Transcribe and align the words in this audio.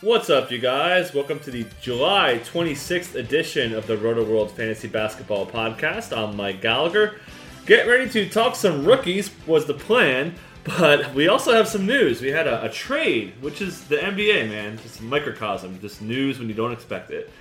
What's 0.00 0.30
up, 0.30 0.52
you 0.52 0.58
guys? 0.58 1.12
Welcome 1.12 1.40
to 1.40 1.50
the 1.50 1.66
July 1.80 2.40
26th 2.44 3.16
edition 3.16 3.74
of 3.74 3.88
the 3.88 3.96
Rotoworld 3.96 4.52
Fantasy 4.52 4.86
Basketball 4.86 5.44
Podcast. 5.44 6.16
I'm 6.16 6.36
Mike 6.36 6.62
Gallagher. 6.62 7.18
Get 7.66 7.88
ready 7.88 8.08
to 8.10 8.28
talk 8.28 8.54
some 8.54 8.84
rookies, 8.84 9.28
was 9.44 9.66
the 9.66 9.74
plan, 9.74 10.36
but 10.62 11.12
we 11.14 11.26
also 11.26 11.52
have 11.52 11.66
some 11.66 11.84
news. 11.84 12.22
We 12.22 12.28
had 12.28 12.46
a, 12.46 12.66
a 12.66 12.68
trade, 12.68 13.32
which 13.40 13.60
is 13.60 13.88
the 13.88 13.96
NBA, 13.96 14.48
man. 14.48 14.78
Just 14.78 15.00
a 15.00 15.02
microcosm, 15.02 15.80
just 15.80 16.00
news 16.00 16.38
when 16.38 16.46
you 16.48 16.54
don't 16.54 16.70
expect 16.70 17.10
it. 17.10 17.32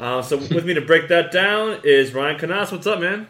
Uh, 0.00 0.22
so, 0.22 0.38
with 0.38 0.64
me 0.64 0.72
to 0.72 0.80
break 0.80 1.08
that 1.08 1.30
down 1.30 1.78
is 1.84 2.14
Ryan 2.14 2.38
Knaus. 2.38 2.72
What's 2.72 2.86
up, 2.86 3.00
man? 3.00 3.28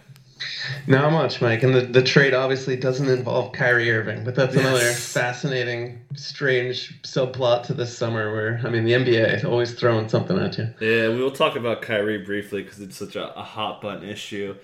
Not 0.87 1.13
much, 1.13 1.41
Mike. 1.41 1.63
And 1.63 1.75
the, 1.75 1.81
the 1.83 2.03
trade 2.03 2.35
obviously 2.35 2.77
doesn't 2.77 3.09
involve 3.09 3.53
Kyrie 3.53 3.91
Irving, 3.91 4.25
but 4.25 4.35
that's 4.35 4.55
another 4.55 4.93
fascinating, 4.93 6.01
strange 6.15 7.01
subplot 7.03 7.65
to 7.65 7.75
this 7.75 7.97
summer 7.97 8.33
where, 8.33 8.61
I 8.65 8.71
mean, 8.71 8.85
the 8.85 8.93
NBA 8.93 9.37
is 9.37 9.45
always 9.45 9.75
throwing 9.75 10.09
something 10.09 10.39
at 10.39 10.59
you. 10.59 10.73
Yeah, 10.81 11.09
we 11.09 11.23
will 11.23 11.31
talk 11.31 11.57
about 11.57 11.83
Kyrie 11.83 12.25
briefly 12.25 12.63
because 12.63 12.81
it's 12.81 12.97
such 12.97 13.17
a, 13.17 13.37
a 13.39 13.43
hot 13.43 13.81
button 13.81 14.09
issue. 14.09 14.55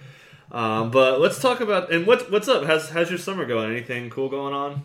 Um, 0.53 0.91
but 0.91 1.21
let's 1.21 1.41
talk 1.41 1.61
about 1.61 1.93
and 1.93 2.07
what 2.07 2.31
what's 2.31 2.47
up? 2.47 2.65
How's 2.65 2.91
how's 2.91 3.11
your 3.11 3.19
summer 3.19 3.45
going? 3.45 3.73
Anything 3.73 4.09
cool 4.11 4.29
going 4.29 4.55
on? 4.55 4.83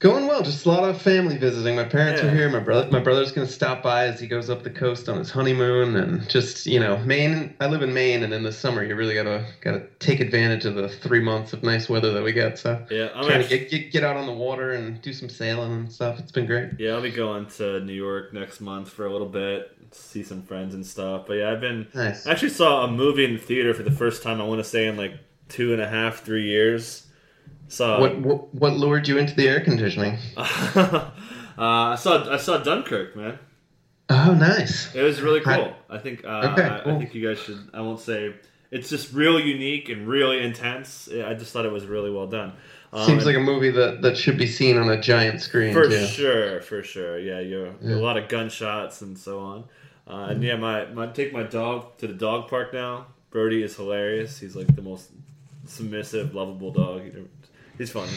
Going 0.00 0.28
well, 0.28 0.42
just 0.42 0.64
a 0.64 0.68
lot 0.68 0.88
of 0.88 1.02
family 1.02 1.36
visiting. 1.38 1.74
My 1.74 1.82
parents 1.82 2.22
Yeah. 2.22 2.28
are 2.28 2.34
here. 2.34 2.48
My 2.48 2.60
brother, 2.60 2.88
my 2.92 3.00
brother's 3.00 3.32
going 3.32 3.48
to 3.48 3.52
stop 3.52 3.82
by 3.82 4.04
as 4.06 4.20
he 4.20 4.28
goes 4.28 4.48
up 4.48 4.62
the 4.62 4.70
coast 4.70 5.08
on 5.08 5.18
his 5.18 5.28
honeymoon, 5.28 5.96
and 5.96 6.28
just 6.30 6.66
you 6.66 6.78
know, 6.78 6.98
Maine. 6.98 7.52
I 7.58 7.66
live 7.66 7.82
in 7.82 7.92
Maine, 7.92 8.22
and 8.22 8.32
in 8.32 8.44
the 8.44 8.52
summer, 8.52 8.84
you 8.84 8.94
really 8.94 9.14
gotta 9.14 9.44
gotta 9.60 9.88
take 9.98 10.20
advantage 10.20 10.64
of 10.66 10.76
the 10.76 10.88
three 10.88 11.18
months 11.18 11.52
of 11.52 11.64
nice 11.64 11.88
weather 11.88 12.12
that 12.12 12.22
we 12.22 12.32
get. 12.32 12.60
So, 12.60 12.80
Yeah, 12.92 13.08
I'm 13.12 13.24
trying 13.24 13.40
actually, 13.40 13.58
to 13.58 13.64
get, 13.64 13.70
get 13.70 13.92
get 13.92 14.04
out 14.04 14.16
on 14.16 14.26
the 14.26 14.32
water 14.32 14.70
and 14.70 15.02
do 15.02 15.12
some 15.12 15.28
sailing 15.28 15.72
and 15.72 15.92
stuff. 15.92 16.20
It's 16.20 16.30
been 16.30 16.46
great. 16.46 16.70
yeah, 16.78 16.92
I'll 16.92 17.02
be 17.02 17.10
going 17.10 17.46
to 17.56 17.80
New 17.80 17.92
York 17.92 18.32
next 18.32 18.60
month 18.60 18.90
for 18.90 19.04
a 19.04 19.10
little 19.10 19.28
bit, 19.28 19.76
see 19.90 20.22
some 20.22 20.42
friends 20.42 20.74
and 20.74 20.86
stuff. 20.86 21.24
But 21.26 21.38
yeah, 21.38 21.50
I've 21.50 21.60
been 21.60 21.88
Nice. 21.92 22.24
I 22.24 22.30
actually 22.30 22.50
saw 22.50 22.84
a 22.84 22.88
movie 22.88 23.24
in 23.24 23.32
the 23.32 23.40
theater 23.40 23.74
for 23.74 23.82
the 23.82 23.90
first 23.90 24.22
time. 24.22 24.40
I 24.40 24.44
want 24.44 24.60
to 24.60 24.64
say 24.64 24.86
in 24.86 24.96
like 24.96 25.14
two 25.48 25.72
and 25.72 25.82
a 25.82 25.88
half, 25.88 26.20
three 26.22 26.44
years. 26.46 27.04
Saw 27.68 28.00
What, 28.00 28.18
what 28.18 28.54
what 28.54 28.72
lured 28.74 29.06
you 29.08 29.18
into 29.18 29.34
the 29.34 29.46
air 29.48 29.60
conditioning? 29.60 30.18
uh, 30.36 31.10
I 31.58 31.94
saw 31.96 32.32
I 32.32 32.36
saw 32.38 32.58
Dunkirk, 32.58 33.14
man. 33.16 33.38
Oh, 34.10 34.32
nice. 34.34 34.94
It 34.94 35.02
was 35.02 35.20
really 35.20 35.40
cool. 35.40 35.74
I 35.90 35.98
think 35.98 36.24
uh, 36.24 36.50
Okay, 36.52 36.62
I, 36.62 36.78
I 36.80 36.98
think 36.98 37.14
you 37.14 37.26
guys 37.28 37.38
should. 37.38 37.68
I 37.74 37.82
won't 37.82 38.00
say 38.00 38.34
it's 38.70 38.88
just 38.88 39.12
real 39.12 39.38
unique 39.38 39.88
and 39.90 40.08
really 40.08 40.42
intense. 40.42 41.08
I 41.12 41.34
just 41.34 41.52
thought 41.52 41.66
it 41.66 41.72
was 41.72 41.84
really 41.86 42.10
well 42.10 42.26
done. 42.26 42.52
Um, 42.92 43.04
Seems 43.06 43.26
like 43.26 43.36
a 43.36 43.40
movie 43.40 43.70
that, 43.70 44.00
that 44.00 44.16
should 44.16 44.38
be 44.38 44.46
seen 44.46 44.78
on 44.78 44.88
a 44.88 44.98
giant 44.98 45.42
screen 45.42 45.74
for 45.74 45.88
too. 45.88 46.06
sure, 46.06 46.62
for 46.62 46.82
sure. 46.82 47.18
Yeah, 47.18 47.40
you're 47.40 47.74
Yeah. 47.82 47.96
a 47.96 48.00
lot 48.00 48.16
of 48.16 48.28
gunshots 48.28 49.02
and 49.02 49.18
so 49.18 49.40
on. 49.40 49.64
Uh, 50.06 50.28
and 50.30 50.42
yeah, 50.42 50.56
my, 50.56 50.86
my 50.86 51.06
take 51.06 51.34
my 51.34 51.42
dog 51.42 51.98
to 51.98 52.06
the 52.06 52.14
dog 52.14 52.48
park 52.48 52.72
now. 52.72 53.06
Brody 53.30 53.62
is 53.62 53.76
hilarious. 53.76 54.38
He's 54.38 54.56
like 54.56 54.74
the 54.74 54.80
most 54.80 55.10
submissive, 55.66 56.34
lovable 56.34 56.72
dog. 56.72 57.02
He- 57.78 57.84
He's 57.84 57.90
funny. 57.92 58.10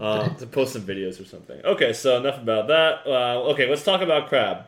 uh, 0.00 0.28
to 0.36 0.46
post 0.46 0.74
some 0.74 0.82
videos 0.82 1.20
or 1.20 1.24
something. 1.24 1.60
Okay, 1.64 1.92
so 1.92 2.18
enough 2.18 2.40
about 2.40 2.68
that. 2.68 3.06
Uh, 3.06 3.42
okay, 3.52 3.68
let's 3.68 3.82
talk 3.84 4.02
about 4.02 4.28
Crabbe. 4.28 4.66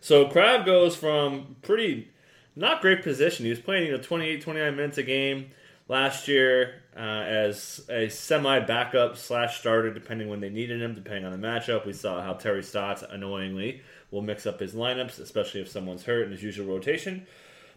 So 0.00 0.26
Crabbe 0.28 0.66
goes 0.66 0.94
from 0.96 1.56
pretty 1.62 2.08
not 2.56 2.80
great 2.82 3.02
position. 3.02 3.44
He 3.44 3.50
was 3.50 3.58
playing 3.60 3.86
you 3.86 3.92
know 3.92 4.02
28, 4.02 4.42
29 4.42 4.76
minutes 4.76 4.98
a 4.98 5.02
game 5.02 5.50
last 5.88 6.28
year 6.28 6.82
uh, 6.96 7.00
as 7.00 7.84
a 7.88 8.08
semi 8.08 8.60
backup 8.60 9.16
slash 9.16 9.58
starter, 9.60 9.92
depending 9.92 10.28
when 10.28 10.40
they 10.40 10.50
needed 10.50 10.80
him, 10.82 10.94
depending 10.94 11.24
on 11.24 11.32
the 11.40 11.46
matchup. 11.46 11.86
We 11.86 11.92
saw 11.92 12.22
how 12.22 12.34
Terry 12.34 12.62
Stotts 12.62 13.02
annoyingly 13.08 13.82
will 14.10 14.22
mix 14.22 14.46
up 14.46 14.60
his 14.60 14.74
lineups, 14.74 15.18
especially 15.20 15.60
if 15.62 15.68
someone's 15.68 16.04
hurt 16.04 16.26
in 16.26 16.32
his 16.32 16.42
usual 16.42 16.66
rotation. 16.66 17.26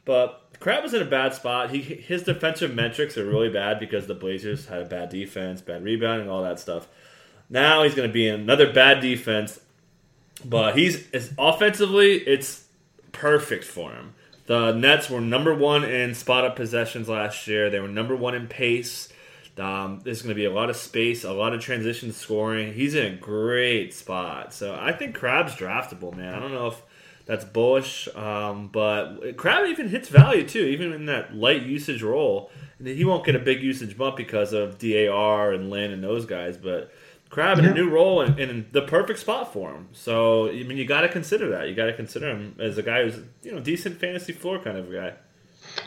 But 0.07 0.41
Crabbe 0.61 0.83
was 0.83 0.93
in 0.93 1.01
a 1.01 1.05
bad 1.05 1.33
spot. 1.33 1.69
He 1.69 1.81
his 1.81 2.23
defensive 2.23 2.73
metrics 2.73 3.17
are 3.17 3.25
really 3.25 3.49
bad 3.49 3.77
because 3.77 4.07
the 4.07 4.15
Blazers 4.15 4.67
had 4.67 4.81
a 4.81 4.85
bad 4.85 5.09
defense, 5.09 5.61
bad 5.61 5.83
rebounding, 5.83 6.29
all 6.29 6.41
that 6.43 6.61
stuff. 6.61 6.87
Now 7.49 7.83
he's 7.83 7.93
going 7.93 8.07
to 8.07 8.13
be 8.13 8.25
in 8.25 8.39
another 8.39 8.71
bad 8.71 9.01
defense, 9.01 9.59
but 10.45 10.77
he's 10.77 11.07
offensively 11.37 12.19
it's 12.19 12.63
perfect 13.11 13.65
for 13.65 13.91
him. 13.91 14.13
The 14.45 14.71
Nets 14.71 15.09
were 15.09 15.19
number 15.19 15.53
one 15.53 15.83
in 15.83 16.15
spot 16.15 16.45
up 16.45 16.55
possessions 16.55 17.09
last 17.09 17.45
year. 17.45 17.69
They 17.69 17.81
were 17.81 17.89
number 17.89 18.15
one 18.15 18.33
in 18.33 18.47
pace. 18.47 19.09
Um, 19.57 19.99
there's 20.05 20.21
going 20.21 20.29
to 20.29 20.35
be 20.35 20.45
a 20.45 20.51
lot 20.51 20.69
of 20.69 20.77
space, 20.77 21.25
a 21.25 21.33
lot 21.33 21.53
of 21.53 21.59
transition 21.59 22.13
scoring. 22.13 22.73
He's 22.73 22.95
in 22.95 23.13
a 23.13 23.15
great 23.17 23.93
spot. 23.93 24.53
So 24.53 24.77
I 24.79 24.93
think 24.93 25.15
Crabbe's 25.15 25.55
draftable, 25.55 26.15
man. 26.15 26.33
I 26.33 26.39
don't 26.39 26.53
know 26.53 26.67
if 26.67 26.81
that's 27.27 27.45
bullish, 27.45 28.07
um, 28.15 28.69
but 28.69 29.35
Crabbe 29.35 29.67
even 29.67 29.89
hits 29.89 30.09
value 30.09 30.47
too, 30.47 30.63
even 30.63 30.93
in 30.93 31.05
that 31.05 31.35
light 31.35 31.63
usage 31.63 32.01
role. 32.01 32.49
He 32.81 33.03
won't 33.03 33.25
get 33.25 33.35
a 33.35 33.39
big 33.39 33.61
usage 33.61 33.97
bump 33.97 34.17
because 34.17 34.53
of 34.53 34.77
DAR 34.77 35.51
and 35.51 35.69
Lin 35.69 35.91
and 35.91 36.03
those 36.03 36.25
guys, 36.25 36.57
but 36.57 36.91
Crabbe 37.29 37.59
in 37.59 37.65
a 37.65 37.73
new 37.73 37.89
role 37.89 38.21
and, 38.21 38.39
and 38.39 38.49
in 38.49 38.65
the 38.71 38.83
perfect 38.83 39.19
spot 39.19 39.51
for 39.51 39.71
him. 39.71 39.89
So 39.91 40.47
I 40.47 40.63
mean, 40.63 40.77
you 40.77 40.85
got 40.85 41.01
to 41.01 41.09
consider 41.09 41.49
that. 41.49 41.67
You 41.67 41.75
got 41.75 41.87
to 41.87 41.93
consider 41.93 42.29
him 42.29 42.55
as 42.59 42.77
a 42.77 42.83
guy 42.83 43.03
who's 43.03 43.19
you 43.43 43.51
know 43.51 43.59
decent 43.59 43.99
fantasy 43.99 44.31
floor 44.31 44.59
kind 44.59 44.77
of 44.77 44.91
guy. 44.91 45.13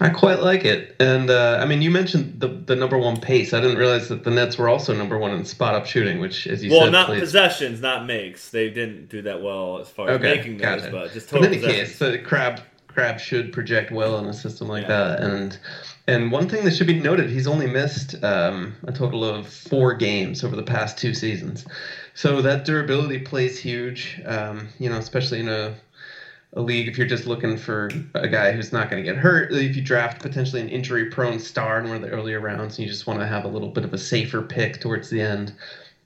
I 0.03 0.09
quite 0.09 0.41
like 0.41 0.65
it, 0.65 0.97
and 0.99 1.29
uh, 1.29 1.59
I 1.61 1.67
mean, 1.67 1.83
you 1.83 1.91
mentioned 1.91 2.41
the 2.41 2.49
the 2.49 2.75
number 2.75 2.97
one 2.97 3.21
pace. 3.21 3.53
I 3.53 3.61
didn't 3.61 3.77
realize 3.77 4.09
that 4.09 4.25
the 4.25 4.31
Nets 4.31 4.57
were 4.57 4.69
also 4.69 4.95
number 4.95 5.19
one 5.19 5.33
in 5.33 5.45
spot 5.45 5.75
up 5.75 5.85
shooting, 5.87 6.21
which, 6.21 6.47
as 6.47 6.63
you 6.65 6.71
said. 6.71 6.77
well, 6.77 6.87
said, 6.87 6.93
not 6.93 7.07
plays- 7.07 7.21
possessions, 7.21 7.81
not 7.83 8.07
makes. 8.07 8.51
They 8.51 8.71
didn't 8.71 9.09
do 9.11 9.21
that 9.23 9.43
well 9.43 9.79
as 9.79 9.89
far 9.91 10.09
as 10.09 10.17
Okay, 10.17 10.37
making 10.37 10.57
those, 10.59 10.87
but 10.89 11.13
just 11.13 11.29
total 11.29 11.47
in 11.47 11.53
any 11.55 11.63
case, 11.63 11.99
the 11.99 12.19
Crabbe 12.19 12.61
Crabbe 12.89 13.21
should 13.21 13.53
project 13.53 13.93
well 13.93 14.19
in 14.19 14.25
a 14.27 14.33
system 14.33 14.69
like 14.69 14.83
Yeah. 14.83 14.89
that. 14.89 15.21
And 15.21 15.59
and 16.09 16.33
one 16.33 16.49
thing 16.49 16.65
that 16.65 16.75
should 16.75 16.87
be 16.89 16.99
noted, 16.99 17.29
he's 17.31 17.47
only 17.47 17.67
missed 17.67 18.17
um, 18.25 18.75
a 18.85 18.93
total 18.93 19.23
of 19.25 19.47
four 19.47 19.95
games 19.95 20.43
over 20.43 20.57
the 20.57 20.63
past 20.63 20.97
two 20.99 21.13
seasons. 21.15 21.65
So 22.15 22.41
that 22.43 22.65
durability 22.65 23.19
plays 23.21 23.59
huge. 23.61 24.21
Um, 24.27 24.69
you 24.79 24.89
know, 24.91 24.97
especially 24.97 25.41
in 25.41 25.49
a 25.49 25.75
a 26.55 26.61
league 26.61 26.89
if 26.89 26.99
you're 26.99 27.07
just 27.07 27.27
looking 27.27 27.57
for 27.57 27.91
a 28.15 28.27
guy 28.27 28.53
who's 28.53 28.73
not 28.73 28.91
going 28.91 29.03
to 29.03 29.09
get 29.09 29.17
hurt. 29.17 29.53
If 29.53 29.77
you 29.77 29.83
draft 29.83 30.21
potentially 30.21 30.61
an 30.61 30.69
injury 30.69 31.07
prone 31.07 31.39
star 31.39 31.81
in 31.81 31.87
one 31.87 31.97
of 31.97 32.03
the 32.03 32.09
earlier 32.09 32.41
rounds, 32.41 32.77
and 32.77 32.87
you 32.87 32.93
just 32.93 33.07
want 33.07 33.21
to 33.21 33.27
have 33.27 33.45
a 33.45 33.49
little 33.49 33.69
bit 33.69 33.85
of 33.85 33.95
a 33.95 33.99
safer 33.99 34.43
pick 34.43 34.81
towards 34.81 35.11
the 35.11 35.21
end. 35.21 35.55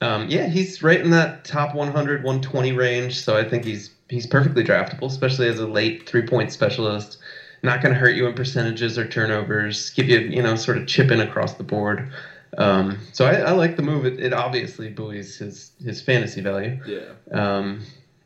Um, 0.01 0.27
yeah, 0.29 0.47
he's 0.47 0.83
right 0.83 0.99
in 0.99 1.09
that 1.11 1.45
top 1.45 1.73
100, 1.73 2.23
120 2.23 2.71
range. 2.73 3.19
So 3.19 3.37
I 3.37 3.47
think 3.47 3.65
he's 3.65 3.91
he's 4.09 4.27
perfectly 4.27 4.63
draftable, 4.63 5.07
especially 5.07 5.47
as 5.47 5.59
a 5.59 5.67
late 5.67 6.07
three 6.07 6.27
point 6.27 6.51
specialist. 6.51 7.17
Not 7.63 7.81
going 7.81 7.93
to 7.95 7.99
hurt 7.99 8.15
you 8.15 8.27
in 8.27 8.33
percentages 8.35 8.99
or 8.99 9.07
turnovers. 9.07 9.89
Give 9.91 10.07
you 10.07 10.19
you 10.19 10.43
know 10.43 10.55
sort 10.55 10.77
of 10.77 10.85
chip 10.85 11.09
in 11.09 11.21
across 11.21 11.55
the 11.55 11.63
board. 11.63 12.11
Um, 12.57 12.99
so 13.11 13.25
I, 13.25 13.35
I 13.37 13.51
like 13.51 13.75
the 13.75 13.81
move. 13.81 14.05
It, 14.05 14.19
it 14.19 14.31
obviously 14.31 14.89
buoys 14.89 15.37
his 15.37 15.71
his 15.83 16.01
fantasy 16.01 16.41
value. 16.41 16.79
yeah. 16.85 17.13
Um, 17.31 17.81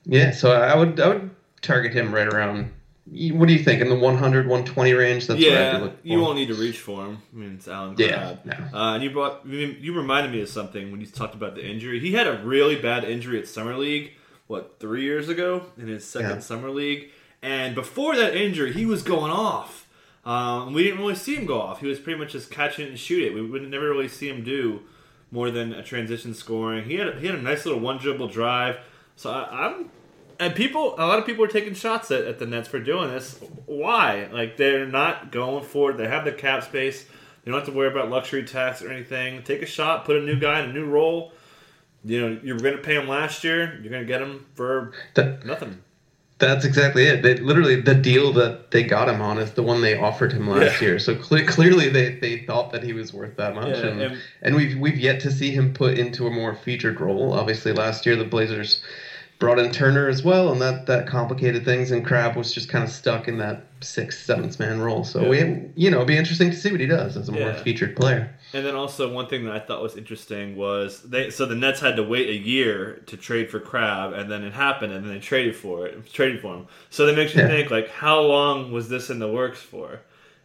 yeah, 0.06 0.32
so 0.32 0.52
I 0.52 0.76
would 0.76 1.00
I 1.00 1.08
would 1.10 1.30
target 1.62 1.94
him 1.94 2.14
right 2.14 2.28
around. 2.28 2.72
What 3.12 3.48
do 3.48 3.54
you 3.54 3.64
think 3.64 3.82
in 3.82 3.90
the 3.90 3.96
100 3.96 4.46
120 4.46 4.94
range? 4.94 5.26
That's 5.28 5.40
what 5.44 5.52
I'd 5.52 5.80
be 5.82 5.86
yeah, 6.10 6.16
you 6.16 6.22
won't 6.22 6.38
need 6.38 6.50
to 6.50 6.54
reach 6.54 6.78
for 6.78 7.06
him. 7.06 7.18
I 7.34 7.38
mean, 7.38 7.54
it's 7.56 7.68
Allen 7.68 7.96
Yeah, 7.98 8.36
Crabbe. 8.44 8.46
no. 8.46 8.78
Uh, 8.80 8.94
and 8.96 9.04
you 9.04 9.10
brought 9.10 9.46
you 9.48 9.76
you 9.80 9.96
reminded 9.96 10.32
me 10.32 10.42
of 10.42 10.50
something 10.50 10.92
when 10.92 11.02
you 11.02 11.08
talked 11.08 11.34
about 11.34 11.56
the 11.56 11.66
injury. 11.66 12.00
He 12.00 12.12
had 12.14 12.28
a 12.28 12.38
really 12.44 12.76
bad 12.80 13.04
injury 13.04 13.40
at 13.40 13.48
summer 13.48 13.76
league. 13.76 14.12
What 14.46 14.76
three 14.80 15.04
years 15.04 15.28
ago 15.30 15.64
in 15.78 15.88
his 15.88 16.06
second 16.06 16.30
Yeah. 16.30 16.40
summer 16.40 16.70
league, 16.70 17.10
and 17.42 17.74
before 17.74 18.16
that 18.16 18.36
injury, 18.36 18.74
he 18.74 18.86
was 18.86 19.02
going 19.02 19.32
off. 19.32 19.88
Um, 20.26 20.74
we 20.74 20.84
didn't 20.84 21.00
really 21.00 21.16
see 21.16 21.36
him 21.36 21.46
go 21.48 21.60
off. 21.62 21.80
He 21.80 21.88
was 21.88 21.98
pretty 22.00 22.20
much 22.20 22.34
just 22.34 22.52
catch 22.52 22.78
it 22.78 22.90
and 22.90 23.00
shoot 23.00 23.24
it. 23.24 23.34
We 23.34 23.42
would 23.42 23.68
never 23.70 23.90
really 23.90 24.08
see 24.08 24.28
him 24.30 24.44
do 24.44 24.82
more 25.32 25.50
than 25.50 25.74
a 25.74 25.82
transition 25.84 26.34
scoring. 26.36 26.86
He 26.86 26.96
had 26.96 27.08
a, 27.08 27.20
he 27.20 27.26
had 27.28 27.36
a 27.36 27.42
nice 27.42 27.66
little 27.66 27.80
one 27.80 27.98
dribble 27.98 28.28
drive. 28.28 28.78
So 29.16 29.32
I, 29.32 29.68
I'm 29.68 29.90
and 30.40 30.56
people 30.56 30.96
a 30.98 31.06
lot 31.06 31.20
of 31.20 31.26
people 31.26 31.44
are 31.44 31.48
taking 31.50 31.74
shots 31.74 32.12
at, 32.12 32.24
at 32.26 32.40
the 32.40 32.46
Nets 32.46 32.68
for 32.68 32.80
doing 32.80 33.10
this. 33.10 33.40
Why? 33.66 34.28
Like 34.32 34.58
they're 34.58 34.86
not 34.88 35.32
going 35.32 35.64
for 35.64 35.92
it. 35.92 35.98
They 35.98 36.08
have 36.08 36.26
the 36.26 36.32
cap 36.32 36.64
space. 36.64 37.06
They 37.44 37.52
don't 37.52 37.60
have 37.60 37.68
to 37.70 37.74
worry 37.78 37.90
about 37.92 38.10
luxury 38.10 38.44
tax 38.44 38.82
or 38.82 38.92
anything. 38.92 39.44
Take 39.44 39.62
a 39.62 39.66
shot, 39.66 40.06
put 40.06 40.18
a 40.18 40.22
new 40.22 40.40
guy 40.40 40.62
in 40.64 40.70
a 40.70 40.74
new 40.74 40.86
role. 40.86 41.32
you 42.04 42.22
know 42.22 42.40
you're 42.44 42.58
going 42.60 42.76
to 42.76 42.82
pay 42.82 42.96
him 42.96 43.08
last 43.08 43.44
year. 43.44 43.80
You're 43.82 43.92
going 43.92 44.04
to 44.04 44.08
get 44.08 44.22
him 44.22 44.46
for 44.56 44.94
That, 45.16 45.46
nothing. 45.46 45.82
that's 46.38 46.64
exactly 46.64 47.06
it. 47.08 47.22
They 47.24 47.36
literally 47.36 47.82
the 47.82 47.96
deal 47.96 48.32
that 48.34 48.72
they 48.72 48.84
got 48.84 49.10
him 49.10 49.22
on 49.22 49.38
is 49.40 49.52
the 49.52 49.64
one 49.64 49.82
they 49.82 49.98
offered 49.98 50.32
him 50.32 50.48
last 50.50 50.82
Yeah. 50.82 50.88
year. 50.90 51.00
So 51.00 51.16
cle 51.16 51.46
clearly 51.46 51.90
they, 51.90 52.16
they 52.16 52.40
thought 52.40 52.72
that 52.72 52.84
he 52.84 52.94
was 52.94 53.14
worth 53.14 53.36
that 53.38 53.56
much, 53.56 53.78
Yeah, 53.78 53.88
and, 53.88 54.02
and- 54.02 54.18
and 54.42 54.56
we've 54.56 54.78
we've 54.78 54.98
yet 55.00 55.20
to 55.22 55.32
see 55.32 55.52
him 55.52 55.74
put 55.74 55.98
into 55.98 56.28
a 56.28 56.32
more 56.32 56.56
featured 56.56 57.02
role. 57.02 57.34
Obviously, 57.34 57.74
last 57.74 58.06
year 58.06 58.16
the 58.16 58.24
Blazers 58.26 58.82
brought 59.40 59.60
in 59.60 59.72
Turner 59.72 60.08
as 60.10 60.24
well, 60.24 60.52
and 60.52 60.62
that 60.62 60.86
that 60.88 61.08
complicated 61.08 61.64
things. 61.66 61.92
And 61.92 62.04
Crabbe 62.06 62.36
was 62.36 62.54
just 62.54 62.70
kind 62.70 62.84
of 62.84 62.90
stuck 62.90 63.28
in 63.28 63.38
that 63.38 63.68
sixth, 63.82 64.24
seventh 64.26 64.60
man 64.60 64.80
role. 64.80 65.04
So 65.04 65.24
Yeah. 65.24 65.30
we, 65.30 65.40
you 65.76 65.90
know, 65.90 65.98
it'd 65.98 66.08
be 66.08 66.18
interesting 66.18 66.52
to 66.52 66.58
see 66.58 66.72
what 66.72 66.82
he 66.82 66.86
does 66.88 67.18
as 67.18 67.30
a 67.30 67.32
more 67.32 67.54
featured 67.54 67.96
player. 67.96 68.30
And 68.52 68.66
then 68.66 68.74
also 68.76 69.08
one 69.08 69.28
thing 69.28 69.46
that 69.46 69.54
I 69.54 69.60
thought 69.60 69.82
was 69.82 69.96
interesting 69.96 70.56
was 70.56 71.02
they 71.04 71.30
so 71.30 71.46
the 71.46 71.56
Nets 71.56 71.80
had 71.80 71.96
to 71.98 72.04
wait 72.04 72.30
a 72.30 72.36
year 72.36 73.02
to 73.06 73.16
trade 73.16 73.50
for 73.50 73.60
Crabbe, 73.60 74.14
and 74.14 74.30
then 74.30 74.44
it 74.44 74.54
happened, 74.54 74.92
and 74.92 75.06
then 75.06 75.14
they 75.14 75.20
traded 75.20 75.56
for 75.56 75.86
it, 75.86 76.12
traded 76.12 76.42
for 76.42 76.56
him. 76.56 76.66
So 76.90 77.06
that 77.06 77.16
makes 77.16 77.36
you 77.36 77.42
Yeah. 77.42 77.48
think 77.48 77.70
like, 77.70 77.90
how 77.90 78.20
long 78.22 78.72
was 78.72 78.90
this 78.90 79.10
in 79.12 79.20
the 79.20 79.28
works 79.28 79.62
for? 79.62 80.02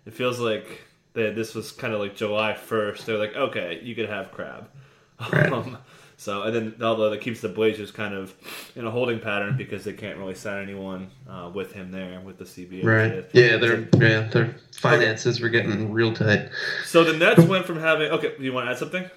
It 0.06 0.12
feels 0.12 0.38
like 0.38 0.82
that 1.14 1.34
this 1.34 1.54
was 1.54 1.72
kind 1.72 1.94
of 1.94 2.00
like 2.00 2.14
July 2.14 2.52
first. 2.54 3.06
They're 3.06 3.16
like, 3.18 3.34
okay, 3.36 3.80
you 3.82 3.94
could 3.94 4.08
have 4.08 4.30
Crabbe. 4.32 4.68
Right. 5.32 5.50
Um, 5.52 5.78
so 6.24 6.42
and 6.42 6.54
then 6.54 6.74
although 6.82 7.10
that 7.10 7.20
keeps 7.20 7.40
the 7.42 7.48
Blazers 7.48 7.90
kind 7.90 8.14
of 8.14 8.34
in 8.76 8.86
a 8.86 8.90
holding 8.90 9.20
pattern 9.20 9.58
because 9.58 9.84
they 9.84 9.92
can't 9.92 10.18
really 10.18 10.34
sign 10.34 10.62
anyone 10.62 11.10
uh, 11.28 11.50
with 11.52 11.72
him 11.72 11.90
there 11.90 12.18
with 12.20 12.38
the 12.38 12.44
CBA. 12.44 12.82
Right? 12.82 13.28
Yeah, 13.32 13.58
their 13.58 13.88
yeah 14.00 14.28
their 14.28 14.56
finances 14.72 15.40
were 15.40 15.50
getting 15.50 15.92
real 15.92 16.14
tight. 16.14 16.48
So 16.86 17.04
the 17.04 17.12
Nets 17.12 17.44
went 17.44 17.66
from 17.66 17.78
having 17.78 18.10
okay. 18.12 18.34
Do 18.38 18.42
you 18.42 18.54
want 18.54 18.66
to 18.66 18.72
add 18.72 18.78
something? 18.78 19.10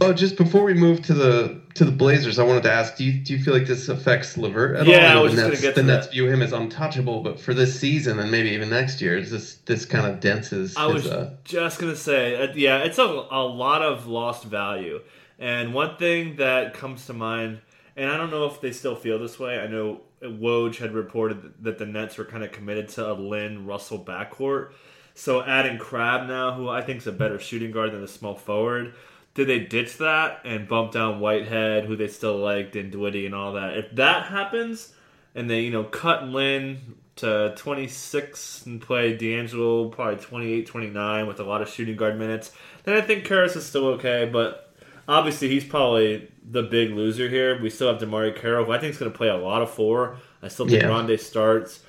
Oh, 0.00 0.14
just 0.14 0.36
before 0.36 0.64
we 0.64 0.72
move 0.72 1.02
to 1.02 1.14
the 1.14 1.60
to 1.74 1.84
the 1.84 1.92
Blazers, 1.92 2.38
I 2.38 2.44
wanted 2.44 2.62
to 2.62 2.72
ask: 2.72 2.96
Do 2.96 3.04
you 3.04 3.12
do 3.12 3.34
you 3.34 3.42
feel 3.42 3.52
like 3.52 3.66
this 3.66 3.88
affects 3.88 4.38
Levert 4.38 4.76
at 4.76 4.86
Yeah, 4.86 5.12
all? 5.12 5.18
I 5.18 5.22
was 5.22 5.36
the 5.36 5.42
Nets, 5.42 5.60
gonna 5.60 5.62
get 5.62 5.74
the 5.74 5.82
to 5.82 5.86
Nets 5.86 6.06
view 6.06 6.26
him 6.26 6.40
as 6.40 6.52
untouchable, 6.52 7.22
but 7.22 7.38
for 7.38 7.52
this 7.52 7.78
season 7.78 8.18
and 8.18 8.30
maybe 8.30 8.50
even 8.50 8.70
next 8.70 9.02
year, 9.02 9.18
is 9.18 9.30
this 9.30 9.56
this 9.66 9.84
kind 9.84 10.06
of 10.06 10.20
dents 10.20 10.48
his? 10.48 10.76
I 10.76 10.86
was 10.86 11.06
uh, 11.06 11.34
just 11.44 11.78
gonna 11.78 11.94
say, 11.94 12.42
uh, 12.42 12.52
yeah, 12.54 12.78
it's 12.78 12.98
a, 12.98 13.04
a 13.04 13.44
lot 13.44 13.82
of 13.82 14.06
lost 14.06 14.44
value. 14.44 15.00
And 15.38 15.74
one 15.74 15.96
thing 15.96 16.36
that 16.36 16.74
comes 16.74 17.06
to 17.06 17.12
mind, 17.12 17.60
and 17.96 18.10
I 18.10 18.16
don't 18.16 18.30
know 18.30 18.46
if 18.46 18.60
they 18.60 18.72
still 18.72 18.96
feel 18.96 19.18
this 19.18 19.38
way. 19.38 19.58
I 19.58 19.66
know 19.66 20.02
Woj 20.22 20.76
had 20.76 20.92
reported 20.92 21.54
that 21.62 21.78
the 21.78 21.86
Nets 21.86 22.16
were 22.16 22.24
kind 22.24 22.44
of 22.44 22.52
committed 22.52 22.88
to 22.90 23.10
a 23.10 23.14
Lin 23.14 23.66
Russell 23.66 23.98
backcourt. 23.98 24.72
So 25.14 25.42
adding 25.42 25.78
Crabbe 25.78 26.26
now, 26.26 26.54
who 26.54 26.68
I 26.68 26.82
think 26.82 26.98
is 26.98 27.06
a 27.06 27.12
better 27.12 27.38
shooting 27.38 27.70
guard 27.70 27.92
than 27.92 28.02
a 28.02 28.08
small 28.08 28.34
forward, 28.34 28.94
did 29.34 29.48
they 29.48 29.60
ditch 29.60 29.98
that 29.98 30.40
and 30.44 30.68
bump 30.68 30.92
down 30.92 31.20
Whitehead, 31.20 31.84
who 31.84 31.96
they 31.96 32.08
still 32.08 32.38
liked, 32.38 32.76
and 32.76 32.92
Dwitty 32.92 33.26
and 33.26 33.34
all 33.34 33.52
that? 33.54 33.76
If 33.76 33.90
that 33.92 34.26
happens, 34.26 34.92
and 35.34 35.50
they 35.50 35.60
you 35.60 35.70
know 35.70 35.84
cut 35.84 36.24
Lin 36.24 36.96
to 37.16 37.54
26 37.56 38.66
and 38.66 38.80
play 38.80 39.16
D'Angelo 39.16 39.88
probably 39.88 40.22
28 40.22 40.66
29 40.66 41.26
with 41.26 41.40
a 41.40 41.44
lot 41.44 41.62
of 41.62 41.68
shooting 41.68 41.96
guard 41.96 42.18
minutes 42.18 42.52
then 42.84 42.96
I 42.96 43.00
think 43.00 43.24
Caris 43.24 43.56
is 43.56 43.64
still 43.64 43.86
okay 43.88 44.28
but 44.30 44.63
obviously 45.08 45.48
he's 45.48 45.64
probably 45.64 46.30
the 46.50 46.62
big 46.62 46.90
loser 46.90 47.28
here 47.28 47.60
we 47.60 47.70
still 47.70 47.92
have 47.92 48.00
DeMarre 48.00 48.34
Carroll 48.38 48.64
who 48.64 48.72
I 48.72 48.78
think 48.78 48.92
is 48.92 48.98
going 48.98 49.10
to 49.10 49.16
play 49.16 49.28
a 49.28 49.36
lot 49.36 49.62
of 49.62 49.70
four 49.70 50.16
I 50.42 50.48
still 50.48 50.66
think 50.66 50.82
Yeah. 50.82 50.88
Rondae 50.88 51.18
starts 51.20 51.80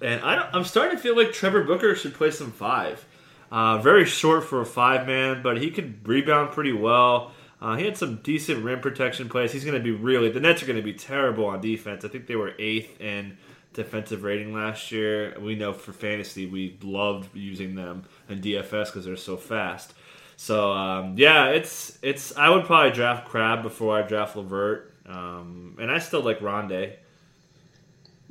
and 0.00 0.20
I 0.22 0.36
don't, 0.36 0.54
I'm 0.54 0.64
starting 0.64 0.96
to 0.96 1.02
feel 1.02 1.16
like 1.16 1.32
Trevor 1.32 1.64
Booker 1.64 1.94
should 1.94 2.14
play 2.14 2.30
some 2.30 2.52
five 2.52 3.04
uh, 3.50 3.78
very 3.78 4.04
short 4.04 4.44
for 4.44 4.60
a 4.60 4.66
five 4.66 5.06
man 5.06 5.42
but 5.42 5.60
he 5.60 5.70
could 5.70 6.06
rebound 6.06 6.52
pretty 6.52 6.72
well 6.72 7.32
uh, 7.60 7.76
he 7.76 7.84
had 7.84 7.96
some 7.96 8.16
decent 8.16 8.62
rim 8.62 8.80
protection 8.80 9.28
plays. 9.28 9.50
He's 9.50 9.64
going 9.64 9.78
to 9.78 9.82
be 9.82 9.90
really. 9.90 10.30
The 10.30 10.40
Nets 10.40 10.62
are 10.62 10.66
going 10.66 10.76
to 10.76 10.82
be 10.82 10.92
terrible 10.92 11.46
on 11.46 11.60
defense. 11.60 12.04
I 12.04 12.08
think 12.08 12.26
they 12.26 12.36
were 12.36 12.52
eighth 12.58 13.00
in 13.00 13.38
defensive 13.72 14.22
rating 14.24 14.52
last 14.54 14.92
year. 14.92 15.34
We 15.40 15.54
know 15.54 15.72
for 15.72 15.92
fantasy 15.92 16.46
we 16.46 16.78
loved 16.82 17.34
using 17.34 17.74
them 17.74 18.04
in 18.28 18.40
DFS 18.40 18.86
because 18.86 19.04
they're 19.06 19.16
so 19.16 19.36
fast. 19.36 19.94
So 20.36 20.72
um, 20.72 21.14
yeah, 21.16 21.48
it's 21.48 21.98
it's. 22.02 22.36
I 22.36 22.50
would 22.50 22.64
probably 22.64 22.92
draft 22.92 23.26
Crabbe 23.26 23.62
before 23.62 23.98
I 23.98 24.02
draft 24.02 24.36
Levert, 24.36 24.94
um, 25.06 25.76
and 25.80 25.90
I 25.90 25.98
still 25.98 26.20
like 26.20 26.40
Rondae. 26.40 26.92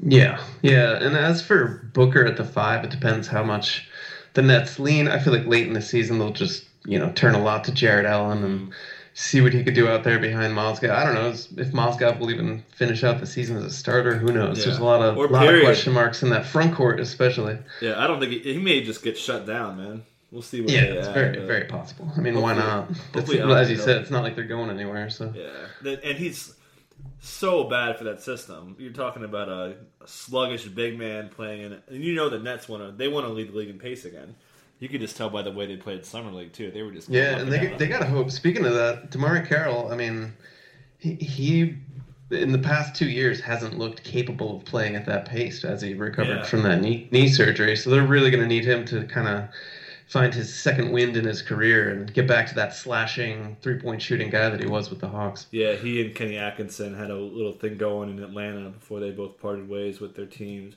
yeah, 0.04 0.40
yeah. 0.62 1.04
And 1.04 1.16
as 1.18 1.42
for 1.42 1.90
Booker 1.94 2.25
at 2.25 2.38
the 2.38 2.46
five, 2.46 2.84
it 2.84 2.92
depends 2.92 3.28
how 3.28 3.44
much 3.44 3.88
the 4.34 4.42
Nets 4.44 4.78
lean. 4.80 5.07
I 5.07 5.19
feel 5.19 5.34
like 5.34 5.48
late 5.48 5.68
in 5.68 5.74
the 5.74 5.81
season 5.81 6.19
they'll 6.19 6.31
just 6.31 6.66
you 6.86 7.00
know 7.00 7.12
turn 7.13 7.34
a 7.34 7.42
lot 7.42 7.63
to 7.66 7.72
Jarrett 7.72 8.06
Allen 8.06 8.44
and 8.44 8.74
see 9.16 9.40
what 9.42 9.54
he 9.54 9.63
could 9.63 9.74
do 9.74 9.88
out 9.88 10.04
there 10.04 10.19
behind 10.19 10.54
Mozgov. 10.54 10.92
I 10.92 11.06
don't 11.06 11.16
know 11.16 11.30
if 11.30 11.72
Mozgov 11.72 12.19
will 12.19 12.30
even 12.30 12.63
finish 12.75 13.04
out 13.04 13.19
the 13.19 13.25
season 13.25 13.57
as 13.57 13.63
a 13.63 13.72
starter. 13.72 14.16
Who 14.16 14.31
knows? 14.31 14.60
Yeah. 14.60 14.66
There's 14.66 14.78
a 14.78 14.84
lot 14.84 15.02
of 15.02 15.18
lot 15.31 15.52
of 15.52 15.62
question 15.63 15.94
marks 15.94 16.22
in 16.22 16.30
that 16.30 16.46
front 16.46 16.75
court, 16.75 17.00
especially. 17.00 17.57
Yeah, 17.81 17.98
I 17.98 18.06
don't 18.06 18.19
think 18.19 18.34
he, 18.34 18.54
he 18.54 18.60
may 18.60 18.84
just 18.84 19.02
get 19.04 19.18
shut 19.18 19.48
down, 19.48 19.78
man. 19.78 20.04
We'll 20.31 20.42
see. 20.42 20.62
What 20.62 20.72
Yeah, 20.72 20.81
it's 20.81 21.07
very 21.10 21.38
but- 21.38 21.48
very 21.48 21.66
possible. 21.66 22.12
I 22.16 22.19
mean, 22.19 22.42
why 22.42 22.54
not? 22.56 22.92
Hopefully 23.13 23.39
well, 23.39 23.56
as 23.56 23.69
you 23.69 23.77
said, 23.77 24.01
it's 24.01 24.12
not 24.12 24.24
like 24.24 24.36
they're 24.36 24.44
going 24.45 24.69
anywhere. 24.69 25.10
So 25.10 25.33
Yeah, 25.36 25.95
and 26.04 26.18
he's 26.18 26.54
so 27.19 27.63
bad 27.66 27.98
for 27.98 28.04
that 28.06 28.22
system. 28.22 28.75
You're 28.80 28.92
talking 28.94 29.24
about 29.24 29.50
a, 29.50 29.75
a 30.01 30.07
sluggish 30.07 30.66
big 30.66 30.98
man 30.98 31.30
playing 31.30 31.62
in, 31.62 31.81
and 31.88 32.04
you 32.04 32.16
know 32.16 32.30
the 32.30 32.39
Nets 32.39 32.68
want 32.68 32.83
to 32.83 32.92
they 32.92 33.07
want 33.07 33.25
to 33.27 33.31
lead 33.33 33.51
the 33.54 33.57
league 33.57 33.69
in 33.69 33.80
pace 33.80 34.06
again. 34.06 34.36
You 34.80 34.89
could 34.89 35.00
just 35.00 35.16
tell 35.16 35.30
by 35.30 35.42
the 35.42 35.51
way 35.51 35.66
they 35.68 35.77
played 35.77 36.06
summer 36.06 36.31
league 36.31 36.51
too. 36.54 36.69
They 36.71 36.81
were 36.81 36.92
just 36.92 37.07
yeah, 37.10 37.38
and 37.38 37.51
they 37.51 37.68
they 37.78 37.88
got 37.88 38.00
to 38.00 38.06
hope. 38.06 38.30
Speaking 38.31 38.66
of 38.66 38.74
that, 38.74 39.12
DeMarre 39.12 39.48
Carroll, 39.48 39.89
I 39.92 39.95
mean, 39.95 40.33
he, 40.98 41.16
he 41.16 41.78
in 42.31 42.51
the 42.51 42.57
past 42.60 42.95
two 42.95 43.07
years 43.10 43.39
hasn't 43.39 43.78
looked 43.78 44.04
capable 44.04 44.57
of 44.57 44.66
playing 44.66 44.95
at 44.95 45.06
that 45.06 45.25
pace 45.25 45.63
as 45.63 45.81
he 45.81 45.94
recovered 45.94 46.38
Yeah. 46.38 46.44
from 46.44 46.63
that 46.63 46.81
knee, 46.81 47.07
knee 47.12 47.30
surgery. 47.30 47.75
So 47.75 47.89
they're 47.92 48.06
really 48.06 48.31
going 48.31 48.42
to 48.42 48.48
need 48.50 48.66
him 48.66 48.83
to 48.86 49.06
kind 49.06 49.28
of 49.28 49.48
find 50.07 50.34
his 50.34 50.54
second 50.54 50.92
wind 50.92 51.18
in 51.18 51.25
his 51.25 51.42
career 51.42 51.90
and 51.90 52.13
get 52.13 52.28
back 52.28 52.48
to 52.48 52.56
that 52.56 52.74
slashing 52.74 53.57
three 53.62 53.80
point 53.80 54.02
shooting 54.02 54.30
guy 54.30 54.50
that 54.50 54.60
he 54.60 54.68
was 54.68 54.90
with 54.90 55.00
the 55.00 55.07
Hawks. 55.07 55.48
Yeah, 55.52 55.74
he 55.74 56.02
and 56.02 56.13
Kenny 56.13 56.38
Atkinson 56.38 56.96
had 56.96 57.10
a 57.10 57.16
little 57.16 57.54
thing 57.54 57.78
going 57.78 58.10
in 58.10 58.24
Atlanta 58.24 58.69
before 58.69 59.00
they 59.00 59.12
both 59.12 59.40
parted 59.40 59.68
ways 59.68 60.00
with 60.00 60.16
their 60.16 60.28
teams. 60.28 60.75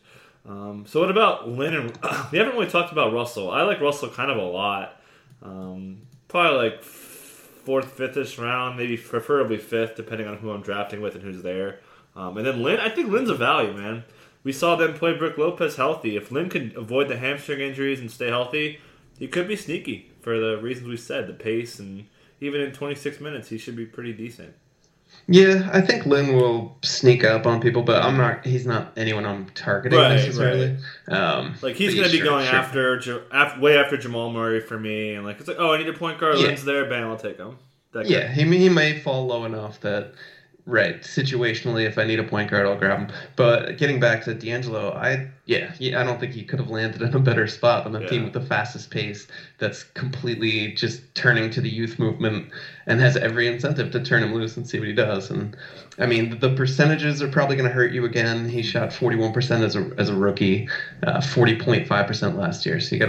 Um, 0.49 0.87
so 0.87 1.01
what 1.01 1.11
about 1.11 1.49
Lin 1.49 1.75
and 1.75 1.99
we 2.33 2.39
haven't 2.39 2.55
really 2.55 2.71
talked 2.71 2.93
about 2.93 3.13
Russell. 3.13 3.51
I 3.51 3.63
like 3.63 3.81
Russell 3.81 4.09
kind 4.09 4.31
of 4.31 4.39
a 4.39 4.43
lot. 4.43 5.01
Um, 5.43 6.03
probably 6.27 6.71
like 6.71 6.83
fourth, 6.83 7.93
fifth-ish 7.93 8.39
round, 8.39 8.79
maybe 8.79 8.97
preferably 8.97 9.59
fifth, 9.59 9.95
depending 9.95 10.27
on 10.27 10.39
who 10.39 10.51
I'm 10.51 10.63
drafting 10.63 11.03
with 11.03 11.15
and 11.15 11.23
who's 11.23 11.43
there. 11.43 11.81
Um, 12.17 12.39
and 12.39 12.47
then 12.47 12.63
Lin, 12.63 12.81
I 12.81 12.89
think 12.89 13.11
Lin's 13.11 13.31
a 13.31 13.35
value, 13.35 13.75
man. 13.75 14.05
We 14.43 14.53
saw 14.53 14.77
them 14.77 14.95
play 14.95 15.17
Brook 15.17 15.37
Lopez 15.37 15.77
healthy. 15.77 16.17
If 16.17 16.31
Lin 16.31 16.49
could 16.49 16.75
avoid 16.77 17.09
the 17.09 17.19
hamstring 17.19 17.61
injuries 17.61 18.01
and 18.01 18.11
stay 18.11 18.29
healthy, 18.29 18.79
he 19.19 19.29
could 19.29 19.49
be 19.49 19.57
sneaky 19.57 20.11
for 20.21 20.39
the 20.39 20.59
reasons 20.59 20.89
we 20.89 20.97
said, 20.97 21.27
the 21.27 21.33
pace, 21.33 21.79
and 21.79 22.07
even 22.41 22.61
in 22.61 22.73
26 22.73 23.21
minutes, 23.21 23.49
he 23.49 23.59
should 23.59 23.77
be 23.77 23.87
pretty 23.87 24.13
decent. 24.13 24.55
Yeah, 25.27 25.69
I 25.73 25.81
think 25.81 26.05
Lin 26.07 26.35
will 26.37 26.77
sneak 26.85 27.25
up 27.25 27.47
on 27.47 27.61
people, 27.61 27.83
but 27.83 28.03
I'm 28.03 28.17
not. 28.19 28.45
He's 28.45 28.67
not 28.67 28.93
anyone 28.97 29.25
I'm 29.25 29.47
targeting 29.51 29.99
Right, 29.99 30.17
necessarily. 30.17 30.77
Um, 31.09 31.55
Like 31.63 31.77
he's 31.77 31.95
going 31.95 32.07
to 32.07 32.13
be 32.13 32.19
sure, 32.19 32.27
going 32.27 32.47
sure. 32.47 32.55
after, 32.55 33.01
Ja- 33.05 33.21
af 33.31 33.59
way 33.59 33.79
after 33.79 33.97
Jamal 33.97 34.31
Murray 34.31 34.61
for 34.61 34.79
me, 34.79 35.15
and 35.15 35.25
like 35.25 35.39
it's 35.39 35.49
like, 35.49 35.57
oh, 35.59 35.73
I 35.73 35.79
need 35.79 35.89
a 35.89 35.93
point 35.95 36.19
guard. 36.19 36.37
Yeah. 36.39 36.49
Lin's 36.49 36.65
there, 36.65 36.85
bam, 36.89 37.09
I'll 37.09 37.17
take 37.17 37.39
him. 37.39 37.57
That. 37.93 38.07
Yeah, 38.07 38.31
he 38.31 38.43
he 38.59 38.69
may 38.69 38.99
fall 39.01 39.27
low 39.27 39.45
enough 39.47 39.81
that, 39.81 40.13
right, 40.69 41.01
situationally, 41.01 41.87
if 41.87 41.99
I 41.99 42.05
need 42.05 42.21
a 42.21 42.25
point 42.25 42.51
guard, 42.51 42.67
I'll 42.67 42.77
grab 42.77 42.99
him. 42.99 43.09
But 43.37 43.79
getting 43.79 43.99
back 43.99 44.21
to 44.23 44.35
D'Angelo, 44.35 44.93
I 44.93 45.19
yeah, 45.47 45.73
I 45.81 46.05
don't 46.05 46.21
think 46.21 46.35
he 46.35 46.45
could 46.45 46.59
have 46.59 46.69
landed 46.69 47.01
in 47.03 47.15
a 47.15 47.19
better 47.19 47.47
spot 47.47 47.87
on 47.87 47.97
a 47.97 48.01
Yeah. 48.01 48.07
team 48.07 48.23
with 48.25 48.35
the 48.35 48.41
fastest 48.41 48.91
pace 48.91 49.27
that's 49.57 49.83
completely 49.95 50.69
just 50.69 51.03
turning 51.15 51.49
to 51.51 51.61
the 51.63 51.71
youth 51.71 51.99
movement 51.99 52.45
and 52.87 53.01
has 53.01 53.17
every 53.17 53.47
incentive 53.47 53.91
to 53.93 54.01
turn 54.01 54.23
him 54.23 54.35
loose 54.35 54.59
and 54.59 54.67
see 54.69 54.79
what 54.79 54.89
he 54.89 54.93
does. 54.93 55.31
And 55.31 55.57
I 55.99 56.07
mean, 56.07 56.39
the 56.39 56.51
percentages 56.51 57.23
are 57.23 57.29
probably 57.29 57.57
going 57.57 57.69
to 57.69 57.75
hurt 57.75 57.93
you 57.93 58.05
again. 58.05 58.47
He 58.49 58.63
shot 58.63 58.91
41% 58.93 59.63
as 59.65 59.75
a 59.75 59.91
as 59.97 60.11
a 60.11 60.15
rookie, 60.17 60.69
uh, 61.03 61.21
40.5% 61.21 62.37
last 62.37 62.67
year. 62.67 62.79
So 62.81 62.95
you 62.95 63.01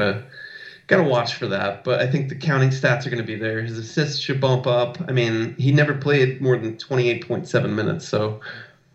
gotta 0.89 0.99
gotta 1.03 1.09
watch 1.09 1.35
for 1.35 1.47
that. 1.47 1.83
But 1.83 2.01
I 2.01 2.07
think 2.07 2.29
the 2.29 2.35
counting 2.35 2.69
stats 2.69 3.05
are 3.05 3.09
going 3.09 3.21
to 3.21 3.27
be 3.27 3.35
there. 3.35 3.61
His 3.61 3.77
assists 3.77 4.19
should 4.19 4.41
bump 4.41 4.67
up. 4.67 4.97
I 5.07 5.11
mean, 5.11 5.55
he 5.57 5.71
never 5.71 5.93
played 5.93 6.41
more 6.41 6.57
than 6.57 6.75
28.7 6.75 7.73
minutes, 7.73 8.07
so 8.07 8.41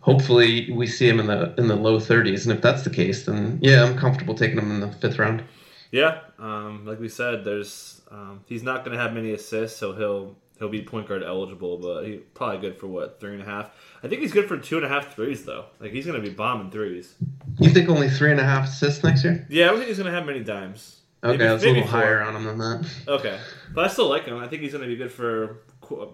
hopefully 0.01 0.71
we 0.71 0.87
see 0.87 1.07
him 1.07 1.19
in 1.19 1.27
the 1.27 1.53
in 1.57 1.67
the 1.67 1.75
low 1.75 1.99
30s. 1.99 2.43
And 2.43 2.53
if 2.53 2.61
that's 2.61 2.83
the 2.83 2.89
case, 2.89 3.25
then 3.25 3.59
yeah, 3.61 3.83
I'm 3.83 3.97
comfortable 3.97 4.35
taking 4.35 4.57
him 4.57 4.71
in 4.71 4.79
the 4.81 4.91
fifth 4.91 5.17
round. 5.17 5.43
Yeah, 5.91 6.19
um, 6.39 6.85
like 6.85 6.99
we 6.99 7.09
said, 7.09 7.45
there's 7.45 8.01
um, 8.11 8.43
he's 8.47 8.63
not 8.63 8.83
going 8.83 8.95
to 8.95 9.01
have 9.01 9.13
many 9.13 9.31
assists, 9.31 9.79
so 9.79 9.93
he'll 9.93 10.35
he'll 10.59 10.69
be 10.69 10.81
point 10.81 11.07
guard 11.07 11.23
eligible, 11.23 11.77
but 11.77 12.03
he's 12.03 12.19
probably 12.33 12.59
good 12.59 12.77
for 12.77 12.87
what 12.87 13.19
three 13.19 13.33
and 13.33 13.41
a 13.41 13.45
half. 13.45 13.71
I 14.03 14.07
think 14.07 14.21
he's 14.21 14.33
good 14.33 14.47
for 14.47 14.57
two 14.57 14.77
and 14.77 14.85
a 14.85 14.89
half 14.89 15.15
threes 15.15 15.45
though. 15.45 15.65
Like 15.79 15.91
he's 15.91 16.05
going 16.05 16.21
to 16.21 16.27
be 16.27 16.33
bombing 16.33 16.71
threes. 16.71 17.15
You 17.59 17.69
think 17.69 17.89
only 17.89 18.09
three 18.09 18.31
and 18.31 18.39
a 18.39 18.43
half 18.43 18.67
assists 18.67 19.03
next 19.03 19.23
year? 19.23 19.45
Yeah, 19.49 19.65
I 19.65 19.67
don't 19.69 19.77
think 19.77 19.87
he's 19.87 19.97
going 19.97 20.11
to 20.11 20.17
have 20.17 20.25
many 20.25 20.43
dimes. 20.43 20.94
Okay, 21.25 21.37
Maybe- 21.37 21.47
I 21.49 21.53
was 21.53 21.63
a 21.63 21.67
little 21.67 21.81
four. 21.83 21.91
higher 21.91 22.21
on 22.21 22.35
him 22.35 22.43
than 22.45 22.57
that. 22.59 22.89
Okay, 23.07 23.39
but 23.73 23.85
I 23.85 23.87
still 23.87 24.07
like 24.09 24.25
him. 24.25 24.37
I 24.37 24.47
think 24.47 24.61
he's 24.61 24.71
going 24.71 24.83
to 24.83 24.87
be 24.87 24.95
good 24.95 25.11
for 25.11 25.57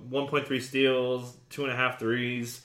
one 0.10 0.28
point 0.28 0.48
three 0.48 0.60
steals, 0.60 1.36
two 1.50 1.64
and 1.64 1.72
a 1.72 1.76
half 1.76 2.00
threes. 2.00 2.62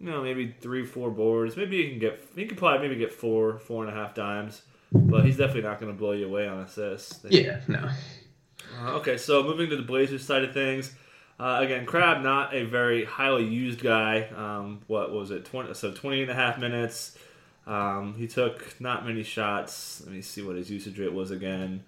You 0.00 0.10
know, 0.10 0.22
maybe 0.22 0.54
three, 0.60 0.84
four 0.84 1.10
boards. 1.10 1.56
Maybe 1.56 1.82
he 1.84 1.90
can 1.90 1.98
get. 1.98 2.20
He 2.34 2.46
could 2.46 2.58
probably 2.58 2.88
maybe 2.88 2.98
get 2.98 3.12
four, 3.12 3.58
four 3.58 3.84
and 3.86 3.92
a 3.92 3.96
half 3.96 4.14
dimes. 4.14 4.62
But 4.90 5.24
he's 5.24 5.36
definitely 5.38 5.62
not 5.62 5.80
going 5.80 5.90
to 5.92 5.98
blow 5.98 6.12
you 6.12 6.26
away 6.26 6.46
on 6.46 6.58
assists. 6.60 7.24
Yeah, 7.28 7.60
no. 7.68 7.88
Uh, 8.80 8.90
okay, 8.96 9.16
so 9.16 9.42
moving 9.42 9.70
to 9.70 9.76
the 9.76 9.82
Blazers 9.82 10.24
side 10.24 10.44
of 10.44 10.52
things. 10.52 10.92
Uh, 11.40 11.58
again, 11.62 11.86
Crabbe 11.86 12.22
not 12.22 12.54
a 12.54 12.64
very 12.64 13.04
highly 13.04 13.44
used 13.44 13.80
guy. 13.82 14.28
Um, 14.36 14.80
what 14.86 15.10
was 15.12 15.30
it? 15.30 15.44
20, 15.46 15.72
so 15.74 15.92
20 15.92 16.22
and 16.22 16.30
a 16.30 16.34
half 16.34 16.58
minutes. 16.58 17.16
Um, 17.66 18.14
he 18.16 18.26
took 18.26 18.80
not 18.80 19.06
many 19.06 19.22
shots. 19.22 20.02
Let 20.04 20.12
me 20.12 20.20
see 20.20 20.42
what 20.42 20.56
his 20.56 20.70
usage 20.70 20.98
rate 20.98 21.12
was 21.12 21.30
again. 21.30 21.84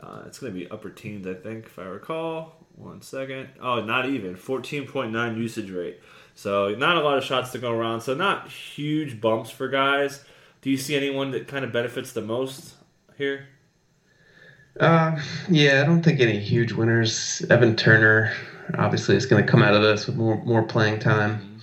Uh, 0.00 0.22
it's 0.26 0.38
going 0.38 0.52
to 0.52 0.58
be 0.58 0.70
upper 0.70 0.90
teens, 0.90 1.26
I 1.26 1.34
think, 1.34 1.66
if 1.66 1.78
I 1.78 1.84
recall. 1.84 2.56
One 2.76 3.02
second. 3.02 3.48
Oh, 3.60 3.80
not 3.80 4.08
even. 4.08 4.34
14.9 4.34 5.36
usage 5.36 5.70
rate. 5.70 6.00
So 6.34 6.74
not 6.74 6.96
a 6.96 7.00
lot 7.00 7.18
of 7.18 7.24
shots 7.24 7.52
to 7.52 7.58
go 7.58 7.72
around. 7.72 8.00
So 8.00 8.14
not 8.14 8.48
huge 8.48 9.20
bumps 9.20 9.50
for 9.50 9.68
guys. 9.68 10.24
Do 10.62 10.70
you 10.70 10.76
see 10.76 10.96
anyone 10.96 11.30
that 11.32 11.48
kind 11.48 11.64
of 11.64 11.72
benefits 11.72 12.12
the 12.12 12.22
most 12.22 12.74
here? 13.18 13.46
Uh, 14.80 15.20
yeah, 15.50 15.82
I 15.82 15.86
don't 15.86 16.02
think 16.02 16.20
any 16.20 16.38
huge 16.38 16.72
winners. 16.72 17.44
Evan 17.50 17.76
Turner 17.76 18.32
obviously 18.78 19.16
is 19.16 19.26
going 19.26 19.44
to 19.44 19.50
come 19.50 19.62
out 19.62 19.74
of 19.74 19.82
this 19.82 20.06
with 20.06 20.16
more 20.16 20.42
more 20.44 20.62
playing 20.62 20.98
time, 20.98 21.60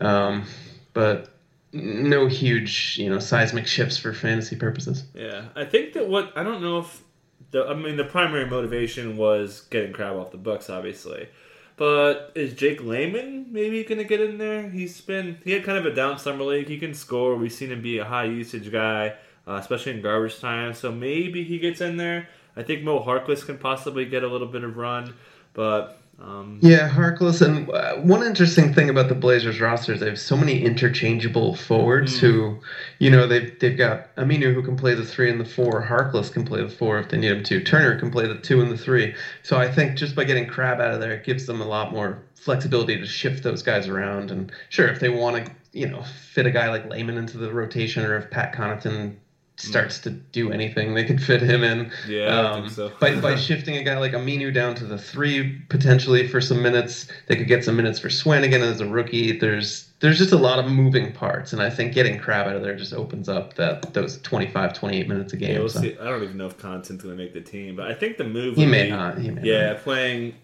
um, 0.00 0.44
but 0.92 1.37
no 1.72 2.26
huge 2.26 2.96
you 2.98 3.10
know 3.10 3.18
seismic 3.18 3.66
shifts 3.66 3.98
for 3.98 4.12
fantasy 4.12 4.56
purposes. 4.56 5.04
Yeah, 5.14 5.46
I 5.54 5.64
think 5.64 5.92
that 5.94 6.08
what 6.08 6.32
I 6.36 6.42
don't 6.42 6.62
know 6.62 6.78
if 6.78 7.02
the 7.50 7.64
I 7.66 7.74
mean 7.74 7.96
the 7.96 8.04
primary 8.04 8.46
motivation 8.46 9.16
was 9.16 9.62
getting 9.70 9.92
Crabbe 9.92 10.16
off 10.16 10.30
the 10.30 10.38
books, 10.38 10.70
obviously. 10.70 11.28
But 11.76 12.32
is 12.34 12.54
Jake 12.54 12.82
Layman 12.82 13.52
maybe 13.52 13.84
going 13.84 13.98
to 13.98 14.04
get 14.04 14.20
in 14.20 14.38
there? 14.38 14.68
He's 14.68 15.00
been 15.00 15.38
he 15.44 15.52
had 15.52 15.64
kind 15.64 15.78
of 15.78 15.86
a 15.86 15.94
down 15.94 16.18
summer 16.18 16.44
league. 16.44 16.68
He 16.68 16.78
can 16.78 16.92
score. 16.92 17.36
We've 17.36 17.52
seen 17.52 17.70
him 17.70 17.82
be 17.82 17.98
a 17.98 18.04
high 18.04 18.24
usage 18.24 18.72
guy, 18.72 19.14
uh, 19.46 19.54
especially 19.54 19.92
in 19.92 20.02
garbage 20.02 20.40
time. 20.40 20.74
So 20.74 20.90
maybe 20.90 21.44
he 21.44 21.58
gets 21.60 21.80
in 21.80 21.96
there. 21.96 22.28
I 22.56 22.64
think 22.64 22.82
Mo 22.82 23.04
Harkless 23.04 23.46
can 23.46 23.58
possibly 23.58 24.04
get 24.04 24.24
a 24.24 24.26
little 24.26 24.48
bit 24.48 24.64
of 24.64 24.76
run, 24.76 25.14
but 25.52 26.00
um, 26.20 26.58
yeah, 26.60 26.88
Harkless. 26.88 27.42
And 27.42 27.70
uh, 27.70 27.96
one 27.96 28.24
interesting 28.24 28.74
thing 28.74 28.90
about 28.90 29.08
the 29.08 29.14
Blazers 29.14 29.60
roster 29.60 29.92
is 29.92 30.00
they 30.00 30.06
have 30.06 30.18
so 30.18 30.36
many 30.36 30.64
interchangeable 30.64 31.54
forwards 31.54 32.16
mm. 32.16 32.20
who, 32.20 32.58
you 32.98 33.08
know, 33.08 33.28
they've 33.28 33.56
they've 33.60 33.78
got 33.78 34.14
Aminu 34.16 34.52
who 34.52 34.62
can 34.62 34.76
play 34.76 34.94
the 34.94 35.04
three 35.04 35.30
and 35.30 35.40
the 35.40 35.44
four. 35.44 35.84
Harkless 35.84 36.32
can 36.32 36.44
play 36.44 36.60
the 36.60 36.68
four 36.68 36.98
if 36.98 37.08
they 37.08 37.18
need 37.18 37.30
him 37.30 37.44
to. 37.44 37.62
Turner 37.62 37.98
can 38.00 38.10
play 38.10 38.26
the 38.26 38.34
two 38.34 38.60
and 38.60 38.70
the 38.70 38.76
three. 38.76 39.14
So 39.44 39.58
I 39.58 39.70
think 39.70 39.96
just 39.96 40.16
by 40.16 40.24
getting 40.24 40.48
Crabbe 40.48 40.80
out 40.80 40.94
of 40.94 41.00
there, 41.00 41.12
it 41.12 41.24
gives 41.24 41.46
them 41.46 41.60
a 41.60 41.66
lot 41.66 41.92
more 41.92 42.20
flexibility 42.34 42.98
to 42.98 43.06
shift 43.06 43.44
those 43.44 43.62
guys 43.62 43.86
around. 43.86 44.32
And 44.32 44.50
sure, 44.70 44.88
if 44.88 44.98
they 44.98 45.10
want 45.10 45.46
to, 45.46 45.52
you 45.72 45.88
know, 45.88 46.02
fit 46.32 46.46
a 46.46 46.50
guy 46.50 46.68
like 46.68 46.88
Layman 46.90 47.16
into 47.16 47.38
the 47.38 47.52
rotation, 47.52 48.04
or 48.04 48.16
if 48.16 48.28
Pat 48.28 48.52
Connaughton 48.52 49.14
starts 49.58 49.98
to 49.98 50.10
do 50.10 50.52
anything, 50.52 50.94
they 50.94 51.04
could 51.04 51.22
fit 51.22 51.42
him 51.42 51.62
in. 51.62 51.90
Yeah, 52.06 52.26
um, 52.26 52.68
so. 52.68 52.92
by 53.00 53.20
by 53.20 53.36
shifting 53.36 53.76
a 53.76 53.82
guy 53.82 53.98
like 53.98 54.12
Aminu 54.12 54.52
down 54.54 54.74
to 54.76 54.84
the 54.84 54.98
three 54.98 55.60
potentially 55.68 56.26
for 56.28 56.40
some 56.40 56.62
minutes, 56.62 57.08
they 57.26 57.36
could 57.36 57.48
get 57.48 57.64
some 57.64 57.76
minutes 57.76 57.98
for 57.98 58.08
Swanigan 58.08 58.60
as 58.60 58.80
a 58.80 58.86
rookie. 58.86 59.38
There's 59.38 59.88
there's 60.00 60.18
just 60.18 60.32
a 60.32 60.36
lot 60.38 60.58
of 60.58 60.70
moving 60.70 61.12
parts, 61.12 61.52
and 61.52 61.60
I 61.60 61.70
think 61.70 61.92
getting 61.92 62.18
Crabbe 62.18 62.46
out 62.46 62.56
of 62.56 62.62
there 62.62 62.76
just 62.76 62.92
opens 62.92 63.28
up 63.28 63.54
that 63.54 63.92
those 63.94 64.20
25, 64.22 64.72
28 64.72 65.08
minutes 65.08 65.32
a 65.32 65.36
game. 65.36 65.54
Yeah, 65.54 65.58
we'll 65.58 65.68
so. 65.68 65.80
see. 65.80 65.98
I 65.98 66.04
don't 66.04 66.22
even 66.22 66.36
know 66.36 66.46
if 66.46 66.56
Connaughton's 66.56 67.02
going 67.02 67.16
to 67.16 67.22
make 67.22 67.34
the 67.34 67.40
team, 67.40 67.76
but 67.76 67.88
I 67.88 67.94
think 67.94 68.16
the 68.16 68.24
move. 68.24 68.56
He 68.56 68.64
may 68.64 68.84
be, 68.84 68.90
not. 68.90 69.18
He 69.18 69.30
may 69.30 69.42
yeah, 69.42 69.72
not. 69.72 69.82
playing 69.82 70.34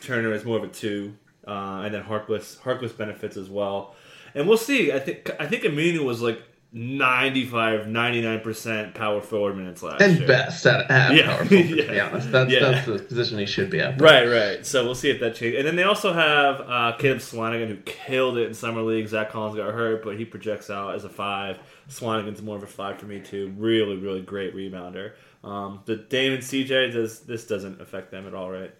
Turner 0.00 0.32
is 0.32 0.44
more 0.44 0.58
of 0.58 0.64
a 0.64 0.68
two, 0.68 1.14
uh, 1.46 1.82
and 1.84 1.94
then 1.94 2.04
Harkless 2.04 2.58
Harkless 2.58 2.96
benefits 2.96 3.36
as 3.36 3.50
well. 3.50 3.94
And 4.34 4.48
we'll 4.48 4.58
see. 4.58 4.92
I 4.92 5.00
think 5.00 5.30
I 5.40 5.46
think 5.46 5.64
Aminu 5.64 6.04
was 6.04 6.22
like 6.22 6.40
95, 6.76 7.86
99% 7.86 8.94
power 8.94 9.20
forward 9.20 9.56
minutes 9.56 9.80
last 9.80 10.02
and 10.02 10.18
year. 10.18 10.26
best 10.26 10.66
at, 10.66 10.90
at 10.90 11.14
Yeah. 11.14 11.26
power 11.36 11.44
forward, 11.44 11.66
Yeah. 11.70 11.76
to 11.86 11.92
be 11.92 12.00
honest. 12.00 12.32
That's, 12.32 12.52
Yeah. 12.52 12.60
that's 12.70 12.86
the 12.86 12.98
position 12.98 13.38
he 13.38 13.46
should 13.46 13.70
be 13.70 13.78
at. 13.80 14.00
Right, 14.00 14.26
right. 14.26 14.66
So 14.66 14.84
we'll 14.84 14.96
see 14.96 15.08
if 15.08 15.20
that 15.20 15.36
changes. 15.36 15.60
And 15.60 15.68
then 15.68 15.76
they 15.76 15.84
also 15.84 16.12
have 16.12 16.60
uh, 16.62 16.96
Caleb 16.98 17.18
Swanigan, 17.20 17.68
who 17.68 17.76
killed 17.84 18.38
it 18.38 18.48
in 18.48 18.54
summer 18.54 18.82
league. 18.82 19.06
Zach 19.06 19.30
Collins 19.30 19.54
got 19.56 19.72
hurt, 19.72 20.02
but 20.02 20.16
he 20.18 20.24
projects 20.24 20.68
out 20.68 20.96
as 20.96 21.04
a 21.04 21.08
five. 21.08 21.58
Swanigan's 21.88 22.42
more 22.42 22.56
of 22.56 22.64
a 22.64 22.66
five 22.66 22.98
for 22.98 23.06
me 23.06 23.20
too. 23.20 23.54
Really, 23.56 23.96
really 23.96 24.22
great 24.22 24.54
rebounder. 24.56 25.12
Um, 25.44 25.80
the 25.84 25.94
Dame 25.96 26.32
and 26.32 26.42
CJ 26.42 26.92
does 26.92 27.20
this 27.20 27.46
doesn't 27.46 27.80
affect 27.80 28.10
them 28.10 28.26
at 28.26 28.34
all, 28.34 28.50
right? 28.50 28.74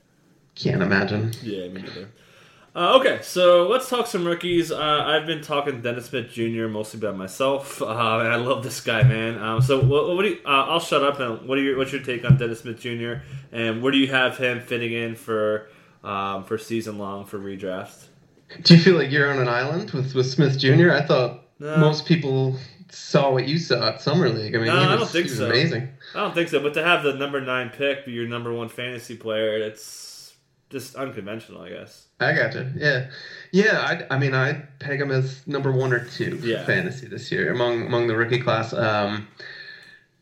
Can't 0.57 0.83
imagine. 0.83 1.33
Yeah, 1.43 1.69
me 1.69 1.83
neither. 1.83 2.09
Uh, 2.76 2.97
okay, 2.99 3.21
so 3.23 3.69
let's 3.69 3.88
talk 3.88 4.04
some 4.09 4.26
rookies. 4.26 4.73
Uh, 4.73 5.04
I've 5.07 5.26
been 5.26 5.40
talking 5.43 5.81
Dennis 5.81 6.07
Smith 6.07 6.31
Jr. 6.31 6.66
mostly 6.66 6.99
by 7.00 7.12
myself. 7.12 7.81
Uh, 7.95 8.19
and 8.21 8.28
I 8.28 8.37
love 8.37 8.64
this 8.64 8.81
guy, 8.81 9.02
man. 9.04 9.38
Um, 9.38 9.62
so 9.62 9.78
what, 9.81 10.09
what 10.16 10.23
do 10.23 10.31
you, 10.31 10.38
uh, 10.45 10.49
I'll 10.66 10.81
shut 10.81 11.04
up. 11.04 11.21
And 11.21 11.47
what 11.47 11.59
are 11.59 11.61
your, 11.61 11.76
what's 11.78 11.93
your 11.93 12.02
take 12.02 12.25
on 12.25 12.37
Dennis 12.37 12.61
Smith 12.61 12.81
Jr. 12.81 13.14
and 13.52 13.83
where 13.83 13.93
do 13.93 13.99
you 13.99 14.09
have 14.09 14.37
him 14.37 14.61
fitting 14.61 14.93
in 14.93 15.14
for 15.14 15.69
um, 16.02 16.45
for 16.45 16.59
season 16.59 16.99
long 16.99 17.25
for 17.25 17.38
redraft? 17.38 18.07
Do 18.62 18.75
you 18.75 18.81
feel 18.83 18.97
like 18.97 19.11
you're 19.12 19.31
on 19.31 19.38
an 19.38 19.49
island 19.49 19.93
with, 19.93 20.14
with 20.14 20.26
Smith 20.26 20.59
Jr.? 20.59 20.90
I 20.90 21.02
thought 21.02 21.43
most 21.61 22.07
people 22.07 22.57
saw 22.90 23.33
what 23.33 23.47
you 23.47 23.59
saw 23.59 23.88
at 23.88 24.00
Summer 24.02 24.28
League. 24.28 24.54
I 24.54 24.59
mean, 24.59 24.66
No, 24.66 24.81
he 24.81 24.87
I 24.87 24.90
was, 24.95 25.00
don't 25.00 25.11
think 25.11 25.25
was 25.28 25.38
so. 25.38 25.47
amazing. 25.47 25.88
I 26.14 26.21
don't 26.21 26.35
think 26.35 26.49
so. 26.49 26.61
But 26.61 26.75
to 26.75 26.83
have 26.85 27.02
the 27.04 27.14
number 27.14 27.40
nine 27.40 27.71
pick 27.71 28.07
be 28.07 28.12
your 28.12 28.26
number 28.26 28.52
one 28.52 28.69
fantasy 28.69 29.16
player, 29.16 29.57
it's 29.59 30.13
just 30.75 30.97
unconventional, 30.97 31.62
I 31.62 31.69
guess. 31.71 32.07
I 32.19 32.33
gotcha. 32.35 32.73
Yeah, 32.76 33.07
yeah. 33.52 34.04
I, 34.11 34.14
I 34.14 34.19
mean, 34.19 34.35
I'd 34.35 34.66
peg 34.81 35.00
him 35.00 35.12
as 35.12 35.47
number 35.47 35.71
one 35.71 35.93
or 35.93 36.04
two 36.04 36.40
Yeah. 36.43 36.66
fantasy 36.66 37.07
this 37.07 37.31
year 37.31 37.52
among 37.52 37.87
among 37.87 38.09
the 38.09 38.16
rookie 38.16 38.40
class. 38.40 38.73
Um, 38.73 39.28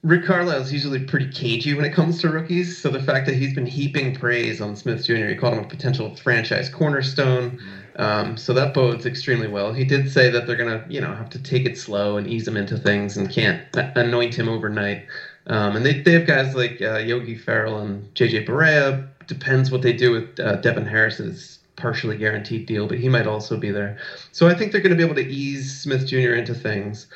Rick 0.03 0.25
Carlisle's 0.27 0.73
usually 0.73 0.99
pretty 1.05 1.31
cagey 1.31 1.75
when 1.75 1.85
it 1.85 1.95
comes 1.95 2.21
to 2.21 2.29
rookies, 2.29 2.77
so 2.77 2.91
the 2.91 3.01
fact 3.03 3.25
that 3.27 3.37
he's 3.37 3.55
been 3.55 3.67
heaping 3.67 4.15
praise 4.15 4.61
on 4.61 4.75
Smith 4.77 5.07
Jr., 5.07 5.27
he 5.29 5.35
called 5.37 5.55
him 5.55 5.65
a 5.65 5.69
potential 5.69 6.15
franchise 6.17 6.69
cornerstone. 6.69 7.59
Um, 7.97 8.37
so 8.37 8.53
that 8.55 8.75
bodes 8.75 9.07
extremely 9.07 9.47
well. 9.49 9.73
He 9.73 9.85
did 9.85 10.11
say 10.11 10.29
that 10.31 10.47
they're 10.47 10.57
gonna, 10.57 10.85
you 10.89 11.01
know, 11.01 11.15
have 11.15 11.31
to 11.31 11.39
take 11.43 11.67
it 11.67 11.79
slow 11.79 12.17
and 12.19 12.27
ease 12.27 12.47
him 12.49 12.57
into 12.57 12.77
things 12.77 13.17
and 13.17 13.31
can't 13.31 13.63
anoint 13.75 14.35
him 14.35 14.49
overnight. 14.49 15.07
Um, 15.47 15.77
and 15.77 15.85
they, 15.87 16.01
they 16.01 16.13
have 16.13 16.27
guys 16.27 16.55
like 16.55 16.81
uh, 16.83 16.99
Yogi 16.99 17.37
Ferrell 17.37 17.79
and 17.79 18.13
JJ 18.15 18.47
Barea. 18.47 19.09
Depends 19.27 19.71
what 19.71 19.83
they 19.83 19.93
do 19.93 20.11
with 20.13 20.25
uh, 20.41 20.57
Devin 20.57 20.87
Harris's 20.87 21.59
partially 21.77 22.17
guaranteed 22.17 22.67
deal, 22.67 22.87
but 22.87 22.99
he 22.99 23.09
might 23.09 23.27
also 23.27 23.57
be 23.57 23.71
there. 23.71 23.95
So 24.33 24.47
I 24.47 24.55
think 24.55 24.73
they're 24.73 24.81
going 24.81 24.91
to 24.91 24.97
be 24.97 25.03
able 25.03 25.15
to 25.17 25.27
ease 25.27 25.73
Smith 25.73 26.07
Jr. 26.07 26.35
into 26.35 26.55
things. 26.55 27.07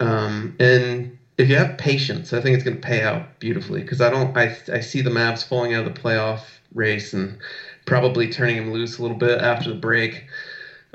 Um, 0.00 0.54
and 0.58 1.10
if 1.38 1.48
you 1.48 1.56
have 1.56 1.76
patience, 1.76 2.32
I 2.32 2.40
think 2.40 2.54
it's 2.54 2.64
going 2.64 2.76
to 2.76 2.80
pay 2.80 3.02
out 3.02 3.24
beautifully 3.38 3.80
because 3.80 4.00
I 4.00 4.10
don't. 4.10 4.36
I 4.36 4.50
I 4.72 4.80
see 4.80 5.00
the 5.02 5.10
Mavs 5.10 5.44
falling 5.44 5.74
out 5.74 5.86
of 5.86 5.94
the 5.94 6.00
playoff 6.00 6.60
race 6.74 7.12
and 7.12 7.36
probably 7.86 8.28
turning 8.28 8.56
him 8.56 8.72
loose 8.72 8.98
a 8.98 9.02
little 9.02 9.16
bit 9.16 9.40
after 9.40 9.68
the 9.68 9.74
break. 9.74 10.24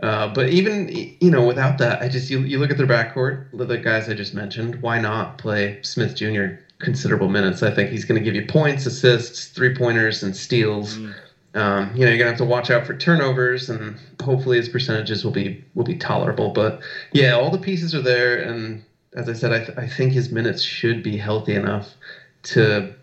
Uh, 0.04 0.28
but 0.28 0.50
even 0.50 0.90
you 1.20 1.32
know 1.32 1.44
without 1.44 1.78
that, 1.80 2.02
I 2.02 2.10
just 2.10 2.30
you, 2.30 2.42
you 2.42 2.60
look 2.60 2.72
at 2.72 2.78
their 2.78 2.88
backcourt, 2.88 3.40
the 3.54 3.78
guys 3.78 4.10
I 4.10 4.14
just 4.14 4.34
mentioned. 4.34 4.82
Why 4.82 5.00
not 5.00 5.38
play 5.38 5.78
Smith 5.82 6.16
Jr. 6.16 6.48
considerable 6.80 7.30
minutes? 7.30 7.64
I 7.64 7.72
think 7.72 7.90
he's 7.90 8.06
going 8.06 8.22
to 8.22 8.24
give 8.24 8.36
you 8.36 8.46
points, 8.46 8.86
assists, 8.86 9.48
three 9.48 9.76
pointers, 9.76 10.24
and 10.24 10.36
steals. 10.36 10.98
Um, 11.56 11.96
you 11.96 12.04
know 12.04 12.10
you're 12.10 12.18
gonna 12.18 12.32
have 12.32 12.38
to 12.40 12.46
watch 12.46 12.70
out 12.70 12.86
for 12.86 12.98
turnovers, 12.98 13.70
and 13.70 13.98
hopefully 14.22 14.58
his 14.58 14.68
percentages 14.68 15.24
will 15.24 15.32
be 15.32 15.64
will 15.74 15.86
be 15.86 15.96
tolerable. 15.96 16.50
But 16.50 16.82
yeah, 17.14 17.32
all 17.32 17.50
the 17.50 17.58
pieces 17.58 17.96
are 17.96 18.02
there, 18.02 18.42
and 18.42 18.84
as 19.16 19.30
I 19.30 19.34
said, 19.34 19.54
I, 19.54 19.60
th- 19.64 19.78
I 19.78 19.88
think 19.88 20.12
his 20.12 20.32
minutes 20.32 20.62
should 20.62 21.02
be 21.02 21.16
healthy 21.16 21.56
enough 21.56 21.94
to 22.44 22.94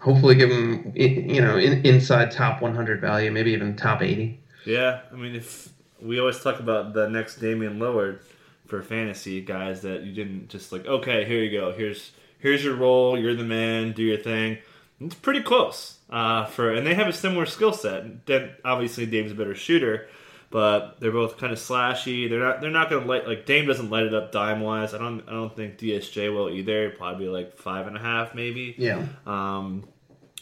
hopefully 0.00 0.34
give 0.34 0.50
him 0.50 0.92
you 0.96 1.40
know 1.40 1.56
in, 1.56 1.86
inside 1.86 2.32
top 2.32 2.60
100 2.60 3.00
value, 3.00 3.30
maybe 3.30 3.52
even 3.52 3.76
top 3.76 4.02
80. 4.02 4.40
Yeah, 4.66 5.02
I 5.12 5.14
mean, 5.14 5.36
if 5.36 5.68
we 6.00 6.18
always 6.18 6.40
talk 6.40 6.58
about 6.58 6.94
the 6.94 7.08
next 7.08 7.36
Damian 7.36 7.78
Lillard 7.78 8.18
for 8.66 8.82
fantasy 8.82 9.40
guys 9.40 9.82
that 9.82 10.02
you 10.02 10.12
didn't 10.12 10.48
just 10.48 10.72
like, 10.72 10.86
okay, 10.86 11.24
here 11.24 11.42
you 11.42 11.56
go, 11.56 11.72
here's 11.72 12.10
here's 12.42 12.62
your 12.62 12.74
role, 12.74 13.18
you're 13.18 13.34
the 13.34 13.44
man, 13.44 13.92
do 13.92 14.02
your 14.02 14.18
thing. 14.18 14.58
It's 15.00 15.14
pretty 15.14 15.42
close 15.42 15.98
uh, 16.10 16.44
for, 16.44 16.72
and 16.72 16.86
they 16.86 16.94
have 16.94 17.08
a 17.08 17.12
similar 17.12 17.46
skill 17.46 17.72
set. 17.72 18.26
Then 18.26 18.50
obviously 18.64 19.06
Dame's 19.06 19.32
a 19.32 19.34
better 19.34 19.54
shooter, 19.54 20.08
but 20.50 21.00
they're 21.00 21.12
both 21.12 21.38
kind 21.38 21.52
of 21.52 21.58
slashy. 21.58 22.28
They're 22.28 22.40
not 22.40 22.60
they're 22.60 22.70
not 22.70 22.90
gonna 22.90 23.06
light 23.06 23.26
like 23.26 23.46
Dame 23.46 23.66
doesn't 23.66 23.90
light 23.90 24.04
it 24.04 24.14
up 24.14 24.30
dime 24.30 24.60
wise. 24.60 24.92
I 24.94 24.98
don't 24.98 25.26
I 25.26 25.32
don't 25.32 25.56
think 25.56 25.78
DSJ 25.78 26.32
will 26.32 26.50
either. 26.50 26.90
Probably 26.90 27.26
like 27.26 27.56
five 27.56 27.86
and 27.86 27.96
a 27.96 28.00
half 28.00 28.34
maybe. 28.34 28.74
Yeah. 28.78 29.06
Um, 29.26 29.88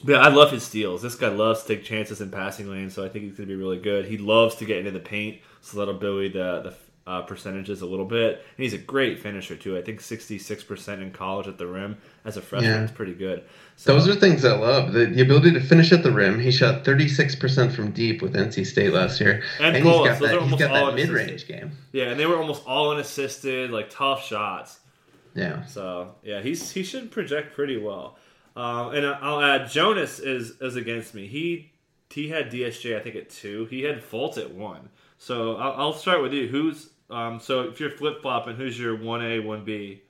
but 0.02 0.16
I 0.16 0.28
love 0.28 0.50
his 0.50 0.62
steals. 0.62 1.02
This 1.02 1.14
guy 1.14 1.28
loves 1.28 1.62
to 1.62 1.68
take 1.68 1.84
chances 1.84 2.20
in 2.20 2.30
passing 2.30 2.70
lanes, 2.70 2.94
so 2.94 3.04
I 3.04 3.08
think 3.08 3.26
he's 3.26 3.36
going 3.36 3.48
to 3.48 3.54
be 3.54 3.60
really 3.60 3.78
good. 3.78 4.06
He 4.06 4.16
loves 4.16 4.56
to 4.56 4.64
get 4.64 4.78
into 4.78 4.90
the 4.90 5.00
paint, 5.00 5.40
so 5.60 5.78
that'll 5.78 5.94
buoy 5.94 6.28
the 6.28 6.74
uh, 7.10 7.22
percentages 7.22 7.82
a 7.82 7.86
little 7.86 8.04
bit. 8.04 8.34
And 8.56 8.62
he's 8.64 8.72
a 8.74 8.78
great 8.78 9.18
finisher 9.18 9.56
too. 9.56 9.76
I 9.76 9.82
think 9.82 10.00
sixty 10.00 10.38
six 10.38 10.62
percent 10.62 11.02
in 11.02 11.10
college 11.10 11.48
at 11.48 11.58
the 11.58 11.66
rim 11.66 11.96
as 12.24 12.36
a 12.36 12.42
freshman 12.42 12.70
Yeah. 12.70 12.84
is 12.84 12.90
pretty 12.90 13.14
good. 13.14 13.42
So, 13.76 13.94
Those 13.94 14.08
are 14.08 14.14
things 14.14 14.44
I 14.44 14.54
love. 14.56 14.92
The, 14.92 15.06
the 15.06 15.22
ability 15.22 15.52
to 15.52 15.60
finish 15.60 15.90
at 15.92 16.02
the 16.02 16.12
rim. 16.12 16.38
He 16.38 16.50
shot 16.50 16.84
36% 16.84 17.72
from 17.72 17.92
deep 17.92 18.20
with 18.20 18.34
NC 18.34 18.66
State 18.66 18.92
last 18.92 19.18
year. 19.22 19.42
And 19.58 19.74
he's 19.74 19.82
pull-ups. 19.84 20.20
got 20.20 20.20
Those 20.20 20.28
are 20.30 20.32
that, 20.32 20.32
he's 20.34 20.42
almost 20.42 20.60
got 20.60 20.70
all 20.76 20.86
that 20.86 20.94
mid-range 20.96 21.48
game. 21.48 21.70
yeah, 21.92 22.04
and 22.10 22.20
they 22.20 22.26
were 22.26 22.36
almost 22.36 22.62
all 22.66 22.90
unassisted, 22.90 23.70
like 23.70 23.88
tough 23.90 24.22
shots. 24.24 24.80
Yeah. 25.34 25.64
So 25.64 26.14
yeah, 26.22 26.40
he's 26.42 26.70
he 26.70 26.82
should 26.82 27.10
project 27.10 27.54
pretty 27.54 27.78
well. 27.78 28.18
Um, 28.56 28.92
and 28.94 29.06
I'll 29.06 29.40
add 29.40 29.70
Jonas 29.70 30.18
is 30.18 30.60
is 30.60 30.76
against 30.76 31.14
me. 31.14 31.26
He 31.26 31.72
he 32.10 32.28
had 32.28 32.50
DSJ 32.52 32.96
I 32.98 33.00
think 33.00 33.16
at 33.16 33.30
two. 33.30 33.64
He 33.70 33.82
had 33.82 34.02
Fultz 34.02 34.36
at 34.38 34.52
one. 34.52 34.90
So 35.18 35.56
I'll, 35.56 35.72
I'll 35.80 35.92
start 35.92 36.20
with 36.22 36.32
you. 36.32 36.48
Who's 36.48 36.90
um, 37.10 37.40
so 37.40 37.62
if 37.62 37.80
you're 37.80 37.90
flip 37.90 38.22
flopping, 38.22 38.56
who's 38.56 38.78
your 38.78 38.96
one 38.96 39.22
A 39.22 39.40
one 39.40 39.64
B? 39.64 40.02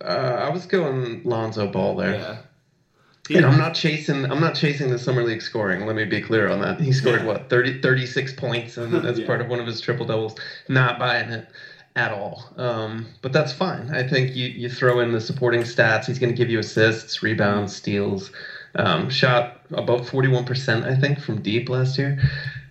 Uh, 0.00 0.04
I 0.04 0.48
was 0.50 0.66
going 0.66 1.22
Lonzo 1.24 1.66
Ball 1.70 1.96
there. 1.96 2.14
Yeah. 2.14 3.36
And 3.36 3.44
I'm 3.44 3.58
not 3.58 3.74
chasing. 3.74 4.24
I'm 4.30 4.40
not 4.40 4.54
chasing 4.54 4.90
the 4.90 4.98
summer 4.98 5.22
league 5.22 5.42
scoring. 5.42 5.84
Let 5.86 5.96
me 5.96 6.04
be 6.06 6.22
clear 6.22 6.48
on 6.48 6.60
that. 6.62 6.80
He 6.80 6.92
scored 6.92 7.20
Yeah. 7.20 7.26
what 7.26 7.50
30, 7.50 7.82
36 7.82 8.32
points, 8.34 8.78
and 8.78 8.94
as 9.06 9.18
Yeah. 9.18 9.26
part 9.26 9.40
of 9.42 9.48
one 9.48 9.60
of 9.60 9.66
his 9.66 9.80
triple 9.80 10.06
doubles. 10.06 10.34
Not 10.68 10.98
buying 10.98 11.30
it 11.30 11.46
at 11.94 12.10
all. 12.12 12.44
Um, 12.56 13.06
but 13.20 13.32
that's 13.32 13.52
fine. 13.52 13.90
I 13.90 14.06
think 14.06 14.34
you 14.34 14.46
you 14.48 14.70
throw 14.70 15.00
in 15.00 15.12
the 15.12 15.20
supporting 15.20 15.62
stats. 15.62 16.06
He's 16.06 16.18
going 16.18 16.32
to 16.32 16.36
give 16.36 16.48
you 16.48 16.58
assists, 16.60 17.22
rebounds, 17.22 17.74
steals. 17.76 18.30
Um, 18.76 19.10
shot 19.10 19.60
about 19.72 20.06
forty 20.06 20.28
one 20.28 20.44
percent, 20.46 20.84
I 20.86 20.94
think, 20.94 21.18
from 21.20 21.42
deep 21.42 21.68
last 21.68 21.98
year. 21.98 22.18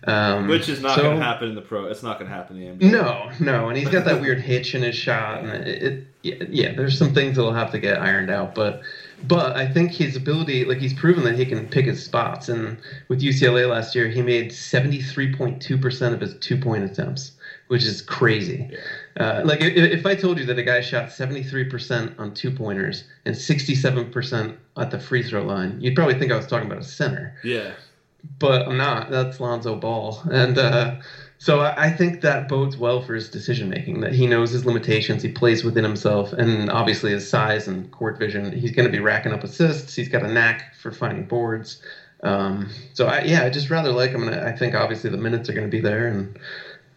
Um, 0.08 0.48
Which 0.48 0.70
is 0.70 0.82
not 0.82 0.96
so- 0.96 1.02
going 1.02 1.20
to 1.20 1.24
happen 1.24 1.50
in 1.50 1.56
the 1.56 1.62
pro. 1.62 1.86
It's 1.88 2.02
not 2.02 2.18
going 2.18 2.32
to 2.32 2.36
happen 2.36 2.56
in 2.62 2.80
the 2.80 2.86
NBA. 2.86 2.92
no, 2.92 3.30
no, 3.42 3.68
and 3.68 3.78
he's 3.78 3.90
got 3.90 4.06
that 4.06 4.22
weird 4.22 4.40
hitch 4.40 4.74
in 4.74 4.82
his 4.82 4.96
shot, 4.96 5.44
and 5.44 5.68
it, 5.68 5.84
it 5.84 6.08
yeah, 6.24 6.36
yeah, 6.50 6.74
there's 6.76 6.98
some 6.98 7.14
things 7.14 7.36
that'll 7.36 7.54
have 7.54 7.72
to 7.72 7.80
get 7.80 8.02
ironed 8.02 8.30
out, 8.30 8.56
but 8.56 8.82
but 9.28 9.56
I 9.58 9.68
think 9.68 9.92
his 9.92 10.16
ability, 10.16 10.64
like 10.66 10.78
he's 10.78 10.94
proven 10.94 11.24
that 11.26 11.36
he 11.36 11.46
can 11.46 11.68
pick 11.68 11.86
his 11.86 12.04
spots, 12.04 12.48
and 12.50 12.78
with 13.10 13.22
UCLA 13.22 13.70
last 13.70 13.96
year, 13.96 14.08
he 14.08 14.22
made 14.22 14.52
73.2 14.52 15.82
percent 15.82 16.14
of 16.16 16.22
his 16.22 16.36
two 16.40 16.58
point 16.58 16.84
attempts, 16.84 17.32
which 17.68 17.84
is 17.84 18.02
crazy. 18.02 18.70
Uh, 19.20 19.42
like 19.44 19.62
if, 19.62 19.76
if 19.76 20.06
I 20.06 20.16
told 20.16 20.40
you 20.40 20.46
that 20.46 20.58
a 20.58 20.64
guy 20.64 20.82
shot 20.82 21.12
73 21.12 21.66
percent 21.66 22.14
on 22.18 22.34
two 22.34 22.52
pointers 22.52 23.04
and 23.26 23.36
67 23.36 24.12
percent 24.12 24.58
at 24.78 24.92
the 24.92 25.00
free 25.00 25.24
throw 25.24 25.44
line, 25.44 25.80
you'd 25.82 25.96
probably 25.96 26.18
think 26.18 26.32
I 26.32 26.38
was 26.38 26.48
talking 26.48 26.68
about 26.68 26.82
a 26.82 26.88
center 26.88 27.36
Yeah. 27.44 27.72
But 28.40 28.68
I'm 28.68 28.78
not. 28.78 29.10
That's 29.10 29.40
Lonzo 29.40 29.76
Ball, 29.76 30.22
and 30.32 30.58
uh, 30.58 30.96
so 31.38 31.60
I, 31.60 31.86
I 31.86 31.90
think 31.92 32.22
that 32.22 32.48
bodes 32.48 32.78
well 32.78 33.02
for 33.02 33.14
his 33.14 33.30
decision 33.30 33.70
making. 33.70 34.02
That 34.02 34.14
he 34.14 34.28
knows 34.28 34.52
his 34.52 34.66
limitations, 34.66 35.22
he 35.22 35.30
plays 35.30 35.64
within 35.64 35.84
himself, 35.84 36.34
and 36.34 36.70
obviously 36.70 37.12
his 37.12 37.28
size 37.28 37.68
and 37.68 37.90
court 37.92 38.18
vision. 38.18 38.52
He's 38.52 38.72
going 38.72 38.86
to 38.86 38.92
be 38.92 39.00
racking 39.00 39.34
up 39.34 39.44
assists. 39.44 39.96
He's 39.96 40.10
got 40.10 40.24
a 40.24 40.28
knack 40.28 40.76
for 40.76 40.92
finding 40.92 41.26
boards. 41.26 41.82
Um, 42.24 42.70
so 42.94 43.08
I, 43.08 43.22
yeah, 43.22 43.44
I 43.44 43.50
just 43.50 43.70
rather 43.70 43.92
like 43.92 44.12
him, 44.12 44.28
and 44.28 44.36
I 44.36 44.52
think 44.52 44.74
obviously 44.74 45.10
the 45.10 45.18
minutes 45.18 45.50
are 45.50 45.54
going 45.54 45.68
to 45.68 45.72
be 45.72 45.82
there, 45.82 46.08
and 46.08 46.40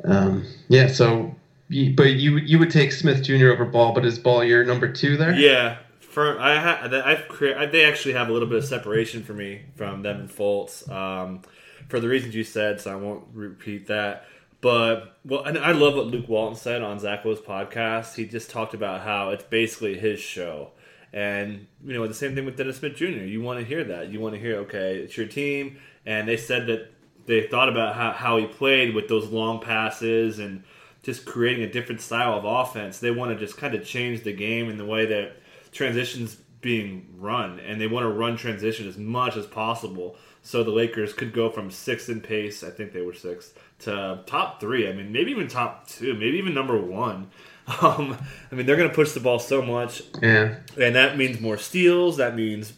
um, 0.04 0.46
yeah. 0.68 0.86
So, 0.88 1.34
but 1.68 2.14
you 2.14 2.38
you 2.38 2.58
would 2.58 2.70
take 2.70 2.92
Smith 2.92 3.22
Jr. 3.22 3.48
over 3.48 3.66
Ball, 3.66 3.92
but 3.92 4.04
is 4.06 4.18
Ball 4.18 4.42
your 4.44 4.64
number 4.64 4.90
two 4.90 5.16
there? 5.16 5.34
Yeah, 5.34 5.76
for 6.10 6.38
I 6.38 6.58
ha, 6.58 6.88
I've 7.04 7.28
created. 7.28 7.72
They 7.72 7.84
actually 7.84 8.14
have 8.14 8.28
a 8.28 8.32
little 8.32 8.48
bit 8.48 8.58
of 8.58 8.64
separation 8.64 9.22
for 9.22 9.32
me 9.32 9.62
from 9.76 10.02
them 10.02 10.20
and 10.20 10.28
Fultz, 10.28 10.90
um, 10.90 11.40
for 11.88 12.00
the 12.00 12.08
reasons 12.08 12.34
you 12.34 12.44
said. 12.44 12.80
So 12.80 12.92
I 12.92 12.96
won't 12.96 13.24
repeat 13.32 13.86
that. 13.86 14.26
But 14.60 15.16
well, 15.24 15.44
and 15.44 15.56
I 15.56 15.72
love 15.72 15.94
what 15.94 16.08
Luke 16.08 16.28
Walton 16.28 16.56
said 16.56 16.82
on 16.82 16.98
Zach 16.98 17.22
Zacho's 17.22 17.40
podcast. 17.40 18.16
He 18.16 18.26
just 18.26 18.50
talked 18.50 18.74
about 18.74 19.02
how 19.02 19.30
it's 19.30 19.44
basically 19.44 19.98
his 19.98 20.20
show, 20.20 20.72
and 21.12 21.66
you 21.84 21.94
know 21.94 22.06
the 22.06 22.12
same 22.12 22.34
thing 22.34 22.44
with 22.44 22.56
Dennis 22.56 22.78
Smith 22.78 22.96
Jr. 22.96 23.06
You 23.06 23.40
want 23.40 23.60
to 23.60 23.64
hear 23.64 23.84
that. 23.84 24.08
You 24.08 24.20
want 24.20 24.34
to 24.34 24.40
hear, 24.40 24.56
okay, 24.58 24.96
it's 24.96 25.16
your 25.16 25.26
team, 25.26 25.78
and 26.04 26.28
they 26.28 26.36
said 26.36 26.66
that 26.66 26.90
they 27.26 27.46
thought 27.46 27.68
about 27.68 27.94
how, 27.94 28.10
how 28.10 28.36
he 28.38 28.46
played 28.46 28.94
with 28.94 29.08
those 29.08 29.28
long 29.28 29.60
passes 29.60 30.38
and 30.40 30.64
just 31.02 31.24
creating 31.24 31.62
a 31.62 31.72
different 31.72 32.00
style 32.00 32.34
of 32.34 32.44
offense. 32.44 32.98
They 32.98 33.10
want 33.10 33.32
to 33.32 33.38
just 33.38 33.56
kind 33.56 33.74
of 33.74 33.86
change 33.86 34.22
the 34.24 34.32
game 34.32 34.68
in 34.68 34.76
the 34.76 34.84
way 34.84 35.06
that 35.06 35.36
transitions 35.72 36.36
being 36.60 37.06
run, 37.18 37.58
and 37.60 37.80
they 37.80 37.86
want 37.86 38.04
to 38.04 38.10
run 38.10 38.36
transition 38.36 38.86
as 38.88 38.96
much 38.98 39.36
as 39.36 39.46
possible. 39.46 40.16
So 40.42 40.62
the 40.62 40.70
Lakers 40.70 41.12
could 41.12 41.32
go 41.32 41.50
from 41.50 41.70
sixth 41.70 42.08
in 42.08 42.20
pace, 42.20 42.62
I 42.62 42.70
think 42.70 42.92
they 42.92 43.02
were 43.02 43.14
sixth, 43.14 43.58
to 43.80 44.22
top 44.26 44.60
three. 44.60 44.88
I 44.88 44.92
mean, 44.92 45.12
maybe 45.12 45.30
even 45.30 45.48
top 45.48 45.86
two, 45.88 46.14
maybe 46.14 46.38
even 46.38 46.54
number 46.54 46.80
one. 46.80 47.30
Um, 47.82 48.16
I 48.50 48.54
mean, 48.56 48.66
they're 48.66 48.74
going 48.76 48.88
to 48.88 48.94
push 48.94 49.12
the 49.12 49.20
ball 49.20 49.38
so 49.38 49.62
much, 49.62 50.02
Yeah. 50.20 50.56
and 50.76 50.96
that 50.96 51.16
means 51.16 51.40
more 51.40 51.56
steals. 51.56 52.16
That 52.16 52.34
means 52.34 52.72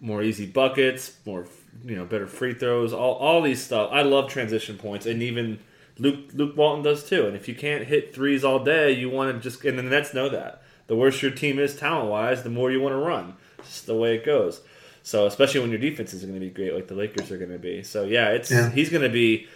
more 0.00 0.22
easy 0.22 0.46
buckets, 0.46 1.18
more 1.26 1.44
you 1.84 1.94
know, 1.96 2.06
better 2.06 2.26
free 2.26 2.54
throws. 2.54 2.94
All 2.94 3.14
all 3.16 3.42
these 3.42 3.62
stuff. 3.62 3.90
I 3.92 4.00
love 4.02 4.30
transition 4.30 4.78
points, 4.78 5.04
and 5.04 5.22
even 5.22 5.58
Luke 5.98 6.30
Luke 6.32 6.56
Walton 6.56 6.82
does 6.82 7.04
too. 7.06 7.26
And 7.26 7.36
if 7.36 7.46
you 7.46 7.54
can't 7.54 7.84
hit 7.84 8.14
threes 8.14 8.42
all 8.42 8.64
day, 8.64 8.90
you 8.92 9.10
want 9.10 9.34
to 9.36 9.50
just 9.50 9.62
and 9.66 9.78
the 9.78 9.82
Nets 9.82 10.14
know 10.14 10.30
that. 10.30 10.62
The 10.88 10.96
worse 10.96 11.22
your 11.22 11.30
team 11.30 11.58
is 11.58 11.76
talent 11.76 12.10
wise, 12.10 12.42
the 12.42 12.50
more 12.50 12.70
you 12.72 12.80
want 12.80 12.92
to 12.94 12.98
run. 12.98 13.34
It's 13.60 13.68
just 13.68 13.86
the 13.86 13.94
way 13.96 14.16
it 14.16 14.24
goes. 14.24 14.60
So 15.02 15.26
especially 15.26 15.60
when 15.60 15.70
your 15.70 15.78
defense 15.78 16.12
is 16.12 16.22
going 16.22 16.34
to 16.34 16.40
be 16.40 16.50
great, 16.50 16.74
like 16.74 16.88
the 16.88 16.94
Lakers 16.94 17.30
are 17.30 17.38
going 17.38 17.52
to 17.52 17.58
be. 17.58 17.82
So 17.82 18.04
yeah, 18.04 18.30
it's 18.30 18.50
Yeah. 18.50 18.70
he's 18.70 18.90
going 18.90 19.02
to 19.04 19.08
be. 19.08 19.46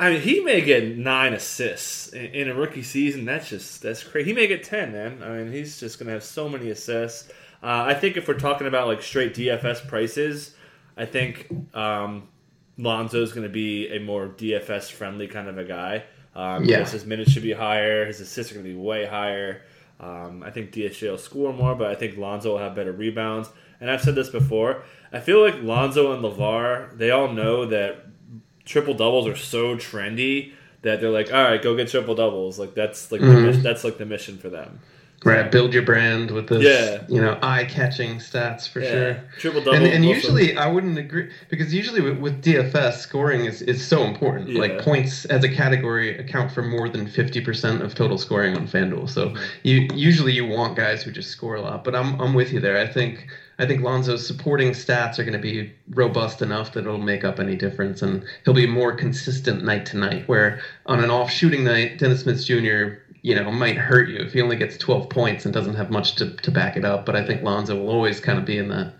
I 0.00 0.10
mean, 0.12 0.20
he 0.20 0.40
may 0.40 0.60
get 0.60 0.96
nine 0.96 1.32
assists 1.34 2.08
in, 2.12 2.26
in 2.26 2.48
a 2.48 2.54
rookie 2.54 2.82
season. 2.84 3.24
That's 3.24 3.48
just 3.48 3.82
that's 3.82 4.02
crazy. 4.04 4.30
He 4.30 4.32
may 4.34 4.46
get 4.46 4.62
ten, 4.64 4.92
man. 4.92 5.20
I 5.22 5.28
mean, 5.38 5.52
he's 5.52 5.78
just 5.78 5.98
going 5.98 6.06
to 6.06 6.12
have 6.12 6.24
so 6.24 6.48
many 6.48 6.70
assists. 6.70 7.28
Uh, 7.62 7.84
I 7.88 7.94
think 7.94 8.16
if 8.16 8.28
we're 8.28 8.38
talking 8.38 8.66
about 8.68 8.86
like 8.86 9.02
straight 9.02 9.34
DFS 9.34 9.86
prices, 9.88 10.54
I 10.96 11.06
think 11.06 11.48
um, 11.74 12.28
is 12.78 13.32
going 13.32 13.42
to 13.42 13.48
be 13.48 13.88
a 13.88 13.98
more 13.98 14.28
DFS 14.28 14.90
friendly 14.92 15.26
kind 15.26 15.48
of 15.48 15.58
a 15.58 15.64
guy. 15.64 16.04
Um, 16.36 16.64
Yeah. 16.64 16.88
his 16.88 17.04
minutes 17.04 17.32
should 17.32 17.42
be 17.42 17.52
higher. 17.52 18.06
His 18.06 18.20
assists 18.20 18.52
are 18.52 18.54
going 18.54 18.66
to 18.66 18.72
be 18.72 18.78
way 18.78 19.06
higher. 19.06 19.62
Um, 20.00 20.42
I 20.44 20.50
think 20.50 20.70
DSJ 20.72 21.10
will 21.10 21.18
score 21.18 21.52
more, 21.52 21.74
but 21.74 21.88
I 21.88 21.94
think 21.94 22.16
Lonzo 22.16 22.52
will 22.52 22.58
have 22.58 22.74
better 22.76 22.92
rebounds. 22.92 23.48
And 23.80 23.90
I've 23.90 24.00
said 24.02 24.14
this 24.14 24.28
before. 24.28 24.82
I 25.12 25.20
feel 25.20 25.40
like 25.42 25.62
Lonzo 25.62 26.12
and 26.12 26.22
Lavar, 26.24 26.96
they 26.96 27.10
all 27.10 27.32
know 27.32 27.64
that 27.66 28.04
triple 28.64 28.94
doubles 28.94 29.26
are 29.26 29.36
so 29.36 29.76
trendy 29.76 30.52
that 30.82 31.00
they're 31.00 31.10
like, 31.10 31.32
all 31.32 31.42
right, 31.42 31.60
go 31.60 31.74
get 31.76 31.88
triple 31.88 32.14
doubles. 32.14 32.58
Like 32.58 32.74
that's 32.74 33.10
like 33.10 33.20
the 33.20 33.26
Mhm. 33.26 33.46
mis- 33.46 33.62
that's 33.62 33.82
like 33.84 33.98
the 33.98 34.06
mission 34.06 34.38
for 34.38 34.48
them. 34.48 34.80
Right, 35.24 35.50
build 35.50 35.74
your 35.74 35.82
brand 35.82 36.30
with 36.30 36.48
this, 36.48 36.62
Yeah. 36.62 37.02
you 37.08 37.20
know, 37.20 37.36
eye-catching 37.42 38.18
stats 38.18 38.68
for 38.68 38.80
Yeah. 38.80 38.90
sure. 38.90 39.16
Triple 39.38 39.60
double. 39.62 39.76
And, 39.76 39.84
and 39.86 40.04
usually, 40.04 40.56
I 40.56 40.68
wouldn't 40.68 40.96
agree 40.96 41.28
because 41.48 41.74
usually 41.74 42.00
with, 42.00 42.18
with 42.18 42.40
DFS, 42.42 42.98
scoring 43.00 43.44
is, 43.44 43.60
is 43.62 43.84
so 43.84 44.04
important. 44.04 44.50
Yeah. 44.50 44.60
Like 44.60 44.78
points 44.78 45.24
as 45.24 45.42
a 45.42 45.48
category 45.48 46.16
account 46.18 46.52
for 46.52 46.62
more 46.62 46.88
than 46.88 47.08
fifty 47.08 47.40
percent 47.40 47.82
of 47.82 47.96
total 47.96 48.16
scoring 48.16 48.56
on 48.56 48.68
FanDuel. 48.68 49.10
So 49.10 49.30
Mm-hmm. 49.30 49.42
you 49.64 49.88
usually 49.92 50.32
you 50.32 50.46
want 50.46 50.76
guys 50.76 51.02
who 51.02 51.10
just 51.10 51.30
score 51.30 51.56
a 51.56 51.60
lot. 51.60 51.82
But 51.82 51.96
I'm 51.96 52.20
I'm 52.20 52.32
with 52.34 52.52
you 52.52 52.60
there. 52.60 52.78
I 52.78 52.86
think 52.86 53.26
I 53.58 53.66
think 53.66 53.82
Lonzo's 53.82 54.24
supporting 54.24 54.70
stats 54.70 55.18
are 55.18 55.24
going 55.24 55.32
to 55.32 55.40
be 55.40 55.72
robust 55.90 56.42
enough 56.42 56.74
that 56.74 56.80
it'll 56.84 56.96
make 56.98 57.24
up 57.24 57.40
any 57.40 57.56
difference, 57.56 58.02
and 58.02 58.22
he'll 58.44 58.54
be 58.54 58.68
more 58.68 58.94
consistent 58.94 59.64
night 59.64 59.84
to 59.86 59.96
night. 59.96 60.28
Where 60.28 60.60
on 60.86 61.02
an 61.02 61.10
off 61.10 61.28
shooting 61.28 61.64
night, 61.64 61.98
Dennis 61.98 62.20
Smith 62.20 62.44
Jr. 62.46 63.00
You 63.22 63.34
know, 63.34 63.50
might 63.50 63.76
hurt 63.76 64.08
you 64.08 64.18
if 64.18 64.32
he 64.32 64.40
only 64.40 64.56
gets 64.56 64.76
12 64.76 65.10
points 65.10 65.44
and 65.44 65.52
doesn't 65.52 65.74
have 65.74 65.90
much 65.90 66.14
to, 66.16 66.36
to 66.36 66.50
back 66.50 66.76
it 66.76 66.84
up. 66.84 67.04
But 67.04 67.16
I 67.16 67.26
think 67.26 67.42
Lonzo 67.42 67.76
will 67.76 67.90
always 67.90 68.20
kind 68.20 68.38
of 68.38 68.44
be 68.44 68.58
in 68.58 68.68
the 68.68 68.92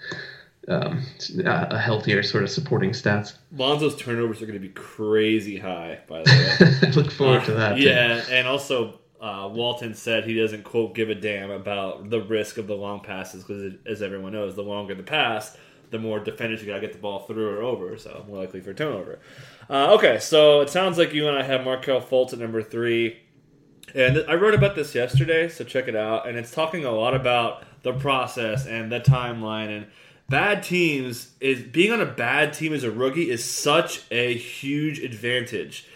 um, 0.68 1.02
a 1.44 1.68
a 1.70 1.78
healthier 1.78 2.22
sort 2.22 2.44
of 2.44 2.50
supporting 2.50 2.90
stats. 2.90 3.34
Lonzo's 3.56 3.96
turnovers 3.96 4.42
are 4.42 4.46
going 4.46 4.60
to 4.60 4.66
be 4.66 4.74
crazy 4.74 5.58
high. 5.58 6.00
By 6.08 6.22
the 6.22 6.78
way. 6.82 6.90
Look 6.92 7.10
forward 7.10 7.44
to 7.44 7.52
that. 7.52 7.76
too. 7.76 7.82
Yeah, 7.82 8.22
and 8.30 8.46
also 8.46 8.98
uh, 9.20 9.48
Walton 9.52 9.94
said 9.94 10.24
he 10.24 10.34
doesn't 10.34 10.64
quote 10.64 10.94
give 10.94 11.10
a 11.10 11.14
damn 11.14 11.50
about 11.50 12.10
the 12.10 12.20
risk 12.20 12.58
of 12.58 12.66
the 12.66 12.74
long 12.74 13.00
passes 13.00 13.42
because, 13.42 13.74
as 13.86 14.02
everyone 14.02 14.32
knows, 14.32 14.54
the 14.54 14.62
longer 14.62 14.94
the 14.94 15.02
pass, 15.02 15.56
the 15.90 15.98
more 15.98 16.20
defenders 16.20 16.60
you 16.60 16.66
got 16.66 16.74
to 16.74 16.80
get 16.80 16.92
the 16.92 16.98
ball 16.98 17.20
through 17.20 17.48
or 17.48 17.62
over, 17.62 17.96
so 17.96 18.24
more 18.28 18.38
likely 18.38 18.60
for 18.60 18.72
turnover. 18.74 19.18
Uh, 19.70 19.94
okay, 19.94 20.18
so 20.18 20.60
it 20.60 20.70
sounds 20.70 20.98
like 20.98 21.12
you 21.12 21.28
and 21.28 21.36
I 21.36 21.42
have 21.42 21.64
Markelle 21.64 22.00
Fultz 22.00 22.32
at 22.32 22.38
number 22.38 22.62
three. 22.62 23.18
And 23.94 24.24
I 24.28 24.34
wrote 24.34 24.54
about 24.54 24.74
this 24.74 24.94
yesterday, 24.94 25.48
so 25.48 25.64
check 25.64 25.88
it 25.88 25.96
out. 25.96 26.28
And 26.28 26.36
it's 26.36 26.50
talking 26.50 26.84
a 26.84 26.92
lot 26.92 27.14
about 27.14 27.64
the 27.82 27.92
process 27.92 28.66
and 28.66 28.92
the 28.92 29.00
timeline 29.00 29.76
and 29.76 29.86
bad 30.28 30.62
teams 30.62 31.32
is 31.40 31.62
being 31.62 31.92
on 31.92 32.00
a 32.00 32.06
bad 32.06 32.52
team 32.52 32.72
as 32.72 32.84
a 32.84 32.90
rookie 32.90 33.30
is 33.30 33.44
such 33.44 34.02
a 34.10 34.34
huge 34.34 34.98
advantage. 34.98 35.86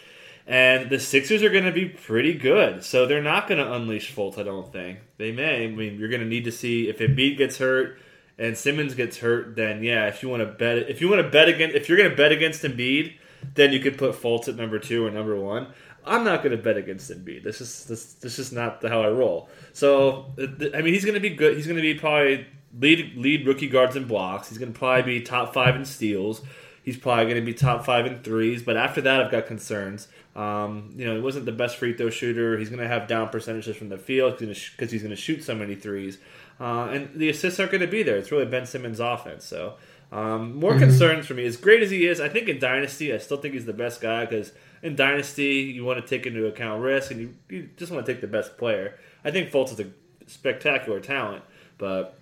And 0.46 0.90
the 0.90 0.98
Sixers 0.98 1.42
are 1.42 1.50
going 1.50 1.64
to 1.64 1.72
be 1.72 1.86
pretty 1.86 2.34
good, 2.34 2.82
so 2.84 3.06
they're 3.06 3.22
not 3.22 3.46
going 3.46 3.64
to 3.64 3.72
unleash 3.72 4.12
Fultz. 4.12 4.38
I 4.38 4.42
don't 4.42 4.72
think 4.72 4.98
they 5.16 5.30
may. 5.30 5.64
I 5.64 5.68
mean, 5.68 5.98
you're 5.98 6.08
going 6.08 6.20
to 6.20 6.26
need 6.26 6.44
to 6.44 6.52
see 6.52 6.88
if 6.88 6.98
Embiid 6.98 7.38
gets 7.38 7.58
hurt 7.58 7.98
and 8.38 8.56
Simmons 8.56 8.94
gets 8.94 9.18
hurt. 9.18 9.54
Then 9.54 9.84
yeah, 9.84 10.08
if 10.08 10.22
you 10.22 10.28
want 10.28 10.40
to 10.40 10.46
bet, 10.46 10.78
if 10.90 11.00
you 11.00 11.08
want 11.08 11.22
to 11.22 11.30
bet 11.30 11.48
against, 11.48 11.76
if 11.76 11.88
you're 11.88 11.98
going 11.98 12.10
to 12.10 12.16
bet 12.16 12.32
against 12.32 12.62
Embiid, 12.62 13.14
then 13.54 13.72
you 13.72 13.80
could 13.80 13.96
put 13.96 14.14
Fultz 14.14 14.48
at 14.48 14.56
number 14.56 14.78
two 14.78 15.06
or 15.06 15.10
number 15.10 15.36
one. 15.38 15.68
I'm 16.04 16.24
not 16.24 16.42
going 16.42 16.56
to 16.56 16.62
bet 16.62 16.76
against 16.76 17.10
Embiid. 17.10 17.44
This 17.44 17.60
is 17.60 17.84
this 17.84 18.14
this 18.14 18.38
is 18.38 18.52
not 18.52 18.82
how 18.82 19.02
I 19.02 19.08
roll. 19.08 19.48
So 19.72 20.32
I 20.38 20.82
mean, 20.82 20.94
he's 20.94 21.04
going 21.04 21.14
to 21.14 21.20
be 21.20 21.30
good. 21.30 21.56
He's 21.56 21.66
going 21.66 21.76
to 21.76 21.82
be 21.82 21.94
probably 21.94 22.46
lead 22.78 23.16
lead 23.16 23.46
rookie 23.46 23.68
guards 23.68 23.96
in 23.96 24.06
blocks. 24.06 24.48
He's 24.48 24.58
going 24.58 24.72
to 24.72 24.78
probably 24.78 25.20
be 25.20 25.24
top 25.24 25.54
five 25.54 25.76
in 25.76 25.84
steals. 25.84 26.42
He's 26.82 26.96
probably 26.96 27.24
going 27.24 27.36
to 27.36 27.42
be 27.42 27.54
top 27.54 27.84
five 27.84 28.06
in 28.06 28.22
threes. 28.22 28.62
But 28.62 28.76
after 28.76 29.00
that, 29.02 29.20
I've 29.20 29.30
got 29.30 29.46
concerns. 29.46 30.08
Um, 30.34 30.92
you 30.96 31.04
know, 31.04 31.14
he 31.14 31.20
wasn't 31.20 31.46
the 31.46 31.52
best 31.52 31.76
free 31.76 31.94
throw 31.94 32.10
shooter. 32.10 32.58
He's 32.58 32.70
going 32.70 32.80
to 32.80 32.88
have 32.88 33.06
down 33.06 33.28
percentages 33.28 33.76
from 33.76 33.88
the 33.88 33.98
field 33.98 34.38
because 34.38 34.90
he's 34.90 35.02
going 35.02 35.10
to 35.10 35.16
shoot 35.16 35.44
so 35.44 35.54
many 35.54 35.76
threes. 35.76 36.18
Uh, 36.58 36.88
and 36.90 37.10
the 37.14 37.28
assists 37.28 37.60
aren't 37.60 37.70
going 37.70 37.82
to 37.82 37.86
be 37.86 38.02
there. 38.02 38.16
It's 38.16 38.32
really 38.32 38.46
Ben 38.46 38.66
Simmons' 38.66 38.98
offense. 38.98 39.44
So 39.44 39.74
um, 40.10 40.56
more 40.56 40.72
mm-hmm. 40.72 40.80
concerns 40.80 41.26
for 41.26 41.34
me. 41.34 41.44
As 41.44 41.56
great 41.56 41.82
as 41.82 41.90
he 41.90 42.06
is, 42.06 42.20
I 42.20 42.28
think 42.28 42.48
in 42.48 42.58
Dynasty, 42.58 43.12
I 43.12 43.18
still 43.18 43.36
think 43.36 43.54
he's 43.54 43.66
the 43.66 43.72
best 43.72 44.00
guy 44.00 44.24
because 44.24 44.52
in 44.82 44.96
Dynasty, 44.96 45.72
you 45.74 45.84
want 45.84 46.04
to 46.04 46.06
take 46.06 46.26
into 46.26 46.46
account 46.46 46.82
risk 46.82 47.10
and 47.10 47.20
you, 47.20 47.34
you 47.48 47.68
just 47.76 47.92
want 47.92 48.04
to 48.04 48.12
take 48.12 48.20
the 48.20 48.26
best 48.26 48.58
player. 48.58 48.98
I 49.24 49.30
think 49.30 49.50
Fultz 49.50 49.72
is 49.72 49.80
a 49.80 49.86
spectacular 50.26 51.00
talent, 51.00 51.44
but 51.78 52.18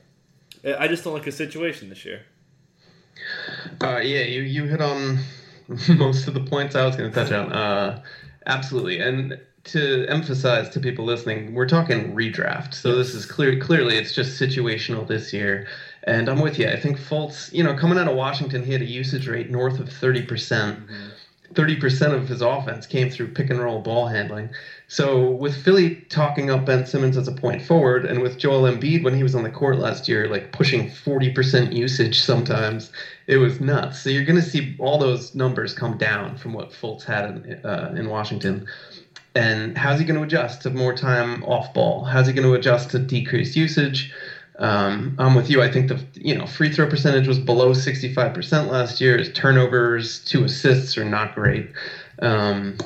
I 0.78 0.86
just 0.88 1.04
don't 1.04 1.14
like 1.14 1.24
his 1.24 1.36
situation 1.36 1.88
this 1.88 2.04
year. 2.04 2.22
Uh, 3.82 4.00
yeah, 4.02 4.22
you, 4.22 4.42
you 4.42 4.64
hit 4.64 4.80
on 4.80 5.18
most 5.96 6.28
of 6.28 6.34
the 6.34 6.40
points 6.40 6.74
I 6.74 6.84
was 6.84 6.96
going 6.96 7.10
to 7.10 7.14
touch 7.14 7.32
on. 7.32 7.52
Uh, 7.52 8.02
absolutely. 8.46 9.00
And 9.00 9.40
to 9.64 10.06
emphasize 10.08 10.68
to 10.70 10.80
people 10.80 11.04
listening, 11.04 11.54
we're 11.54 11.68
talking 11.68 12.14
redraft. 12.14 12.74
So 12.74 12.94
this 12.94 13.14
is 13.14 13.24
clear. 13.24 13.58
Clearly, 13.58 13.96
it's 13.96 14.14
just 14.14 14.40
situational 14.40 15.06
this 15.06 15.32
year. 15.32 15.66
And 16.04 16.28
I'm 16.28 16.40
with 16.40 16.58
you. 16.58 16.66
I 16.66 16.78
think 16.78 16.98
Fultz, 16.98 17.52
you 17.52 17.62
know, 17.62 17.74
coming 17.74 17.98
out 17.98 18.08
of 18.08 18.16
Washington, 18.16 18.64
he 18.64 18.72
had 18.72 18.80
a 18.82 18.86
usage 18.86 19.28
rate 19.28 19.50
north 19.50 19.78
of 19.78 19.88
30%. 19.88 20.26
mm 20.26 20.86
hmm 20.86 21.08
30% 21.54 22.14
of 22.14 22.28
his 22.28 22.42
offense 22.42 22.86
came 22.86 23.10
through 23.10 23.28
pick 23.28 23.50
and 23.50 23.60
roll 23.60 23.80
ball 23.80 24.06
handling. 24.06 24.50
So 24.86 25.30
with 25.30 25.54
Philly 25.56 26.04
talking 26.08 26.50
up 26.50 26.64
Ben 26.64 26.86
Simmons 26.86 27.16
as 27.16 27.26
a 27.26 27.32
point 27.32 27.62
forward, 27.62 28.04
and 28.04 28.22
with 28.22 28.38
Joel 28.38 28.62
Embiid 28.62 29.02
when 29.02 29.14
he 29.14 29.22
was 29.22 29.34
on 29.34 29.42
the 29.42 29.50
court 29.50 29.78
last 29.78 30.08
year, 30.08 30.28
like 30.28 30.52
pushing 30.52 30.88
40% 30.88 31.72
usage 31.72 32.20
sometimes, 32.20 32.92
it 33.26 33.38
was 33.38 33.60
nuts. 33.60 34.00
So 34.00 34.10
you're 34.10 34.24
going 34.24 34.40
to 34.40 34.48
see 34.48 34.76
all 34.78 34.98
those 34.98 35.34
numbers 35.34 35.74
come 35.74 35.96
down 35.96 36.36
from 36.36 36.52
what 36.52 36.70
Fultz 36.70 37.04
had 37.04 37.30
in, 37.30 37.60
uh, 37.64 37.94
in 37.96 38.08
Washington. 38.08 38.66
And 39.34 39.78
how's 39.78 40.00
he 40.00 40.04
going 40.04 40.18
to 40.18 40.24
adjust 40.24 40.62
to 40.62 40.70
more 40.70 40.94
time 40.94 41.44
off 41.44 41.72
ball? 41.72 42.04
How's 42.04 42.26
he 42.26 42.32
going 42.32 42.46
to 42.46 42.54
adjust 42.54 42.90
to 42.90 42.98
decreased 42.98 43.54
usage? 43.56 44.12
Um, 44.60 45.16
I'm 45.18 45.34
with 45.34 45.48
you. 45.50 45.62
I 45.62 45.72
think 45.72 45.88
the 45.88 46.04
you 46.14 46.36
know 46.36 46.46
free 46.46 46.70
throw 46.70 46.88
percentage 46.88 47.26
was 47.26 47.38
below 47.38 47.70
65% 47.70 48.68
last 48.68 49.00
year. 49.00 49.16
His 49.16 49.32
turnovers, 49.32 50.22
two 50.24 50.44
assists 50.44 50.96
are 50.98 51.04
not 51.04 51.34
great. 51.34 51.70
Um, 52.20 52.76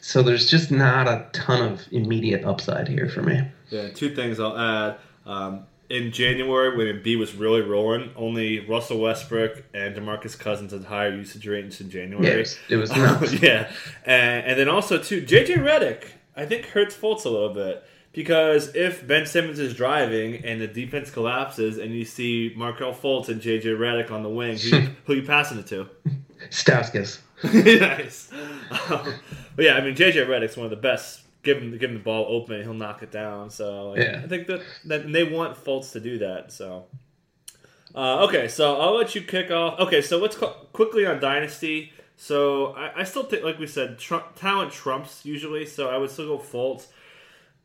so 0.00 0.22
there's 0.22 0.48
just 0.48 0.70
not 0.70 1.08
a 1.08 1.26
ton 1.32 1.72
of 1.72 1.82
immediate 1.90 2.44
upside 2.44 2.86
here 2.86 3.08
for 3.08 3.22
me. 3.22 3.42
Yeah, 3.70 3.88
two 3.88 4.14
things 4.14 4.38
I'll 4.38 4.56
add. 4.56 4.98
Um, 5.26 5.66
in 5.90 6.12
January, 6.12 6.76
when 6.76 7.02
B 7.02 7.16
was 7.16 7.34
really 7.34 7.60
rolling, 7.60 8.10
only 8.16 8.60
Russell 8.60 9.00
Westbrook 9.00 9.64
and 9.74 9.94
DeMarcus 9.94 10.38
Cousins 10.38 10.72
had 10.72 10.84
higher 10.84 11.14
usage 11.14 11.46
rates 11.46 11.80
in 11.80 11.90
January. 11.90 12.26
Yeah, 12.26 12.34
it 12.34 12.38
was, 12.38 12.58
it 12.70 12.76
was 12.76 12.90
nuts. 12.90 13.32
yeah, 13.42 13.70
and, 14.04 14.46
and 14.46 14.58
then 14.58 14.68
also 14.68 14.98
too, 14.98 15.22
JJ 15.22 15.56
Redick, 15.56 16.04
I 16.36 16.46
think 16.46 16.66
hurts 16.66 16.96
Fultz 16.96 17.24
a 17.24 17.28
little 17.28 17.52
bit. 17.52 17.84
Because 18.14 18.74
if 18.76 19.04
Ben 19.06 19.26
Simmons 19.26 19.58
is 19.58 19.74
driving 19.74 20.44
and 20.44 20.60
the 20.60 20.68
defense 20.68 21.10
collapses 21.10 21.78
and 21.78 21.92
you 21.92 22.04
see 22.04 22.54
Markelle 22.56 22.94
Fultz 22.94 23.28
and 23.28 23.40
JJ 23.40 23.64
Redick 23.76 24.10
on 24.12 24.22
the 24.22 24.28
wing, 24.28 24.56
who, 24.56 24.78
who 25.06 25.14
you 25.14 25.22
passing 25.22 25.58
it 25.58 25.66
to? 25.66 25.88
Stauskas. 26.50 27.18
nice. 27.80 28.30
Um, 28.70 29.14
but 29.56 29.64
yeah, 29.64 29.74
I 29.74 29.80
mean 29.80 29.96
JJ 29.96 30.26
Redick's 30.26 30.56
one 30.56 30.64
of 30.64 30.70
the 30.70 30.76
best. 30.76 31.22
Give 31.42 31.58
him 31.58 31.72
give 31.72 31.90
him 31.90 31.94
the 31.94 32.02
ball 32.02 32.24
open, 32.28 32.62
he'll 32.62 32.72
knock 32.72 33.02
it 33.02 33.10
down. 33.10 33.50
So 33.50 33.90
like, 33.90 34.00
yeah. 34.00 34.20
I 34.24 34.28
think 34.28 34.46
that, 34.46 34.62
that 34.86 35.12
they 35.12 35.24
want 35.24 35.62
Fultz 35.62 35.92
to 35.92 36.00
do 36.00 36.18
that. 36.18 36.52
So 36.52 36.86
uh, 37.94 38.24
okay, 38.24 38.48
so 38.48 38.76
I'll 38.80 38.96
let 38.96 39.14
you 39.14 39.22
kick 39.22 39.50
off. 39.50 39.78
Okay, 39.78 40.02
so 40.02 40.18
let's 40.18 40.36
co- 40.36 40.54
quickly 40.72 41.06
on 41.06 41.20
Dynasty. 41.20 41.92
So 42.16 42.74
I, 42.74 43.00
I 43.00 43.04
still 43.04 43.24
think, 43.24 43.44
like 43.44 43.58
we 43.58 43.66
said, 43.66 43.98
tr- 43.98 44.16
talent 44.34 44.72
trumps 44.72 45.24
usually. 45.24 45.66
So 45.66 45.90
I 45.90 45.96
would 45.96 46.10
still 46.10 46.36
go 46.36 46.42
Fultz. 46.42 46.86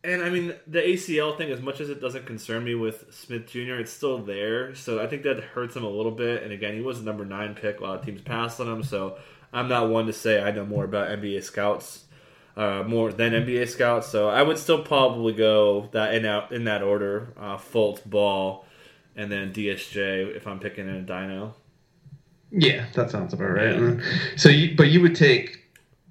And 0.03 0.23
I 0.23 0.29
mean, 0.29 0.53
the 0.65 0.79
ACL 0.79 1.37
thing, 1.37 1.51
as 1.51 1.61
much 1.61 1.81
as 1.81 1.89
it 1.89 1.99
doesn't 1.99 2.25
concern 2.25 2.63
me 2.63 2.73
with 2.73 3.13
Smith 3.13 3.47
Jr., 3.47 3.75
it's 3.75 3.91
still 3.91 4.17
there. 4.19 4.73
So 4.73 5.01
I 5.01 5.07
think 5.07 5.23
that 5.23 5.39
hurts 5.43 5.75
him 5.75 5.83
a 5.83 5.89
little 5.89 6.11
bit. 6.11 6.43
And 6.43 6.53
again, 6.53 6.73
he 6.73 6.81
was 6.81 6.99
a 6.99 7.03
number 7.03 7.25
nine 7.25 7.53
pick. 7.53 7.79
A 7.79 7.83
lot 7.83 7.99
of 7.99 8.05
teams 8.05 8.21
passed 8.21 8.61
on 8.61 8.67
him. 8.67 8.81
So 8.81 9.17
I'm 9.51 9.67
not 9.67 9.89
one 9.89 10.05
to 10.05 10.13
say 10.13 10.41
I 10.41 10.51
know 10.51 10.65
more 10.65 10.85
about 10.85 11.09
NBA 11.09 11.43
scouts, 11.43 12.05
uh, 12.55 12.83
more 12.87 13.11
than 13.11 13.33
NBA 13.33 13.67
scouts. 13.67 14.07
So 14.07 14.29
I 14.29 14.41
would 14.41 14.57
still 14.57 14.83
probably 14.83 15.33
go 15.33 15.89
that 15.91 16.13
in 16.13 16.23
that 16.23 16.51
in 16.53 16.63
that 16.63 16.81
order: 16.81 17.33
uh, 17.37 17.57
Fultz, 17.57 18.03
Ball, 18.05 18.65
and 19.17 19.29
then 19.29 19.51
DSJ 19.51 20.35
if 20.35 20.47
I'm 20.47 20.59
picking 20.59 20.87
in 20.87 20.95
a 20.95 21.01
Dino. 21.01 21.55
Yeah, 22.51 22.85
that 22.93 23.11
sounds 23.11 23.33
about 23.33 23.49
right. 23.49 23.79
Yeah. 23.79 23.99
So, 24.35 24.49
you, 24.49 24.75
but 24.75 24.89
you 24.89 25.01
would 25.01 25.15
take 25.15 25.59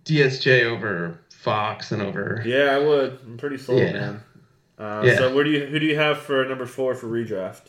DSJ 0.05 0.64
over 0.64 1.20
Fox 1.38 1.92
and 1.92 2.03
over. 2.03 2.42
Yeah, 2.44 2.74
I 2.74 2.79
would. 2.79 3.20
I'm 3.24 3.37
pretty 3.37 3.59
sold, 3.59 3.79
yeah. 3.79 3.92
man. 3.92 4.22
Uh, 4.77 5.03
yeah. 5.05 5.18
So 5.18 5.35
where 5.35 5.44
do 5.44 5.51
you 5.51 5.66
who 5.66 5.79
do 5.79 5.87
you 5.87 5.96
have 5.96 6.18
for 6.18 6.44
number 6.44 6.66
four 6.66 6.96
for 6.96 7.07
redraft? 7.07 7.66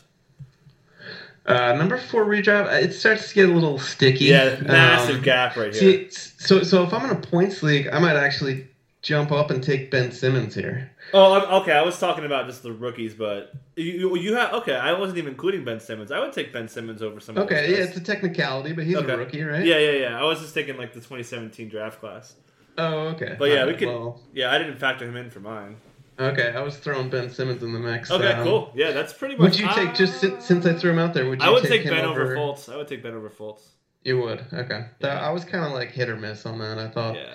Uh, 1.46 1.74
number 1.74 1.96
four 1.96 2.24
redraft, 2.24 2.66
uh, 2.66 2.76
it 2.76 2.92
starts 2.92 3.28
to 3.28 3.34
get 3.34 3.48
a 3.48 3.52
little 3.52 3.78
sticky. 3.78 4.24
Yeah, 4.26 4.60
massive 4.60 5.16
um, 5.16 5.22
gap 5.22 5.56
right 5.56 5.74
here. 5.74 6.10
See, 6.10 6.32
so 6.38 6.64
so 6.64 6.82
if 6.82 6.92
I'm 6.92 7.08
in 7.08 7.16
a 7.16 7.20
points 7.20 7.62
league, 7.62 7.88
I 7.92 8.00
might 8.00 8.16
actually 8.16 8.66
jump 9.02 9.30
up 9.30 9.50
and 9.50 9.62
take 9.62 9.90
Ben 9.90 10.10
Simmons 10.10 10.54
here. 10.54 10.90
Oh, 11.14 11.60
okay. 11.62 11.72
I 11.72 11.82
was 11.82 11.98
talking 11.98 12.24
about 12.24 12.46
just 12.46 12.64
the 12.64 12.72
rookies, 12.72 13.14
but 13.14 13.52
you 13.76 14.16
you 14.16 14.34
have 14.34 14.52
okay. 14.54 14.74
I 14.74 14.98
wasn't 14.98 15.18
even 15.18 15.30
including 15.30 15.64
Ben 15.64 15.78
Simmons. 15.78 16.10
I 16.10 16.18
would 16.18 16.32
take 16.32 16.52
Ben 16.52 16.66
Simmons 16.66 17.02
over 17.02 17.20
some. 17.20 17.38
Okay, 17.38 17.70
yeah, 17.70 17.84
it's 17.84 17.96
a 17.96 18.00
technicality, 18.00 18.72
but 18.72 18.84
he's 18.84 18.96
okay. 18.96 19.12
a 19.12 19.16
rookie, 19.16 19.42
right? 19.42 19.64
Yeah, 19.64 19.78
yeah, 19.78 19.92
yeah. 19.92 20.20
I 20.20 20.24
was 20.24 20.40
just 20.40 20.54
thinking 20.54 20.76
like 20.76 20.92
the 20.92 21.00
2017 21.00 21.68
draft 21.68 22.00
class. 22.00 22.34
Oh, 22.80 22.98
okay. 23.08 23.36
But 23.38 23.50
yeah, 23.50 23.66
we 23.66 23.74
could. 23.74 23.88
Well, 23.88 24.20
yeah, 24.32 24.52
I 24.52 24.58
didn't 24.58 24.78
factor 24.78 25.06
him 25.06 25.16
in 25.16 25.30
for 25.30 25.40
mine. 25.40 25.76
Okay, 26.18 26.52
I 26.54 26.60
was 26.60 26.76
throwing 26.76 27.08
Ben 27.08 27.30
Simmons 27.30 27.62
in 27.62 27.72
the 27.72 27.78
mix. 27.78 28.10
Okay, 28.10 28.32
um, 28.32 28.44
cool. 28.44 28.72
Yeah, 28.74 28.92
that's 28.92 29.12
pretty 29.12 29.36
much. 29.36 29.42
Would 29.42 29.58
you 29.58 29.68
take 29.74 29.94
just 29.94 30.22
uh, 30.22 30.38
since 30.38 30.66
I 30.66 30.74
threw 30.74 30.90
him 30.90 30.98
out 30.98 31.14
there? 31.14 31.28
Would 31.28 31.40
you? 31.40 31.46
I 31.46 31.50
would 31.50 31.64
take, 31.64 31.84
Ben 31.84 32.04
over, 32.04 32.36
Fultz. 32.36 32.70
I 32.70 32.76
would 32.76 32.88
take 32.88 33.02
Ben 33.02 33.14
over 33.14 33.30
Fultz. 33.30 33.62
You 34.04 34.20
would. 34.20 34.44
Okay. 34.52 34.86
Yeah. 35.00 35.20
I 35.20 35.30
was 35.30 35.44
kind 35.44 35.64
of 35.64 35.72
like 35.72 35.90
hit 35.90 36.08
or 36.08 36.16
miss 36.16 36.44
on 36.44 36.58
that. 36.58 36.78
I 36.78 36.88
thought. 36.88 37.14
Yeah. 37.16 37.34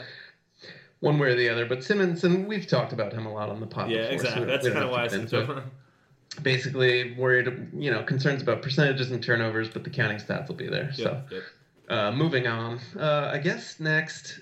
One 1.00 1.20
way 1.20 1.30
or 1.30 1.36
the 1.36 1.50
other, 1.50 1.66
but 1.66 1.84
Simmons, 1.84 2.24
and 2.24 2.48
we've 2.48 2.66
talked 2.66 2.94
about 2.94 3.14
him 3.14 3.26
a 3.26 3.34
lot 3.34 3.50
on 3.50 3.60
the 3.60 3.68
podcast. 3.68 3.90
Yeah, 3.90 4.02
before, 4.02 4.14
exactly. 4.14 4.42
So 4.42 4.48
That's 4.48 4.68
kind 4.70 4.84
of 4.84 4.90
why 4.90 5.04
I 5.04 5.08
said 5.08 5.64
Basically, 6.42 7.14
worried, 7.14 7.70
you 7.78 7.92
know, 7.92 8.02
concerns 8.04 8.42
about 8.42 8.62
percentages 8.62 9.12
and 9.12 9.22
turnovers, 9.22 9.70
but 9.70 9.84
the 9.84 9.90
counting 9.90 10.18
stats 10.18 10.48
will 10.48 10.56
be 10.56 10.68
there. 10.68 10.92
Yep, 10.96 10.98
so, 10.98 11.22
yep. 11.32 11.44
Uh, 11.90 12.12
moving 12.12 12.48
on. 12.48 12.80
Uh, 12.98 13.30
I 13.32 13.38
guess 13.38 13.80
next, 13.80 14.40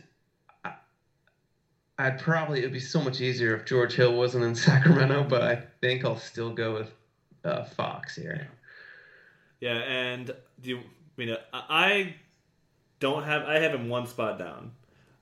I'd 1.97 2.19
probably 2.19 2.59
it'd 2.59 2.73
be 2.73 2.79
so 2.79 3.01
much 3.01 3.21
easier 3.21 3.55
if 3.55 3.65
George 3.65 3.93
Hill 3.93 4.13
wasn't 4.15 4.43
in 4.43 4.55
Sacramento, 4.69 5.25
but 5.29 5.41
I 5.41 5.63
think 5.81 6.05
I'll 6.05 6.17
still 6.17 6.51
go 6.51 6.73
with 6.73 6.91
uh, 7.43 7.63
Fox 7.63 8.15
here. 8.15 8.47
Yeah, 9.59 9.77
and 9.77 10.27
do 10.61 10.69
you, 10.69 10.79
you 11.17 11.25
know 11.27 11.37
I 11.53 12.15
don't 12.99 13.23
have 13.23 13.43
I 13.43 13.59
have 13.59 13.73
him 13.73 13.89
one 13.89 14.07
spot 14.07 14.39
down. 14.39 14.71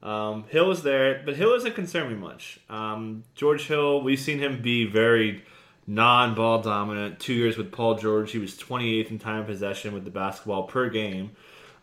Um, 0.02 0.46
Hill 0.50 0.72
is 0.72 0.82
there, 0.82 1.22
but 1.26 1.36
Hill 1.36 1.52
doesn't 1.52 1.76
concern 1.76 2.10
me 2.10 2.16
much. 2.16 2.60
Um, 2.70 3.24
George 3.36 3.68
Hill, 3.68 4.02
we've 4.02 4.20
seen 4.20 4.40
him 4.40 4.62
be 4.62 4.86
very 4.86 5.44
non-ball 5.86 6.62
dominant. 6.62 7.20
Two 7.20 7.34
years 7.34 7.58
with 7.58 7.72
Paul 7.72 7.96
George, 7.96 8.32
he 8.32 8.40
was 8.40 8.58
28th 8.58 9.12
in 9.12 9.20
time 9.20 9.46
possession 9.46 9.94
with 9.94 10.06
the 10.06 10.10
basketball 10.10 10.64
per 10.64 10.90
game. 10.90 11.32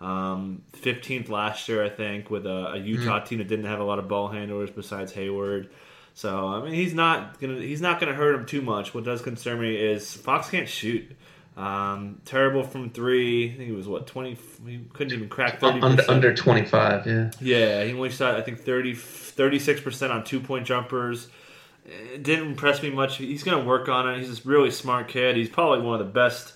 Um, 0.00 0.62
15th 0.74 1.28
last 1.28 1.68
year, 1.68 1.84
I 1.84 1.88
think, 1.88 2.30
with 2.30 2.46
a, 2.46 2.74
a 2.74 2.76
Utah 2.76 3.18
mm-hmm. 3.18 3.26
team 3.26 3.38
that 3.38 3.48
didn't 3.48 3.64
have 3.64 3.80
a 3.80 3.84
lot 3.84 3.98
of 3.98 4.06
ball 4.08 4.28
handlers 4.28 4.70
besides 4.70 5.12
Hayward. 5.12 5.70
So 6.14 6.48
I 6.48 6.64
mean, 6.64 6.74
he's 6.74 6.94
not 6.94 7.38
gonna 7.40 7.60
he's 7.60 7.80
not 7.80 8.00
gonna 8.00 8.12
hurt 8.12 8.34
him 8.34 8.44
too 8.44 8.60
much. 8.60 8.92
What 8.92 9.04
does 9.04 9.22
concern 9.22 9.60
me 9.60 9.76
is 9.76 10.14
Fox 10.14 10.50
can't 10.50 10.68
shoot. 10.68 11.16
Um, 11.56 12.20
terrible 12.24 12.64
from 12.64 12.90
three. 12.90 13.52
I 13.52 13.56
think 13.56 13.68
he 13.68 13.72
was 13.72 13.86
what 13.86 14.08
twenty. 14.08 14.36
He 14.66 14.80
couldn't 14.92 15.12
even 15.12 15.28
crack 15.28 15.60
thirty. 15.60 15.80
Under, 15.80 16.02
under 16.08 16.34
twenty 16.34 16.64
five. 16.64 17.06
Yeah. 17.06 17.30
Yeah, 17.40 17.84
he 17.84 17.92
only 17.92 18.10
shot 18.10 18.34
I 18.34 18.42
think 18.42 18.60
36 18.60 19.80
percent 19.80 20.12
on 20.12 20.24
two 20.24 20.40
point 20.40 20.66
jumpers. 20.66 21.28
It 21.84 22.24
didn't 22.24 22.48
impress 22.48 22.82
me 22.82 22.90
much. 22.90 23.18
He's 23.18 23.44
gonna 23.44 23.64
work 23.64 23.88
on 23.88 24.08
it. 24.08 24.18
He's 24.18 24.44
a 24.44 24.48
really 24.48 24.72
smart 24.72 25.06
kid. 25.06 25.36
He's 25.36 25.48
probably 25.48 25.84
one 25.84 26.00
of 26.00 26.04
the 26.04 26.12
best 26.12 26.54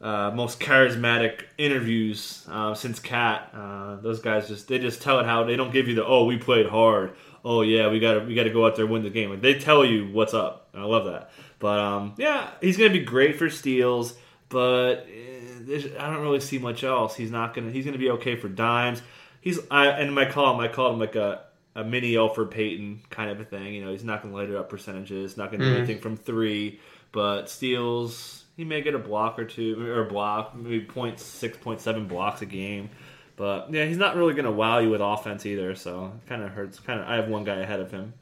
uh, 0.00 0.30
most 0.34 0.60
charismatic 0.60 1.42
interviews 1.58 2.46
uh, 2.50 2.74
since 2.74 2.98
Cat. 3.00 3.50
Uh, 3.54 3.96
those 3.96 4.20
guys 4.20 4.48
just 4.48 4.68
they 4.68 4.78
just 4.78 5.02
tell 5.02 5.20
it 5.20 5.26
how 5.26 5.44
they 5.44 5.56
don't 5.56 5.72
give 5.72 5.88
you 5.88 5.94
the 5.94 6.04
oh 6.04 6.24
we 6.24 6.36
played 6.38 6.66
hard. 6.66 7.12
Oh 7.44 7.62
yeah, 7.62 7.88
we 7.88 8.00
got 8.00 8.14
to 8.14 8.20
we 8.20 8.34
got 8.34 8.44
to 8.44 8.50
go 8.50 8.66
out 8.66 8.76
there 8.76 8.84
and 8.84 8.92
win 8.92 9.02
the 9.02 9.10
game. 9.10 9.30
Like 9.30 9.40
they 9.40 9.54
tell 9.58 9.84
you 9.84 10.08
what's 10.10 10.34
up. 10.34 10.68
And 10.72 10.82
I 10.82 10.86
love 10.86 11.04
that. 11.06 11.30
But 11.58 11.78
um, 11.78 12.14
yeah, 12.16 12.50
he's 12.60 12.76
gonna 12.76 12.90
be 12.90 13.00
great 13.00 13.36
for 13.36 13.50
steals. 13.50 14.14
But 14.48 15.06
eh, 15.08 15.88
I 15.98 16.10
don't 16.10 16.22
really 16.22 16.40
see 16.40 16.58
much 16.58 16.82
else. 16.84 17.14
He's 17.16 17.30
not 17.30 17.54
gonna 17.54 17.70
he's 17.70 17.84
gonna 17.84 17.98
be 17.98 18.10
okay 18.10 18.36
for 18.36 18.48
dimes. 18.48 19.02
He's 19.40 19.58
I 19.70 19.86
and 19.88 20.14
my 20.14 20.24
column 20.24 20.60
I 20.60 20.68
called 20.68 20.94
him 20.94 21.00
like 21.00 21.16
a 21.16 21.42
a 21.76 21.84
mini 21.84 22.12
Elfrid 22.14 22.50
Payton 22.50 23.02
kind 23.10 23.30
of 23.30 23.38
a 23.40 23.44
thing. 23.44 23.74
You 23.74 23.84
know, 23.84 23.92
he's 23.92 24.02
not 24.02 24.22
going 24.22 24.34
to 24.34 24.38
light 24.40 24.50
it 24.50 24.56
up 24.56 24.68
percentages, 24.68 25.36
not 25.36 25.50
going 25.52 25.60
to 25.60 25.66
do 25.66 25.72
Mhm. 25.72 25.76
anything 25.78 25.98
from 26.00 26.16
three, 26.16 26.80
but 27.12 27.48
steals. 27.48 28.39
He 28.60 28.66
may 28.66 28.82
get 28.82 28.94
a 28.94 28.98
block 28.98 29.38
or 29.38 29.46
two, 29.46 29.80
or 29.88 30.02
a 30.02 30.04
block, 30.04 30.54
maybe 30.54 30.84
0.6, 30.84 31.16
0.7 31.16 32.06
blocks 32.06 32.42
a 32.42 32.46
game. 32.46 32.90
But 33.36 33.72
yeah, 33.72 33.86
he's 33.86 33.96
not 33.96 34.16
really 34.16 34.34
going 34.34 34.44
to 34.44 34.50
wow 34.50 34.80
you 34.80 34.90
with 34.90 35.00
offense 35.00 35.46
either. 35.46 35.74
So 35.74 36.12
it 36.14 36.28
kind 36.28 36.42
of 36.42 36.50
hurts. 36.50 36.78
Kind 36.78 37.00
of, 37.00 37.08
I 37.08 37.14
have 37.14 37.28
one 37.28 37.42
guy 37.42 37.56
ahead 37.56 37.80
of 37.80 37.90
him. 37.90 38.12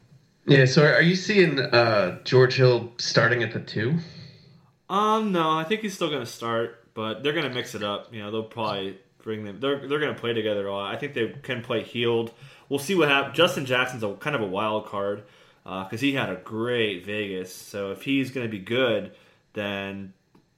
Yeah. 0.46 0.64
So 0.66 0.87
are 0.87 1.03
you 1.03 1.16
seeing 1.16 1.59
uh, 1.59 2.22
George 2.22 2.55
Hill 2.55 2.92
starting 2.98 3.42
at 3.42 3.53
the 3.53 3.59
two? 3.59 3.98
Um, 4.88 5.33
no, 5.33 5.51
I 5.51 5.64
think 5.64 5.81
he's 5.81 5.94
still 5.94 6.09
going 6.09 6.24
to 6.24 6.31
start, 6.31 6.87
but 6.94 7.24
they're 7.24 7.33
going 7.33 7.48
to 7.48 7.53
mix 7.53 7.74
it 7.74 7.83
up. 7.83 8.14
You 8.14 8.22
know, 8.22 8.31
they'll 8.31 8.44
probably 8.44 8.96
bring 9.24 9.44
them. 9.44 9.59
They're 9.59 9.88
they're 9.88 9.98
going 9.98 10.14
to 10.14 10.20
play 10.20 10.35
together 10.35 10.68
a 10.68 10.72
lot. 10.72 10.94
I 10.94 10.96
think 10.96 11.14
they 11.14 11.35
can 11.42 11.62
play 11.62 11.83
Hield. 11.83 12.33
We'll 12.68 12.79
see 12.79 12.94
what 12.94 13.09
happens. 13.09 13.37
Justin 13.37 13.66
Jackson's 13.66 14.05
a 14.05 14.14
kind 14.14 14.37
of 14.37 14.42
a 14.42 14.46
wild 14.46 14.87
card 14.87 15.24
because 15.64 16.01
he 16.01 16.12
had 16.12 16.31
a 16.31 16.37
great 16.37 17.05
Vegas. 17.05 17.53
So 17.53 17.90
if 17.90 18.03
he's 18.03 18.31
going 18.31 18.46
to 18.46 18.51
be 18.53 18.61
good, 18.61 19.16
then 19.55 20.12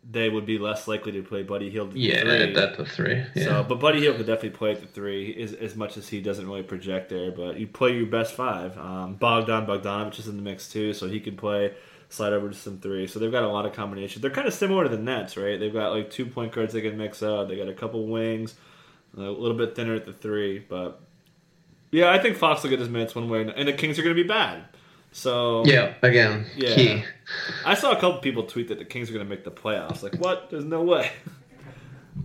they 0.08 0.28
would 0.28 0.46
be 0.46 0.58
less 0.58 0.88
likely 0.88 1.12
to 1.12 1.22
play 1.22 1.42
Buddy 1.42 1.70
Hield. 1.70 1.88
at 1.88 1.94
the 1.94 2.00
Yeah, 2.00 2.20
three. 2.22 2.54
at 2.56 2.76
the 2.76 2.84
three. 2.84 3.22
Yeah. 3.34 3.44
So, 3.44 3.62
but 3.68 3.80
Buddy 3.80 4.00
Hield 4.00 4.16
could 4.16 4.26
definitely 4.26 4.50
play 4.56 4.72
at 4.72 4.80
the 4.80 4.86
three 4.86 5.40
as, 5.42 5.52
as 5.52 5.76
much 5.76 5.96
as 5.96 6.08
he 6.08 6.20
doesn't 6.20 6.46
really 6.46 6.62
project 6.62 7.10
there. 7.10 7.30
But 7.30 7.58
you 7.58 7.66
play 7.66 7.94
your 7.96 8.06
best 8.06 8.34
five. 8.34 8.76
Um, 8.78 9.14
Bogdan 9.16 9.66
Bogdanovich 9.66 10.18
is 10.18 10.26
in 10.28 10.36
the 10.36 10.42
mix 10.42 10.68
too, 10.70 10.92
so 10.94 11.08
he 11.08 11.20
could 11.20 11.36
play 11.36 11.74
slide 12.08 12.32
over 12.32 12.48
to 12.48 12.54
some 12.54 12.78
three. 12.78 13.06
So 13.06 13.18
they've 13.18 13.30
got 13.30 13.44
a 13.44 13.48
lot 13.48 13.66
of 13.66 13.72
combinations. 13.72 14.22
They're 14.22 14.30
kind 14.30 14.48
of 14.48 14.54
similar 14.54 14.84
to 14.84 14.88
the 14.88 14.98
Nets, 15.02 15.36
right? 15.36 15.60
They've 15.60 15.72
got 15.72 15.92
like 15.92 16.10
two 16.10 16.26
point 16.26 16.52
guards 16.52 16.72
they 16.72 16.80
can 16.80 16.96
mix 16.96 17.22
up. 17.22 17.48
They 17.48 17.56
got 17.56 17.68
a 17.68 17.74
couple 17.74 18.06
wings, 18.06 18.54
a 19.16 19.20
little 19.20 19.56
bit 19.56 19.76
thinner 19.76 19.94
at 19.94 20.06
the 20.06 20.12
three. 20.12 20.58
But 20.60 21.00
yeah, 21.92 22.10
I 22.10 22.18
think 22.18 22.36
Fox 22.36 22.62
will 22.62 22.70
get 22.70 22.78
his 22.80 22.88
minutes 22.88 23.14
one 23.14 23.28
way, 23.28 23.42
and 23.54 23.68
the 23.68 23.72
Kings 23.72 23.98
are 23.98 24.02
going 24.02 24.16
to 24.16 24.22
be 24.22 24.26
bad. 24.28 24.64
So 25.12 25.64
yeah, 25.66 25.94
again, 26.02 26.46
Yeah. 26.56 26.74
key. 26.74 27.04
I 27.64 27.74
saw 27.74 27.90
a 27.92 27.96
couple 28.00 28.18
people 28.20 28.44
tweet 28.44 28.68
that 28.68 28.78
the 28.78 28.84
Kings 28.84 29.10
are 29.10 29.12
going 29.12 29.24
to 29.24 29.28
make 29.30 29.44
the 29.44 29.50
playoffs. 29.50 30.02
Like, 30.02 30.14
what? 30.16 30.50
There's 30.50 30.64
no 30.64 30.82
way. 30.82 31.10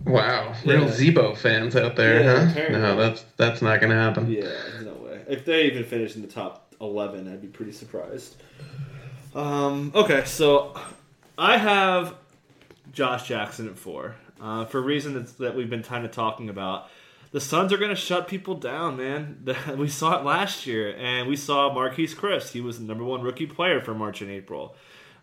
Wow, 0.04 0.54
real 0.64 0.82
Yeah. 0.82 0.88
Zebo 0.88 1.36
fans 1.36 1.74
out 1.74 1.96
there, 1.96 2.22
Yeah, 2.22 2.44
huh? 2.44 2.50
apparently. 2.50 2.80
No, 2.80 2.96
that's 2.96 3.24
that's 3.36 3.62
not 3.62 3.80
going 3.80 3.90
to 3.90 3.96
happen. 3.96 4.30
Yeah, 4.30 4.42
there's 4.42 4.84
no 4.84 4.92
way. 4.94 5.20
If 5.28 5.44
they 5.44 5.64
even 5.66 5.84
finish 5.84 6.14
in 6.16 6.22
the 6.22 6.28
top 6.28 6.74
11, 6.80 7.32
I'd 7.32 7.40
be 7.40 7.48
pretty 7.48 7.72
surprised. 7.72 8.36
Um, 9.34 9.92
okay, 9.94 10.24
so 10.24 10.78
I 11.38 11.56
have 11.56 12.14
Josh 12.92 13.26
Jackson 13.28 13.68
at 13.68 13.78
four 13.78 14.16
uh, 14.40 14.64
for 14.66 14.80
reasons 14.80 15.32
that 15.34 15.56
we've 15.56 15.70
been 15.70 15.82
kind 15.82 16.04
of 16.04 16.12
talking 16.12 16.50
about. 16.50 16.88
The 17.36 17.42
Suns 17.42 17.70
are 17.70 17.76
going 17.76 17.90
to 17.90 17.94
shut 17.94 18.28
people 18.28 18.54
down, 18.54 18.96
man. 18.96 19.46
We 19.76 19.88
saw 19.88 20.18
it 20.18 20.24
last 20.24 20.66
year, 20.66 20.96
and 20.96 21.28
we 21.28 21.36
saw 21.36 21.68
Marquese 21.68 22.14
Chriss. 22.14 22.52
He 22.52 22.62
was 22.62 22.78
the 22.78 22.86
number 22.86 23.04
one 23.04 23.20
rookie 23.20 23.44
player 23.44 23.78
for 23.78 23.92
March 23.92 24.22
and 24.22 24.30
April 24.30 24.74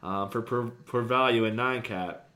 um, 0.04 0.30
for 0.30 0.44
per, 0.44 0.68
per 0.68 1.02
value 1.02 1.44
in 1.44 1.56
nine 1.56 1.82
cat. 1.82 2.30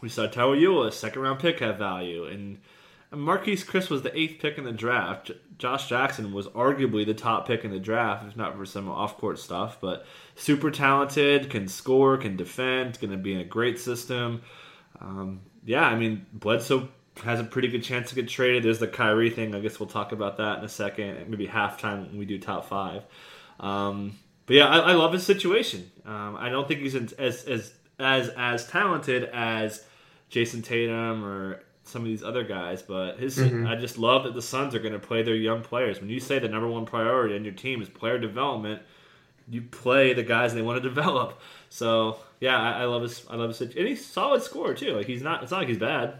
We 0.00 0.08
saw 0.08 0.28
Tyler 0.28 0.56
Ulis, 0.56 0.94
second 0.94 1.20
round 1.20 1.40
pick, 1.40 1.60
have 1.60 1.76
value, 1.76 2.24
and 2.24 2.58
Marquese 3.12 3.66
Chriss 3.66 3.90
was 3.90 4.00
the 4.00 4.18
eighth 4.18 4.40
pick 4.40 4.56
in 4.56 4.64
the 4.64 4.72
draft. 4.72 5.26
J- 5.26 5.36
Josh 5.58 5.90
Jackson 5.90 6.32
was 6.32 6.46
arguably 6.46 7.04
the 7.04 7.12
top 7.12 7.46
pick 7.46 7.66
in 7.66 7.70
the 7.70 7.78
draft, 7.78 8.26
if 8.26 8.34
not 8.34 8.56
for 8.56 8.64
some 8.64 8.88
off 8.88 9.18
court 9.18 9.38
stuff. 9.38 9.76
But 9.78 10.06
super 10.36 10.70
talented, 10.70 11.50
can 11.50 11.68
score, 11.68 12.16
can 12.16 12.38
defend, 12.38 12.98
going 12.98 13.10
to 13.10 13.18
be 13.18 13.34
in 13.34 13.40
a 13.40 13.44
great 13.44 13.78
system. 13.78 14.40
Um, 15.02 15.42
yeah, 15.66 15.86
I 15.86 15.96
mean, 15.96 16.24
Bledsoe 16.32 16.88
has 17.24 17.40
a 17.40 17.44
pretty 17.44 17.68
good 17.68 17.82
chance 17.82 18.08
to 18.10 18.14
get 18.14 18.28
traded. 18.28 18.62
There's 18.62 18.78
the 18.78 18.88
Kyrie 18.88 19.30
thing. 19.30 19.54
I 19.54 19.60
guess 19.60 19.78
we'll 19.80 19.88
talk 19.88 20.12
about 20.12 20.36
that 20.38 20.58
in 20.58 20.64
a 20.64 20.68
second. 20.68 21.28
Maybe 21.28 21.46
halftime 21.46 22.08
when 22.08 22.18
we 22.18 22.24
do 22.24 22.38
top 22.38 22.66
five. 22.68 23.02
Um, 23.60 24.18
but 24.46 24.56
yeah, 24.56 24.66
I, 24.66 24.78
I 24.78 24.92
love 24.92 25.12
his 25.12 25.24
situation. 25.24 25.90
Um, 26.06 26.36
I 26.38 26.48
don't 26.48 26.66
think 26.66 26.80
he's 26.80 26.94
in- 26.94 27.10
as 27.18 27.44
as 27.44 27.72
as 27.98 28.28
as 28.36 28.66
talented 28.68 29.24
as 29.32 29.84
Jayson 30.30 30.62
Tatum 30.62 31.24
or 31.24 31.62
some 31.84 32.02
of 32.02 32.08
these 32.08 32.22
other 32.22 32.44
guys, 32.44 32.82
but 32.82 33.18
his 33.18 33.38
I 33.66 33.74
just 33.76 33.98
love 33.98 34.24
that 34.24 34.34
the 34.34 34.42
Suns 34.42 34.74
are 34.74 34.78
going 34.78 34.92
to 34.92 34.98
play 34.98 35.22
their 35.22 35.34
young 35.34 35.62
players. 35.62 36.00
When 36.00 36.10
you 36.10 36.20
say 36.20 36.38
the 36.38 36.48
number 36.48 36.68
one 36.68 36.84
priority 36.86 37.34
in 37.34 37.44
your 37.44 37.54
team 37.54 37.80
is 37.82 37.88
player 37.88 38.18
development, 38.18 38.82
you 39.48 39.62
play 39.62 40.12
the 40.12 40.22
guys 40.22 40.54
they 40.54 40.62
want 40.62 40.82
to 40.82 40.88
develop. 40.88 41.40
So 41.70 42.18
yeah, 42.40 42.60
I, 42.60 42.82
I 42.82 42.84
love 42.84 43.02
his 43.02 43.24
I 43.28 43.36
love 43.36 43.48
his 43.50 43.60
and 43.60 43.88
he's 43.88 44.04
solid 44.04 44.42
scorer 44.42 44.74
too. 44.74 44.92
Like 44.94 45.06
he's 45.06 45.22
not 45.22 45.42
it's 45.42 45.50
not 45.50 45.58
like 45.60 45.68
he's 45.68 45.78
bad. 45.78 46.18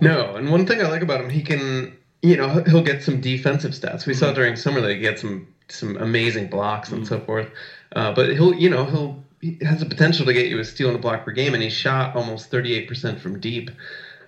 No, 0.00 0.36
and 0.36 0.50
one 0.50 0.66
thing 0.66 0.80
I 0.80 0.88
like 0.88 1.02
about 1.02 1.20
him, 1.20 1.30
he 1.30 1.42
can, 1.42 1.96
you 2.22 2.36
know, 2.36 2.62
he'll 2.64 2.82
get 2.82 3.02
some 3.02 3.20
defensive 3.20 3.72
stats. 3.72 4.06
We 4.06 4.14
saw 4.14 4.32
during 4.32 4.56
summer 4.56 4.80
that 4.80 4.90
he 4.90 4.98
get 4.98 5.18
some 5.18 5.46
some 5.68 5.96
amazing 5.98 6.48
blocks 6.48 6.90
and 6.90 7.06
so 7.06 7.20
forth. 7.20 7.48
Uh, 7.94 8.12
but 8.12 8.30
he'll, 8.32 8.54
you 8.54 8.70
know, 8.70 8.84
he'll 8.84 9.24
he 9.40 9.58
has 9.62 9.80
the 9.80 9.86
potential 9.86 10.26
to 10.26 10.32
get 10.32 10.46
you 10.46 10.58
a 10.58 10.64
steal 10.64 10.88
and 10.88 10.96
a 10.96 11.00
block 11.00 11.24
per 11.24 11.32
game, 11.32 11.54
and 11.54 11.62
he 11.62 11.70
shot 11.70 12.16
almost 12.16 12.50
thirty 12.50 12.74
eight 12.74 12.88
percent 12.88 13.20
from 13.20 13.40
deep. 13.40 13.70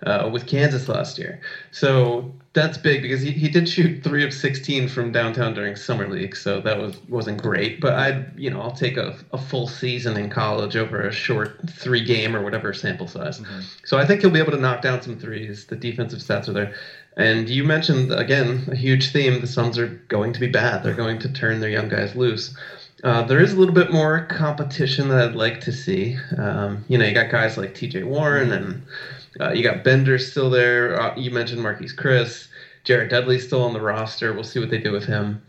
Uh, 0.07 0.31
with 0.33 0.47
Kansas 0.47 0.89
last 0.89 1.19
year, 1.19 1.43
so 1.73 2.33
that's 2.53 2.77
big 2.77 3.03
because 3.03 3.21
he, 3.23 3.31
he 3.31 3.49
did 3.49 3.69
shoot 3.69 4.03
three 4.03 4.25
of 4.25 4.35
sixteen 4.35 4.89
from 4.89 5.13
downtown 5.13 5.55
during 5.55 5.77
summer 5.77 6.09
league, 6.09 6.37
so 6.37 6.61
that 6.61 6.79
was 6.79 6.97
wasn't 7.09 7.41
great. 7.41 7.81
But 7.81 7.95
I, 7.95 8.25
you 8.37 8.51
know, 8.51 8.61
I'll 8.61 8.73
take 8.73 8.97
a, 8.97 9.17
a 9.33 9.39
full 9.39 9.69
season 9.69 10.17
in 10.17 10.31
college 10.31 10.75
over 10.75 11.01
a 11.01 11.13
short 11.13 11.61
three 11.71 12.05
game 12.05 12.35
or 12.35 12.43
whatever 12.43 12.73
sample 12.73 13.07
size. 13.07 13.41
So 13.85 13.99
I 13.99 14.07
think 14.07 14.23
he'll 14.23 14.31
be 14.31 14.41
able 14.41 14.53
to 14.53 14.59
knock 14.59 14.83
down 14.83 15.01
some 15.01 15.19
threes. 15.19 15.67
The 15.67 15.77
defensive 15.77 16.19
stats 16.19 16.49
are 16.49 16.53
there. 16.53 16.75
And 17.17 17.49
you 17.49 17.63
mentioned 17.63 18.13
again 18.13 18.69
a 18.71 18.77
huge 18.77 19.13
theme: 19.13 19.41
the 19.41 19.47
Suns 19.47 19.79
are 19.79 19.89
going 20.09 20.33
to 20.33 20.41
be 20.41 20.49
bad. 20.49 20.83
They're 20.83 20.95
going 20.95 21.21
to 21.21 21.33
turn 21.33 21.61
their 21.61 21.71
young 21.71 21.89
guys 21.89 22.17
loose. 22.17 22.57
Uh, 23.05 23.23
there 23.23 23.41
is 23.41 23.53
a 23.53 23.57
little 23.57 23.75
bit 23.75 23.93
more 23.93 24.27
competition 24.27 25.09
that 25.09 25.29
I'd 25.29 25.35
like 25.35 25.61
to 25.63 25.73
see. 25.73 26.19
Um, 26.37 26.85
you 26.89 26.99
know, 26.99 27.07
you 27.07 27.15
got 27.15 27.31
guys 27.31 27.57
like 27.57 27.75
T.J. 27.75 28.03
Warren, 28.03 28.53
and 28.53 28.83
uh, 29.39 29.51
you 29.53 29.63
got 29.63 29.85
Bender 29.85 30.19
still 30.19 30.51
there. 30.51 31.01
Uh, 31.01 31.15
you 31.17 31.31
mentioned 31.31 31.61
Marquese 31.61 31.95
Chriss, 31.95 32.49
Jared 32.85 33.11
Dudley's 33.11 33.47
still 33.47 33.63
on 33.63 33.73
the 33.73 33.81
roster. 33.81 34.33
We'll 34.33 34.45
see 34.45 34.59
what 34.61 34.71
they 34.71 34.79
do 34.79 34.93
with 34.93 35.05
him. 35.05 35.43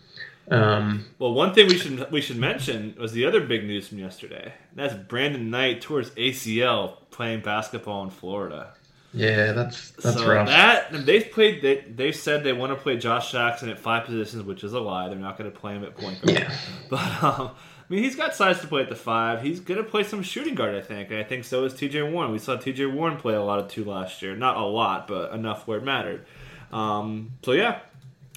Um, 0.49 1.05
Well, 1.17 1.33
one 1.33 1.53
thing 1.53 1.67
we 1.67 1.77
should 1.77 2.11
we 2.11 2.19
should 2.19 2.37
mention 2.37 2.95
was 2.99 3.13
the 3.13 3.25
other 3.25 3.39
big 3.39 3.65
news 3.65 3.87
from 3.87 3.99
yesterday. 3.99 4.53
That's 4.75 4.93
Brandon 4.93 5.49
Knight 5.49 5.81
towards 5.81 6.09
ACL 6.11 6.97
playing 7.09 7.41
basketball 7.41 8.03
in 8.03 8.09
Florida. 8.09 8.73
yeah, 9.13 9.53
that's 9.53 9.91
that's 9.91 10.17
so 10.17 10.27
rough. 10.29 10.47
that 10.47 11.05
they've 11.05 11.29
played. 11.31 11.61
They 11.61 11.81
they 11.95 12.11
said 12.11 12.43
they 12.43 12.53
want 12.53 12.71
to 12.71 12.75
play 12.75 12.97
Josh 12.97 13.31
Jackson 13.31 13.69
at 13.69 13.79
five 13.79 14.05
positions, 14.05 14.43
which 14.43 14.63
is 14.63 14.73
a 14.73 14.79
lie. 14.79 15.07
They're 15.07 15.17
not 15.17 15.37
going 15.37 15.49
to 15.49 15.57
play 15.57 15.73
him 15.73 15.83
at 15.85 15.95
point 15.95 16.21
guard. 16.21 16.39
yeah, 16.39 16.53
But 16.89 17.23
um, 17.23 17.51
mean, 17.91 18.03
he's 18.03 18.15
got 18.15 18.33
size 18.33 18.61
to 18.61 18.67
play 18.67 18.81
at 18.81 18.89
the 18.89 18.95
five. 18.95 19.41
He's 19.41 19.59
going 19.59 19.77
to 19.77 19.83
play 19.83 20.03
some 20.03 20.23
shooting 20.23 20.55
guard, 20.55 20.75
I 20.75 20.81
think. 20.81 21.11
And 21.11 21.19
I 21.19 21.23
think 21.23 21.43
so 21.43 21.65
is 21.65 21.73
T.J. 21.73 22.03
Warren. 22.03 22.31
We 22.31 22.39
saw 22.39 22.55
T.J. 22.55 22.85
Warren 22.85 23.17
play 23.17 23.33
a 23.33 23.41
lot 23.41 23.59
of 23.59 23.67
two 23.67 23.83
last 23.83 24.21
year. 24.21 24.33
Not 24.33 24.55
a 24.55 24.63
lot, 24.63 25.09
but 25.09 25.33
enough 25.33 25.67
where 25.67 25.77
it 25.77 25.83
mattered. 25.83 26.25
Um, 26.71 27.31
so 27.43 27.51
yeah. 27.51 27.79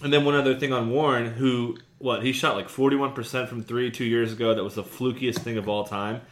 And 0.02 0.12
then 0.12 0.24
one 0.24 0.34
other 0.34 0.58
thing 0.58 0.72
on 0.72 0.90
Warren, 0.90 1.32
who 1.34 1.78
what 1.98 2.24
he 2.24 2.32
shot 2.32 2.56
like 2.56 2.68
forty 2.68 2.96
one 2.96 3.12
percent 3.12 3.48
from 3.48 3.62
three 3.62 3.92
two 3.92 4.04
years 4.04 4.32
ago. 4.32 4.54
That 4.54 4.64
was 4.64 4.74
the 4.74 4.82
flukiest 4.82 5.38
thing 5.38 5.56
of 5.56 5.68
all 5.68 5.84
time. 5.84 6.22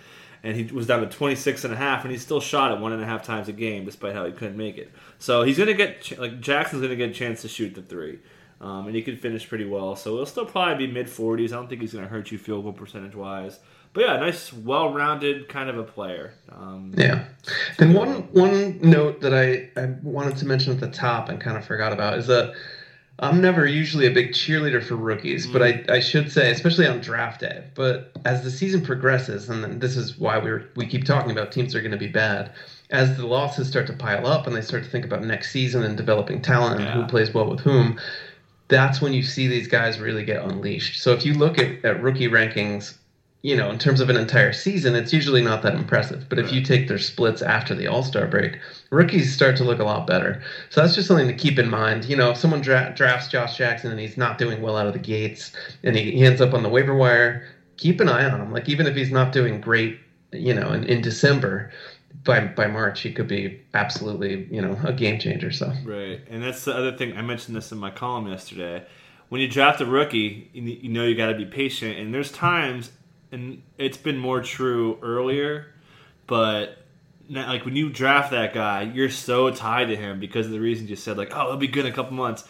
And 0.43 0.57
he 0.57 0.65
was 0.65 0.89
down 0.89 1.03
to 1.03 1.07
26 1.07 1.63
and 1.63 1.73
a 1.73 1.77
half, 1.77 2.03
and 2.03 2.11
he 2.11 2.19
still 2.19 2.41
shot 2.41 2.73
it 2.73 2.81
one 2.81 2.93
and 2.93 3.01
a 3.01 3.07
half 3.07 3.23
times 3.23 3.47
a 3.47 3.53
game, 3.53 3.85
despite 3.85 4.15
how 4.17 4.27
he 4.27 4.33
couldn't 4.33 4.57
make 4.57 4.77
it. 4.77 4.91
So 5.21 5.45
he's 5.45 5.57
going 5.57 5.69
to 5.69 5.75
get 5.75 6.19
like 6.19 6.41
Jackson's 6.41 6.81
going 6.81 6.91
to 6.91 6.97
get 6.97 7.11
a 7.11 7.15
chance 7.15 7.43
to 7.43 7.49
shoot 7.49 7.77
the 7.77 7.83
three. 7.83 8.19
Um, 8.63 8.87
and 8.87 8.95
he 8.95 9.03
could 9.03 9.21
finish 9.21 9.49
pretty 9.49 9.65
well. 9.65 9.97
So 9.97 10.17
he'll 10.17 10.27
still 10.27 10.47
probably 10.47 10.87
be 10.87 10.93
mid 10.93 11.07
40s. 11.07 11.47
I 11.47 11.57
don't 11.57 11.69
think 11.69 11.81
he's 11.81 11.93
going 11.93 12.05
to 12.05 12.11
hurt 12.11 12.31
you 12.31 12.39
field 12.39 12.63
goal 12.63 12.73
percentage 12.73 13.17
wise. 13.17 13.59
But 13.93 14.05
yeah, 14.05 14.17
nice, 14.19 14.53
well 14.53 14.95
rounded 14.95 15.49
kind 15.49 15.69
of 15.69 15.79
a 15.79 15.83
player. 15.83 16.33
Um, 16.51 16.95
Yeah. 16.97 17.25
Then 17.79 17.93
one 17.93 18.23
one 18.33 18.79
note 18.81 19.21
that 19.21 19.35
I, 19.35 19.69
I 19.79 19.95
wanted 20.03 20.37
to 20.39 20.47
mention 20.47 20.73
at 20.73 20.81
the 20.81 20.89
top 20.89 21.29
and 21.29 21.41
kind 21.41 21.57
of 21.57 21.65
forgot 21.65 21.93
about 21.93 22.17
is 22.17 22.27
that 22.29 22.55
I'm 23.19 23.41
never 23.41 23.67
usually 23.67 24.07
a 24.07 24.11
big 24.11 24.33
cheerleader 24.33 24.83
for 24.83 24.97
rookies, 24.97 25.47
but 25.47 25.63
I, 25.63 25.85
I 25.89 26.01
should 26.01 26.33
say, 26.33 26.51
especially 26.51 26.87
on 26.87 27.01
draft 27.01 27.41
day. 27.41 27.65
But 27.75 28.11
as 28.25 28.43
the 28.43 28.51
season 28.51 28.81
progresses, 28.81 29.49
and 29.51 29.81
this 29.81 29.97
is 29.97 30.19
why 30.19 30.39
we're 30.39 30.71
we 30.77 30.87
keep 30.87 31.05
talking 31.05 31.31
about 31.31 31.53
teams 31.53 31.75
are 31.75 31.81
going 31.81 31.93
to 31.93 31.99
be 31.99 32.09
bad. 32.09 32.53
As 32.91 33.17
the 33.17 33.27
losses 33.27 33.69
start 33.69 33.87
to 33.89 33.93
pile 33.93 34.27
up 34.27 34.47
and 34.47 34.55
they 34.57 34.61
start 34.61 34.85
to 34.85 34.91
think 34.91 35.05
about 35.05 35.23
next 35.23 35.51
season 35.51 35.83
and 35.83 35.97
developing 35.97 36.43
talent 36.43 36.81
and 36.81 36.89
who 36.91 37.07
plays 37.07 37.33
well 37.33 37.49
with 37.49 37.61
whom, 37.61 37.99
that's 38.73 39.01
when 39.01 39.13
you 39.13 39.23
see 39.23 39.47
these 39.47 39.69
guys 39.69 40.01
really 40.01 40.25
get 40.25 40.43
unleashed. 40.43 41.01
So 41.03 41.13
if 41.13 41.25
you 41.25 41.35
look 41.35 41.59
at, 41.59 41.85
at 41.85 42.03
rookie 42.03 42.29
rankings, 42.29 42.97
you 43.43 43.57
know, 43.57 43.71
in 43.71 43.79
terms 43.79 44.01
of 44.01 44.09
an 44.09 44.17
entire 44.17 44.53
season, 44.53 44.95
it's 44.95 45.13
usually 45.13 45.43
not 45.43 45.63
that 45.63 45.75
impressive. 45.75 46.29
But 46.29 46.39
if 46.39 46.53
you 46.53 46.63
take 46.63 46.87
their 46.87 46.99
splits 46.99 47.43
after 47.43 47.75
the 47.75 47.89
All 47.89 48.05
Star 48.05 48.27
break, 48.27 48.59
rookies 48.91 49.35
start 49.35 49.57
to 49.57 49.65
look 49.65 49.81
a 49.81 49.85
lot 49.85 50.07
better. 50.07 50.41
So 50.71 50.81
that's 50.81 50.95
just 50.95 51.09
something 51.09 51.27
to 51.27 51.35
keep 51.35 51.59
in 51.59 51.69
mind. 51.69 52.05
You 52.05 52.17
know, 52.17 52.31
if 52.31 52.39
someone 52.39 52.61
dra- 52.61 52.95
drafts 52.97 53.29
Josh 53.29 53.59
Jackson 53.59 53.91
and 53.91 54.01
he's 54.01 54.17
not 54.17 54.39
doing 54.39 54.63
well 54.63 54.77
out 54.77 54.87
of 54.87 54.93
the 54.93 55.01
gates 55.01 55.53
and 55.83 55.97
he, 55.97 56.13
he 56.13 56.25
ends 56.25 56.41
up 56.41 56.55
on 56.55 56.63
the 56.63 56.69
waiver 56.69 56.95
wire, 56.95 57.47
keep 57.77 58.01
an 58.01 58.09
eye 58.09 58.25
on 58.25 58.41
him. 58.41 58.53
Like, 58.53 58.69
even 58.69 58.87
if 58.87 58.95
he's 58.95 59.11
not 59.11 59.33
doing 59.33 59.61
great, 59.61 59.99
you 60.33 60.55
know, 60.55 60.73
in, 60.73 60.85
in 60.85 61.03
December, 61.03 61.73
by, 62.25 62.47
by 62.47 62.67
March, 62.67 63.01
he 63.01 63.13
could 63.13 63.29
be 63.29 63.61
absolutely, 63.75 64.47
you 64.51 64.61
know, 64.61 64.79
a 64.85 64.93
game 64.93 65.19
changer. 65.19 65.51
So, 65.51 65.73
Right, 65.85 66.21
and 66.31 66.43
that's 66.43 66.65
the 66.65 66.77
other 66.77 66.97
thing. 66.97 67.17
I 67.17 67.23
mentioned 67.23 67.57
this 67.57 67.73
in 67.73 67.79
my 67.79 67.91
column 67.91 68.27
yesterday. 68.29 68.85
when 69.29 69.41
you 69.41 69.49
draft 69.49 69.81
a 69.81 69.87
rookie, 69.87 70.51
you 70.53 70.91
know 70.91 71.05
you 71.05 71.15
got 71.15 71.29
to 71.29 71.35
be 71.35 71.47
patient. 71.47 71.99
And 71.99 72.13
there's 72.13 72.31
times, 72.31 72.91
and 73.31 73.63
it's 73.79 73.97
been 73.97 74.19
more 74.19 74.43
true 74.43 74.99
earlier, 75.03 75.73
but 76.27 76.79
like 77.31 77.65
when 77.65 77.75
you 77.75 77.89
draft 77.89 78.33
that 78.33 78.53
guy, 78.53 78.83
you're 78.83 79.09
so 79.09 79.51
tied 79.51 79.87
to 79.87 79.97
him 79.97 80.21
because 80.21 80.45
of 80.47 80.53
the 80.53 80.61
reasons 80.61 80.91
you 80.91 80.97
said, 80.97 81.17
like, 81.17 81.31
oh, 81.35 81.47
he'll 81.49 81.57
be 81.57 81.67
good 81.67 81.87
in 81.87 81.93
a 81.93 81.95
couple 81.95 82.13
months. 82.13 82.45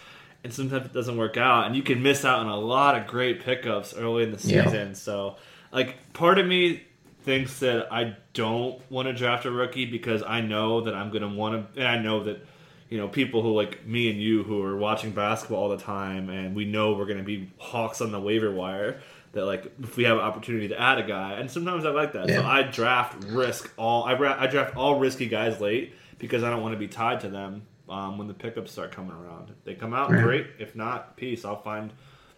And 0.45 0.53
sometimes 0.53 0.87
it 0.87 0.93
doesn't 0.93 1.17
work 1.17 1.37
out, 1.37 1.67
and 1.67 1.77
you 1.77 1.85
can 1.85 2.03
miss 2.03 2.25
out 2.25 2.41
on 2.41 2.49
a 2.49 2.59
lot 2.59 2.99
of 2.99 3.07
great 3.07 3.45
pickups 3.45 3.95
early 3.95 4.25
in 4.25 4.33
the 4.33 4.41
season. 4.41 4.89
Yeah. 4.89 4.93
So, 4.95 5.37
like, 5.71 6.13
part 6.15 6.41
of 6.41 6.47
me 6.49 6.83
thinks 7.23 7.61
that 7.61 7.93
I 7.93 8.17
don't 8.35 8.81
want 8.91 9.09
to 9.09 9.15
draft 9.15 9.45
a 9.45 9.51
rookie 9.51 9.87
because 9.87 10.23
I 10.23 10.41
know 10.41 10.83
that 10.83 10.95
I'm 10.95 11.11
going 11.11 11.23
to 11.23 11.29
want 11.29 11.75
to, 11.75 11.81
and 11.81 11.89
I 11.89 11.99
know 11.99 12.25
that 12.25 12.45
you 12.93 12.99
know, 12.99 13.09
people 13.09 13.41
who 13.41 13.55
like 13.55 13.87
me 13.87 14.11
and 14.11 14.21
you 14.21 14.43
who 14.43 14.63
are 14.63 14.77
watching 14.77 15.13
basketball 15.13 15.63
all 15.63 15.69
the 15.71 15.79
time 15.79 16.29
and 16.29 16.55
we 16.55 16.67
know 16.67 16.93
we're 16.93 17.07
going 17.07 17.17
to 17.17 17.25
be 17.25 17.51
hawks 17.57 18.03
on 18.03 18.13
the 18.13 18.21
waiver 18.21 18.51
wire 18.51 19.01
that 19.33 19.47
like 19.47 19.73
if 19.83 19.97
we 19.97 20.05
have 20.05 20.19
an 20.19 20.23
opportunity 20.23 20.69
to 20.69 20.79
add 20.79 20.99
a 20.99 21.03
guy 21.03 21.33
and 21.41 21.51
sometimes 21.51 21.87
I 21.87 21.89
like 21.89 22.13
that. 22.13 22.29
Yeah. 22.29 22.43
So 22.43 22.47
I 22.47 22.65
draft 22.65 23.25
risk 23.25 23.73
all 23.79 24.05
I, 24.05 24.13
I 24.13 24.47
draft 24.47 24.77
all 24.77 24.99
risky 24.99 25.27
guys 25.27 25.59
late 25.59 25.95
because 26.19 26.43
I 26.43 26.51
don't 26.51 26.61
want 26.61 26.75
to 26.75 26.79
be 26.79 26.87
tied 26.87 27.21
to 27.21 27.31
them 27.31 27.63
um, 27.89 28.19
when 28.19 28.29
the 28.29 28.35
pickups 28.35 28.73
start 28.73 28.93
coming 28.93 29.13
around. 29.13 29.49
If 29.49 29.65
they 29.65 29.75
come 29.75 29.95
out 29.95 30.11
right. 30.11 30.23
great. 30.23 30.47
If 30.59 30.77
not, 30.77 31.17
peace. 31.17 31.47
I'll 31.47 31.63
find 31.63 31.95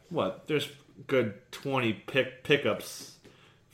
what 0.08 0.46
there's 0.46 0.68
good 1.08 1.34
20 1.50 1.94
pick 2.06 2.44
pickups 2.44 3.13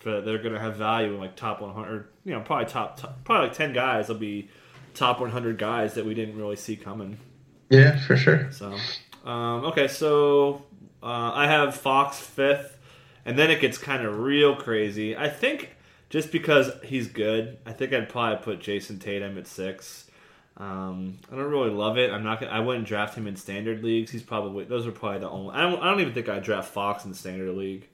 for 0.01 0.21
they're 0.21 0.39
going 0.39 0.55
to 0.55 0.61
have 0.61 0.77
value 0.77 1.15
in 1.15 1.21
like 1.21 1.37
top 1.37 1.61
100 1.61 2.09
you 2.25 2.33
know 2.33 2.41
probably 2.41 2.67
top, 2.67 2.99
top 2.99 3.23
probably 3.25 3.49
like 3.49 3.57
10 3.57 3.73
guys 3.73 4.09
will 4.09 4.17
be 4.17 4.49
top 4.95 5.21
100 5.21 5.59
guys 5.59 5.95
that 5.95 6.05
we 6.05 6.15
didn't 6.15 6.37
really 6.37 6.57
see 6.57 6.77
coming. 6.77 7.19
Yeah, 7.69 7.99
for 8.01 8.17
sure. 8.17 8.51
So, 8.51 8.77
um, 9.25 9.67
okay, 9.67 9.87
so 9.89 10.65
uh, 11.03 11.33
I 11.35 11.47
have 11.47 11.77
Fox 11.77 12.19
fifth, 12.19 12.79
and 13.25 13.39
then 13.39 13.51
it 13.51 13.61
gets 13.61 13.79
kind 13.79 14.05
of 14.05 14.19
real 14.19 14.57
crazy. 14.57 15.17
I 15.17 15.29
think 15.29 15.77
just 16.09 16.33
because 16.33 16.71
he's 16.85 17.07
good, 17.07 17.59
I 17.65 17.73
think 17.73 17.93
I'd 17.93 18.09
probably 18.09 18.43
put 18.43 18.61
Jayson 18.61 18.99
Tatum 18.99 19.39
at 19.39 19.47
six. 19.47 20.07
Um, 20.57 21.19
I 21.31 21.37
don't 21.37 21.51
really 21.51 21.71
love 21.71 21.97
it. 21.97 22.11
I'm 22.11 22.25
not. 22.25 22.41
Gonna, 22.41 22.53
I 22.53 22.61
wouldn't 22.61 22.87
draft 22.87 23.15
him 23.15 23.27
in 23.27 23.37
standard 23.37 23.83
leagues. 23.83 24.11
He's 24.11 24.23
probably 24.23 24.65
those 24.65 24.87
are 24.87 24.93
probably 24.93 25.21
the 25.21 25.31
only. 25.31 25.55
I 25.55 25.63
don't, 25.63 25.81
I 25.81 25.91
don't 25.91 26.01
even 26.01 26.13
think 26.13 26.29
I'd 26.29 26.43
draft 26.43 26.73
Fox 26.73 27.05
in 27.05 27.15
standard 27.15 27.55
league. 27.57 27.89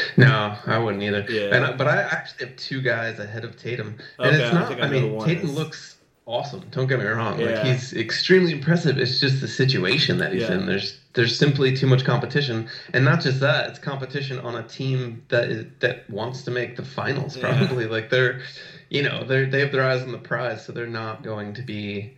No, 0.16 0.56
I 0.66 0.78
wouldn't 0.78 1.02
either. 1.02 1.26
Yeah. 1.28 1.54
And, 1.54 1.78
but 1.78 1.86
I 1.86 2.02
actually 2.02 2.48
have 2.48 2.56
two 2.56 2.80
guys 2.80 3.18
ahead 3.18 3.44
of 3.44 3.56
Tatum, 3.56 3.98
and 4.18 4.34
okay, 4.34 4.44
it's 4.44 4.54
not. 4.54 4.80
I, 4.80 4.86
I 4.86 4.88
mean, 4.88 5.18
Tatum 5.20 5.46
is. 5.46 5.54
looks 5.54 5.96
awesome. 6.26 6.62
Don't 6.70 6.86
get 6.86 6.98
me 6.98 7.06
wrong. 7.06 7.40
Yeah. 7.40 7.46
Like 7.46 7.64
he's 7.64 7.92
extremely 7.94 8.52
impressive. 8.52 8.98
It's 8.98 9.20
just 9.20 9.40
the 9.40 9.48
situation 9.48 10.18
that 10.18 10.32
he's 10.32 10.42
yeah. 10.42 10.54
in. 10.54 10.66
There's 10.66 10.98
there's 11.14 11.38
simply 11.38 11.74
too 11.76 11.86
much 11.86 12.04
competition, 12.04 12.68
and 12.92 13.04
not 13.04 13.20
just 13.20 13.40
that. 13.40 13.70
It's 13.70 13.78
competition 13.78 14.38
on 14.40 14.56
a 14.56 14.62
team 14.62 15.24
that 15.28 15.44
is, 15.48 15.66
that 15.80 16.08
wants 16.10 16.42
to 16.42 16.50
make 16.50 16.76
the 16.76 16.84
finals. 16.84 17.36
Probably 17.36 17.84
yeah. 17.84 17.90
like 17.90 18.10
they're, 18.10 18.40
you 18.90 19.02
know, 19.02 19.24
they 19.24 19.46
they 19.46 19.60
have 19.60 19.72
their 19.72 19.84
eyes 19.84 20.02
on 20.02 20.12
the 20.12 20.18
prize, 20.18 20.64
so 20.64 20.72
they're 20.72 20.86
not 20.86 21.22
going 21.22 21.54
to 21.54 21.62
be 21.62 22.14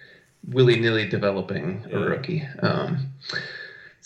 willy 0.48 0.80
nilly 0.80 1.08
developing 1.08 1.84
a 1.92 1.98
rookie. 1.98 2.46
Um, 2.60 3.12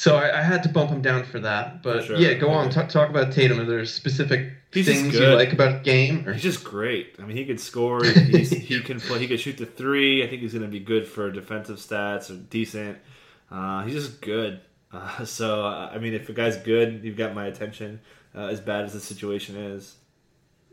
so 0.03 0.17
I, 0.17 0.41
I, 0.41 0.43
had 0.43 0.65
to 0.65 0.69
bump 0.69 0.91
him 0.91 1.01
down 1.01 1.23
for 1.23 1.39
that. 1.39 1.81
But 1.81 2.07
sure. 2.07 2.17
yeah, 2.17 2.35
go 2.35 2.51
on. 2.51 2.71
Talk, 2.71 2.89
talk 2.89 3.09
about 3.09 3.33
Tatum. 3.33 3.61
Are 3.61 3.65
there 3.65 3.85
specific 3.85 4.51
he's 4.73 4.85
things 4.85 5.15
you 5.15 5.25
like 5.29 5.53
about 5.53 5.85
game? 5.85 6.29
Or? 6.29 6.33
He's 6.33 6.43
just 6.43 6.65
great. 6.65 7.15
I 7.21 7.23
mean, 7.23 7.37
he 7.37 7.45
can 7.45 7.57
score. 7.57 8.03
He 8.05 8.81
can 8.81 8.99
play. 8.99 9.21
He 9.21 9.29
can 9.29 9.37
shoot 9.37 9.59
the 9.59 9.67
three. 9.67 10.25
I 10.25 10.27
think 10.27 10.43
he's 10.43 10.55
going 10.55 10.65
to 10.65 10.69
be 10.69 10.81
good 10.81 11.07
for 11.07 11.31
defensive 11.31 11.77
stats 11.77 12.33
or 12.33 12.35
decent. 12.35 12.99
Uh, 13.49 13.85
he's 13.85 13.95
just 13.95 14.21
good. 14.21 14.61
Uh, 14.93 15.25
so 15.25 15.67
I 15.67 15.97
mean, 15.99 16.15
if 16.15 16.29
a 16.29 16.33
guy's 16.33 16.57
good, 16.57 17.05
you've 17.05 17.17
got 17.17 17.33
my 17.33 17.47
attention. 17.47 18.01
Uh, 18.35 18.47
as 18.47 18.61
bad 18.61 18.85
as 18.85 18.95
the 18.95 19.01
situation 19.01 19.55
is. 19.57 19.95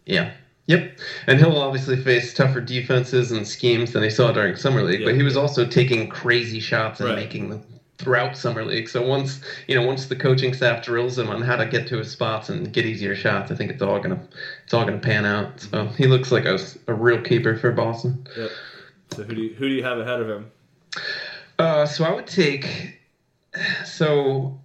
Yeah. 0.08 0.32
Yep. 0.66 0.98
And 1.28 1.38
he'll 1.38 1.58
obviously 1.58 2.02
face 2.02 2.34
tougher 2.34 2.62
defenses 2.62 3.32
and 3.32 3.48
schemes 3.48 3.92
than 3.92 4.02
he 4.02 4.10
saw 4.10 4.32
during 4.32 4.56
summer 4.56 4.82
league, 4.82 5.06
but 5.06 5.14
he 5.14 5.22
was 5.22 5.38
also 5.38 5.68
taking 5.68 6.10
crazy 6.10 6.60
shots 6.60 7.00
and 7.00 7.10
right. 7.10 7.16
making 7.16 7.52
them 7.52 7.64
throughout 8.00 8.38
summer 8.38 8.64
league. 8.64 8.90
So 8.90 9.06
once 9.06 9.42
you 9.68 9.76
know, 9.76 9.86
once 9.86 10.08
the 10.08 10.16
coaching 10.16 10.54
staff 10.54 10.84
drills 10.84 11.18
him 11.18 11.30
on 11.30 11.42
how 11.42 11.58
to 11.58 11.66
get 11.66 11.88
to 11.90 11.98
his 11.98 12.10
spots 12.10 12.50
and 12.50 12.72
get 12.74 12.86
easier 12.86 13.16
shots, 13.16 13.52
I 13.52 13.56
think 13.56 13.72
it's 13.72 13.82
all 13.82 14.00
gonna 14.00 14.20
it's 14.64 14.74
all 14.74 14.86
gonna 14.86 14.98
pan 14.98 15.26
out. 15.26 15.60
So 15.60 15.88
he 15.90 16.08
looks 16.08 16.32
like 16.32 16.46
a, 16.46 16.58
a 16.88 16.94
real 16.94 17.22
keeper 17.22 17.58
for 17.58 17.72
Boston. 17.72 18.26
Yep. 18.36 18.52
So 19.12 19.24
who 19.24 19.36
do 19.36 19.42
you, 19.42 19.54
who 19.56 19.68
do 19.68 19.76
you 19.76 19.84
have 19.84 20.00
ahead 20.00 20.22
of 20.22 20.30
him? 20.30 20.52
Uh, 21.58 21.86
so 21.86 22.06
I 22.06 22.14
would 22.14 22.28
take 22.28 23.00
so 23.86 24.58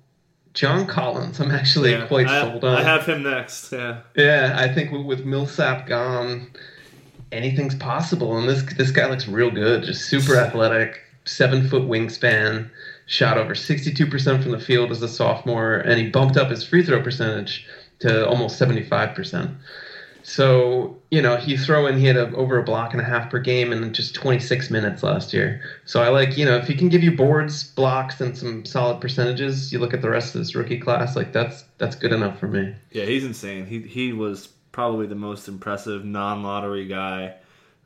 John 0.52 0.86
Collins. 0.86 1.40
I'm 1.40 1.50
actually 1.50 1.90
yeah, 1.90 2.06
quite 2.06 2.28
I, 2.28 2.42
sold 2.42 2.64
on. 2.64 2.76
I 2.76 2.82
have 2.82 3.04
him 3.04 3.24
next. 3.24 3.72
Yeah. 3.72 4.00
Yeah, 4.16 4.54
I 4.56 4.72
think 4.72 4.92
with 5.06 5.24
Millsap 5.24 5.88
gone, 5.88 6.50
anything's 7.32 7.74
possible. 7.74 8.38
And 8.38 8.48
this 8.48 8.62
this 8.76 8.92
guy 8.92 9.10
looks 9.10 9.26
real 9.26 9.50
good. 9.50 9.82
Just 9.82 10.08
super 10.08 10.36
athletic, 10.36 11.00
seven 11.24 11.68
foot 11.68 11.82
wingspan 11.82 12.70
shot 13.06 13.38
over 13.38 13.54
62% 13.54 14.42
from 14.42 14.52
the 14.52 14.60
field 14.60 14.90
as 14.90 15.02
a 15.02 15.08
sophomore, 15.08 15.74
and 15.74 16.00
he 16.00 16.08
bumped 16.08 16.36
up 16.36 16.50
his 16.50 16.64
free 16.64 16.84
throw 16.84 17.02
percentage 17.02 17.66
to 18.00 18.26
almost 18.26 18.60
75%. 18.60 19.54
So, 20.26 20.96
you 21.10 21.20
know, 21.20 21.36
he 21.36 21.54
throw 21.54 21.86
in, 21.86 21.98
he 21.98 22.06
had 22.06 22.16
a, 22.16 22.34
over 22.34 22.58
a 22.58 22.62
block 22.62 22.92
and 22.92 23.00
a 23.00 23.04
half 23.04 23.30
per 23.30 23.38
game 23.38 23.72
in 23.72 23.92
just 23.92 24.14
26 24.14 24.70
minutes 24.70 25.02
last 25.02 25.34
year. 25.34 25.60
So 25.84 26.02
I 26.02 26.08
like, 26.08 26.38
you 26.38 26.46
know, 26.46 26.56
if 26.56 26.66
he 26.66 26.74
can 26.74 26.88
give 26.88 27.02
you 27.02 27.14
boards, 27.14 27.62
blocks, 27.62 28.22
and 28.22 28.36
some 28.36 28.64
solid 28.64 29.02
percentages, 29.02 29.70
you 29.70 29.78
look 29.78 29.92
at 29.92 30.00
the 30.00 30.08
rest 30.08 30.34
of 30.34 30.40
this 30.40 30.54
rookie 30.54 30.78
class, 30.78 31.14
like 31.14 31.32
that's 31.34 31.64
that's 31.76 31.94
good 31.94 32.12
enough 32.12 32.38
for 32.38 32.48
me. 32.48 32.74
Yeah, 32.90 33.04
he's 33.04 33.24
insane. 33.24 33.66
He 33.66 33.82
he 33.82 34.14
was 34.14 34.46
probably 34.72 35.06
the 35.06 35.14
most 35.14 35.46
impressive 35.46 36.06
non-lottery 36.06 36.86
guy. 36.86 37.34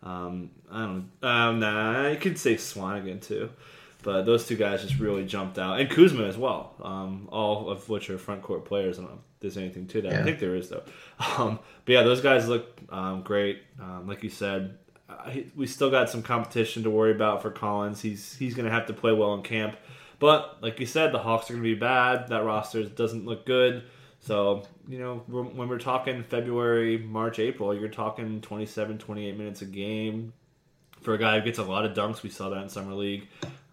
Um, 0.05 0.51
I 0.71 0.79
don't. 0.83 1.11
Um, 1.23 1.59
nah, 1.59 2.09
I 2.09 2.15
could 2.15 2.39
say 2.39 2.55
Swanigan 2.55 3.21
too. 3.21 3.51
But 4.03 4.23
those 4.23 4.47
two 4.47 4.57
guys 4.57 4.83
just 4.83 5.01
really 5.01 5.25
jumped 5.25 5.59
out, 5.59 5.81
and 5.81 5.91
Kuzma 5.91 6.25
as 6.25 6.39
well. 6.39 6.75
Um, 6.83 7.29
all 7.33 7.69
of 7.69 7.89
which 7.89 8.11
are 8.11 8.19
front 8.19 8.43
court 8.43 8.65
players. 8.65 8.99
I 8.99 9.03
don't 9.03 9.11
know 9.11 9.19
if 9.19 9.41
there's 9.41 9.57
anything 9.57 9.87
to 9.89 10.03
that. 10.03 10.13
Yeah. 10.13 10.21
I 10.21 10.23
think 10.23 10.39
there 10.39 10.55
is 10.55 10.69
though. 10.69 10.83
Um, 11.37 11.59
but 11.85 11.93
yeah, 11.93 12.03
those 12.03 12.21
guys 12.21 12.49
look 12.49 12.81
um, 12.91 13.23
great. 13.23 13.63
Um, 13.81 14.07
like 14.07 14.23
you 14.23 14.31
said, 14.31 14.79
we 15.57 15.67
still 15.67 15.91
got 15.91 16.11
some 16.11 16.23
competition 16.23 16.83
to 16.85 16.91
worry 16.91 17.13
about 17.13 17.43
for 17.43 17.51
Collins. 17.51 18.01
He's 18.01 18.37
he's 18.37 18.55
going 18.55 18.67
to 18.67 18.73
have 18.73 18.87
to 18.87 18.93
play 18.93 19.13
well 19.13 19.35
in 19.35 19.43
camp. 19.43 19.77
But 20.19 20.63
like 20.63 20.81
you 20.81 20.87
said, 20.87 21.13
the 21.13 21.19
Hawks 21.19 21.51
are 21.51 21.55
going 21.55 21.65
to 21.65 21.75
be 21.75 21.79
bad. 21.79 22.29
That 22.29 22.45
roster 22.45 22.85
doesn't 22.85 23.25
look 23.25 23.47
good. 23.47 23.85
So, 24.21 24.65
you 24.89 24.99
know, 24.99 25.23
when 25.29 25.69
we're 25.69 25.79
talking 25.79 26.25
February, 26.25 26.99
March, 26.99 27.39
April, 27.39 27.73
you're 27.75 27.89
talking 27.89 28.41
27, 28.41 28.99
28 28.99 29.39
minutes 29.39 29.63
a 29.63 29.67
game. 29.67 30.33
For 31.01 31.15
a 31.15 31.19
guy 31.19 31.39
who 31.39 31.45
gets 31.45 31.61
a 31.61 31.63
lot 31.63 31.85
of 31.85 31.97
dunks, 31.97 32.25
we 32.25 32.31
saw 32.31 32.49
that 32.49 32.61
in 32.61 32.69
Summer 32.69 32.95
League. 32.95 33.29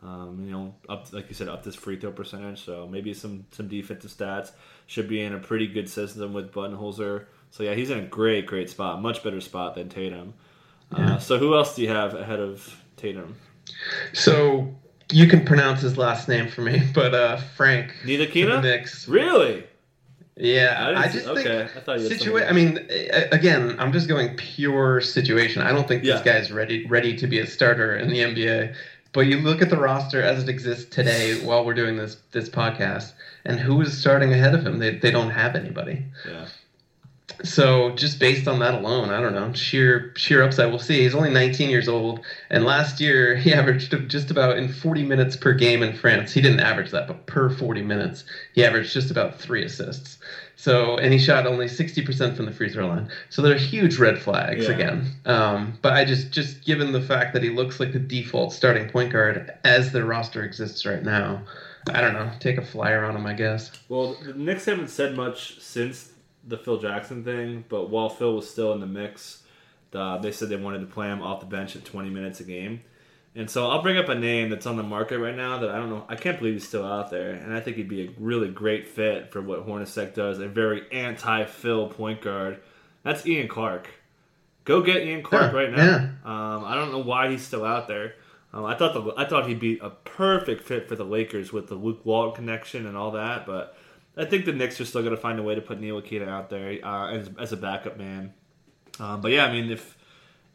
Um, 0.05 0.43
you 0.45 0.51
know, 0.51 0.75
up 0.87 1.11
like 1.13 1.27
you 1.29 1.33
said, 1.33 1.49
up 1.49 1.63
this 1.63 1.73
free 1.73 1.99
throw 1.99 2.11
percentage. 2.11 2.63
So 2.63 2.87
maybe 2.87 3.13
some 3.13 3.45
some 3.51 3.67
defensive 3.67 4.11
stats 4.11 4.51
should 4.85 5.09
be 5.09 5.21
in 5.21 5.33
a 5.33 5.39
pretty 5.39 5.67
good 5.67 5.89
system 5.89 6.33
with 6.33 6.51
Budenholzer. 6.51 7.25
So 7.49 7.63
yeah, 7.63 7.73
he's 7.73 7.89
in 7.89 7.99
a 7.99 8.05
great 8.05 8.45
great 8.45 8.69
spot, 8.69 9.01
much 9.01 9.23
better 9.23 9.41
spot 9.41 9.73
than 9.75 9.89
Tatum. 9.89 10.35
Uh, 10.95 11.01
yeah. 11.01 11.17
So 11.17 11.39
who 11.39 11.55
else 11.55 11.75
do 11.75 11.81
you 11.81 11.89
have 11.89 12.13
ahead 12.13 12.39
of 12.39 12.81
Tatum? 12.97 13.35
So 14.13 14.75
you 15.11 15.27
can 15.27 15.43
pronounce 15.43 15.81
his 15.81 15.97
last 15.97 16.27
name 16.27 16.49
for 16.49 16.61
me, 16.61 16.83
but 16.93 17.15
uh, 17.15 17.37
Frank 17.37 17.91
Ntilikina. 18.03 18.61
Knicks. 18.61 19.07
Really? 19.07 19.65
Yeah, 20.37 20.75
I, 20.77 21.03
I 21.03 21.07
just 21.07 21.27
okay. 21.27 21.67
think 21.73 21.87
I 21.87 21.97
situation. 21.97 22.49
I 22.49 22.51
mean, 22.51 22.89
again, 23.31 23.77
I'm 23.79 23.93
just 23.93 24.09
going 24.09 24.35
pure 24.35 24.99
situation. 24.99 25.61
I 25.61 25.71
don't 25.71 25.87
think 25.87 26.03
yeah. 26.03 26.15
this 26.15 26.23
guy's 26.23 26.51
ready 26.51 26.85
ready 26.87 27.15
to 27.15 27.25
be 27.25 27.39
a 27.39 27.47
starter 27.47 27.95
in 27.95 28.09
the 28.09 28.19
NBA. 28.19 28.75
But 29.15 29.27
you 29.27 29.39
look 29.39 29.61
at 29.61 29.69
the 29.69 29.77
roster 29.77 30.21
as 30.21 30.43
it 30.43 30.49
exists 30.49 30.93
today 30.93 31.39
while 31.39 31.63
we're 31.63 31.73
doing 31.73 31.95
this 31.95 32.17
this 32.33 32.49
podcast, 32.49 33.13
and 33.45 33.57
who 33.57 33.79
is 33.79 33.97
starting 33.97 34.33
ahead 34.33 34.53
of 34.53 34.67
him? 34.67 34.77
They 34.77 34.97
they 34.97 35.09
don't 35.09 35.29
have 35.29 35.55
anybody. 35.55 36.03
Yeah. 36.27 36.47
So 37.41 37.91
just 37.91 38.19
based 38.19 38.45
on 38.45 38.59
that 38.59 38.73
alone, 38.73 39.11
I 39.11 39.21
don't 39.21 39.33
know. 39.33 39.53
Sheer 39.53 40.11
sheer 40.17 40.43
upside. 40.43 40.67
We'll 40.67 40.79
see. 40.79 41.03
He's 41.03 41.15
only 41.15 41.29
19 41.29 41.69
years 41.69 41.87
old, 41.87 42.25
and 42.49 42.65
last 42.65 42.99
year 42.99 43.35
he 43.43 43.53
averaged 43.53 43.95
just 44.09 44.31
about 44.31 44.57
in 44.57 44.67
40 44.67 45.03
minutes 45.03 45.37
per 45.37 45.53
game 45.53 45.81
in 45.81 45.95
France. 45.95 46.33
He 46.33 46.41
didn't 46.41 46.59
average 46.59 46.91
that, 46.91 47.07
but 47.07 47.25
per 47.25 47.49
40 47.49 47.83
minutes, 47.83 48.25
he 48.51 48.65
averaged 48.65 48.91
just 48.91 49.11
about 49.11 49.39
three 49.39 49.63
assists. 49.63 50.17
So, 50.65 50.97
and 50.97 51.13
he 51.13 51.19
shot 51.19 51.45
only 51.45 51.67
60% 51.67 52.35
from 52.35 52.47
the 52.47 52.51
free 52.51 52.71
throw 52.71 52.87
line. 52.87 53.07
So 53.29 53.43
there 53.43 53.53
are 53.53 53.59
huge 53.59 53.99
red 53.99 54.17
flags 54.17 54.65
yeah. 54.65 54.71
again. 54.71 55.11
Um, 55.23 55.77
but 55.83 55.93
I 55.93 56.05
just, 56.05 56.31
just 56.31 56.65
given 56.65 56.91
the 56.91 57.03
fact 57.03 57.35
that 57.35 57.43
he 57.43 57.51
looks 57.51 57.79
like 57.79 57.93
the 57.93 57.99
default 57.99 58.51
starting 58.51 58.89
point 58.89 59.13
guard 59.13 59.53
as 59.63 59.91
their 59.91 60.05
roster 60.05 60.43
exists 60.43 60.83
right 60.83 61.03
now, 61.03 61.43
I 61.93 62.01
don't 62.01 62.13
know. 62.13 62.31
Take 62.39 62.57
a 62.57 62.65
flyer 62.65 63.05
on 63.05 63.15
him, 63.15 63.27
I 63.27 63.33
guess. 63.33 63.73
Well, 63.89 64.15
the 64.15 64.33
Knicks 64.33 64.65
haven't 64.65 64.87
said 64.87 65.15
much 65.15 65.61
since 65.61 66.13
the 66.43 66.57
Phil 66.57 66.79
Jackson 66.79 67.23
thing, 67.23 67.63
but 67.69 67.91
while 67.91 68.09
Phil 68.09 68.33
was 68.33 68.49
still 68.49 68.73
in 68.73 68.79
the 68.79 68.87
mix, 68.87 69.43
uh, 69.93 70.17
they 70.17 70.31
said 70.31 70.49
they 70.49 70.55
wanted 70.55 70.79
to 70.79 70.87
play 70.87 71.09
him 71.09 71.21
off 71.21 71.41
the 71.41 71.45
bench 71.45 71.75
at 71.75 71.85
20 71.85 72.09
minutes 72.09 72.39
a 72.39 72.43
game. 72.43 72.81
And 73.37 73.49
so 73.49 73.69
I'll 73.69 73.81
bring 73.81 73.97
up 73.97 74.07
a 74.07 74.15
name 74.15 74.49
that's 74.49 74.65
on 74.65 74.77
the 74.77 74.83
market 74.83 75.19
right 75.19 75.35
now 75.35 75.59
that 75.59 75.69
I 75.69 75.75
don't 75.75 75.89
know. 75.89 76.05
I 76.07 76.15
can't 76.15 76.37
believe 76.39 76.53
he's 76.53 76.67
still 76.67 76.85
out 76.85 77.11
there, 77.11 77.31
and 77.31 77.53
I 77.53 77.59
think 77.59 77.75
he'd 77.75 77.89
be 77.89 78.05
a 78.05 78.09
really 78.17 78.47
great 78.47 78.87
fit 78.87 79.31
for 79.31 79.41
what 79.41 79.67
Hornacek 79.67 80.13
does. 80.13 80.39
A 80.39 80.47
very 80.47 80.89
anti-Phil 80.91 81.89
point 81.89 82.21
guard. 82.21 82.61
That's 83.03 83.25
Ian 83.27 83.49
Clark. 83.49 83.89
Go 84.63 84.81
get 84.81 85.03
Ian 85.03 85.21
Clark 85.21 85.51
Yeah, 85.51 85.57
right 85.57 85.71
now. 85.71 85.95
Um, 86.23 86.63
I 86.65 86.75
don't 86.75 86.91
know 86.91 86.99
why 86.99 87.29
he's 87.29 87.43
still 87.43 87.65
out 87.65 87.87
there. 87.89 88.15
Um, 88.53 88.63
I 88.63 88.73
thought 88.75 88.93
the, 88.93 89.13
I 89.17 89.25
thought 89.25 89.47
he'd 89.47 89.59
be 89.59 89.79
a 89.79 89.89
perfect 89.89 90.63
fit 90.63 90.87
for 90.87 90.95
the 90.95 91.03
Lakers 91.03 91.51
with 91.51 91.67
the 91.67 91.75
Luke 91.75 92.05
Walton 92.05 92.35
connection 92.35 92.85
and 92.85 92.95
all 92.95 93.11
that, 93.11 93.45
but 93.45 93.77
I 94.15 94.23
think 94.23 94.45
the 94.45 94.53
Knicks 94.53 94.79
are 94.79 94.85
still 94.85 95.01
going 95.01 95.13
to 95.13 95.21
find 95.21 95.39
a 95.39 95.43
way 95.43 95.55
to 95.55 95.61
put 95.61 95.81
Neil 95.81 96.01
Akita 96.01 96.27
out 96.27 96.49
there 96.49 96.79
uh, 96.83 97.11
as, 97.11 97.29
as 97.37 97.51
a 97.51 97.57
backup 97.57 97.97
man. 97.97 98.33
Um, 98.97 99.19
but 99.19 99.31
yeah, 99.31 99.45
I 99.45 99.51
mean, 99.51 99.69
if 99.69 99.97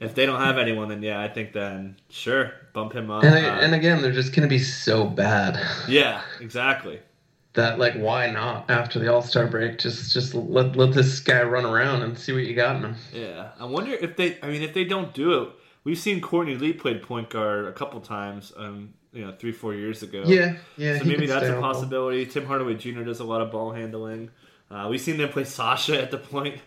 if 0.00 0.14
they 0.14 0.26
don't 0.26 0.40
have 0.40 0.58
anyone, 0.58 0.88
then 0.88 1.02
yeah, 1.02 1.20
I 1.20 1.28
think 1.28 1.52
then 1.52 1.96
sure, 2.08 2.52
bump 2.72 2.94
him 2.94 3.10
up. 3.10 3.22
And, 3.22 3.34
Uh, 3.34 3.60
and 3.60 3.74
again, 3.74 4.02
they're 4.02 4.12
just 4.12 4.34
going 4.34 4.48
to 4.48 4.52
be 4.52 4.58
so 4.58 5.04
bad 5.04 5.60
yeah, 5.88 6.22
exactly. 6.40 7.00
that 7.54 7.78
like 7.78 7.94
why 7.94 8.30
not 8.30 8.70
after 8.70 8.98
the 8.98 9.12
All 9.12 9.22
Star 9.22 9.46
break? 9.46 9.78
Just 9.78 10.12
just 10.12 10.34
let 10.34 10.76
let 10.76 10.92
this 10.92 11.20
guy 11.20 11.42
run 11.42 11.64
around 11.64 12.02
and 12.02 12.18
see 12.18 12.32
what 12.32 12.44
you 12.44 12.54
got 12.54 12.76
in 12.76 12.82
him. 12.82 12.96
Yeah, 13.12 13.50
I 13.58 13.64
wonder 13.64 13.92
if 13.92 14.16
they. 14.16 14.38
I 14.42 14.48
mean, 14.48 14.62
if 14.62 14.74
they 14.74 14.84
don't 14.84 15.12
do 15.12 15.42
it, 15.42 15.48
we've 15.84 15.98
seen 15.98 16.20
Courtney 16.20 16.56
Lee 16.56 16.72
played 16.72 17.02
point 17.02 17.30
guard 17.30 17.66
a 17.66 17.72
couple 17.72 18.00
times. 18.00 18.52
Um, 18.56 18.94
you 19.12 19.24
know, 19.24 19.32
three 19.32 19.52
four 19.52 19.74
years 19.74 20.02
ago. 20.02 20.22
Yeah, 20.24 20.56
yeah. 20.76 20.98
So 20.98 21.04
maybe 21.04 21.26
that's 21.26 21.48
a 21.48 21.60
possibility. 21.60 22.26
Tim 22.26 22.46
Hardaway 22.46 22.74
Jr. 22.74 23.02
does 23.02 23.20
a 23.20 23.24
lot 23.24 23.40
of 23.40 23.50
ball 23.50 23.72
handling. 23.72 24.30
Uh, 24.70 24.86
we've 24.88 25.00
seen 25.00 25.16
them 25.16 25.30
play 25.30 25.44
Sasha 25.44 26.00
at 26.00 26.12
the 26.12 26.18
point. 26.18 26.60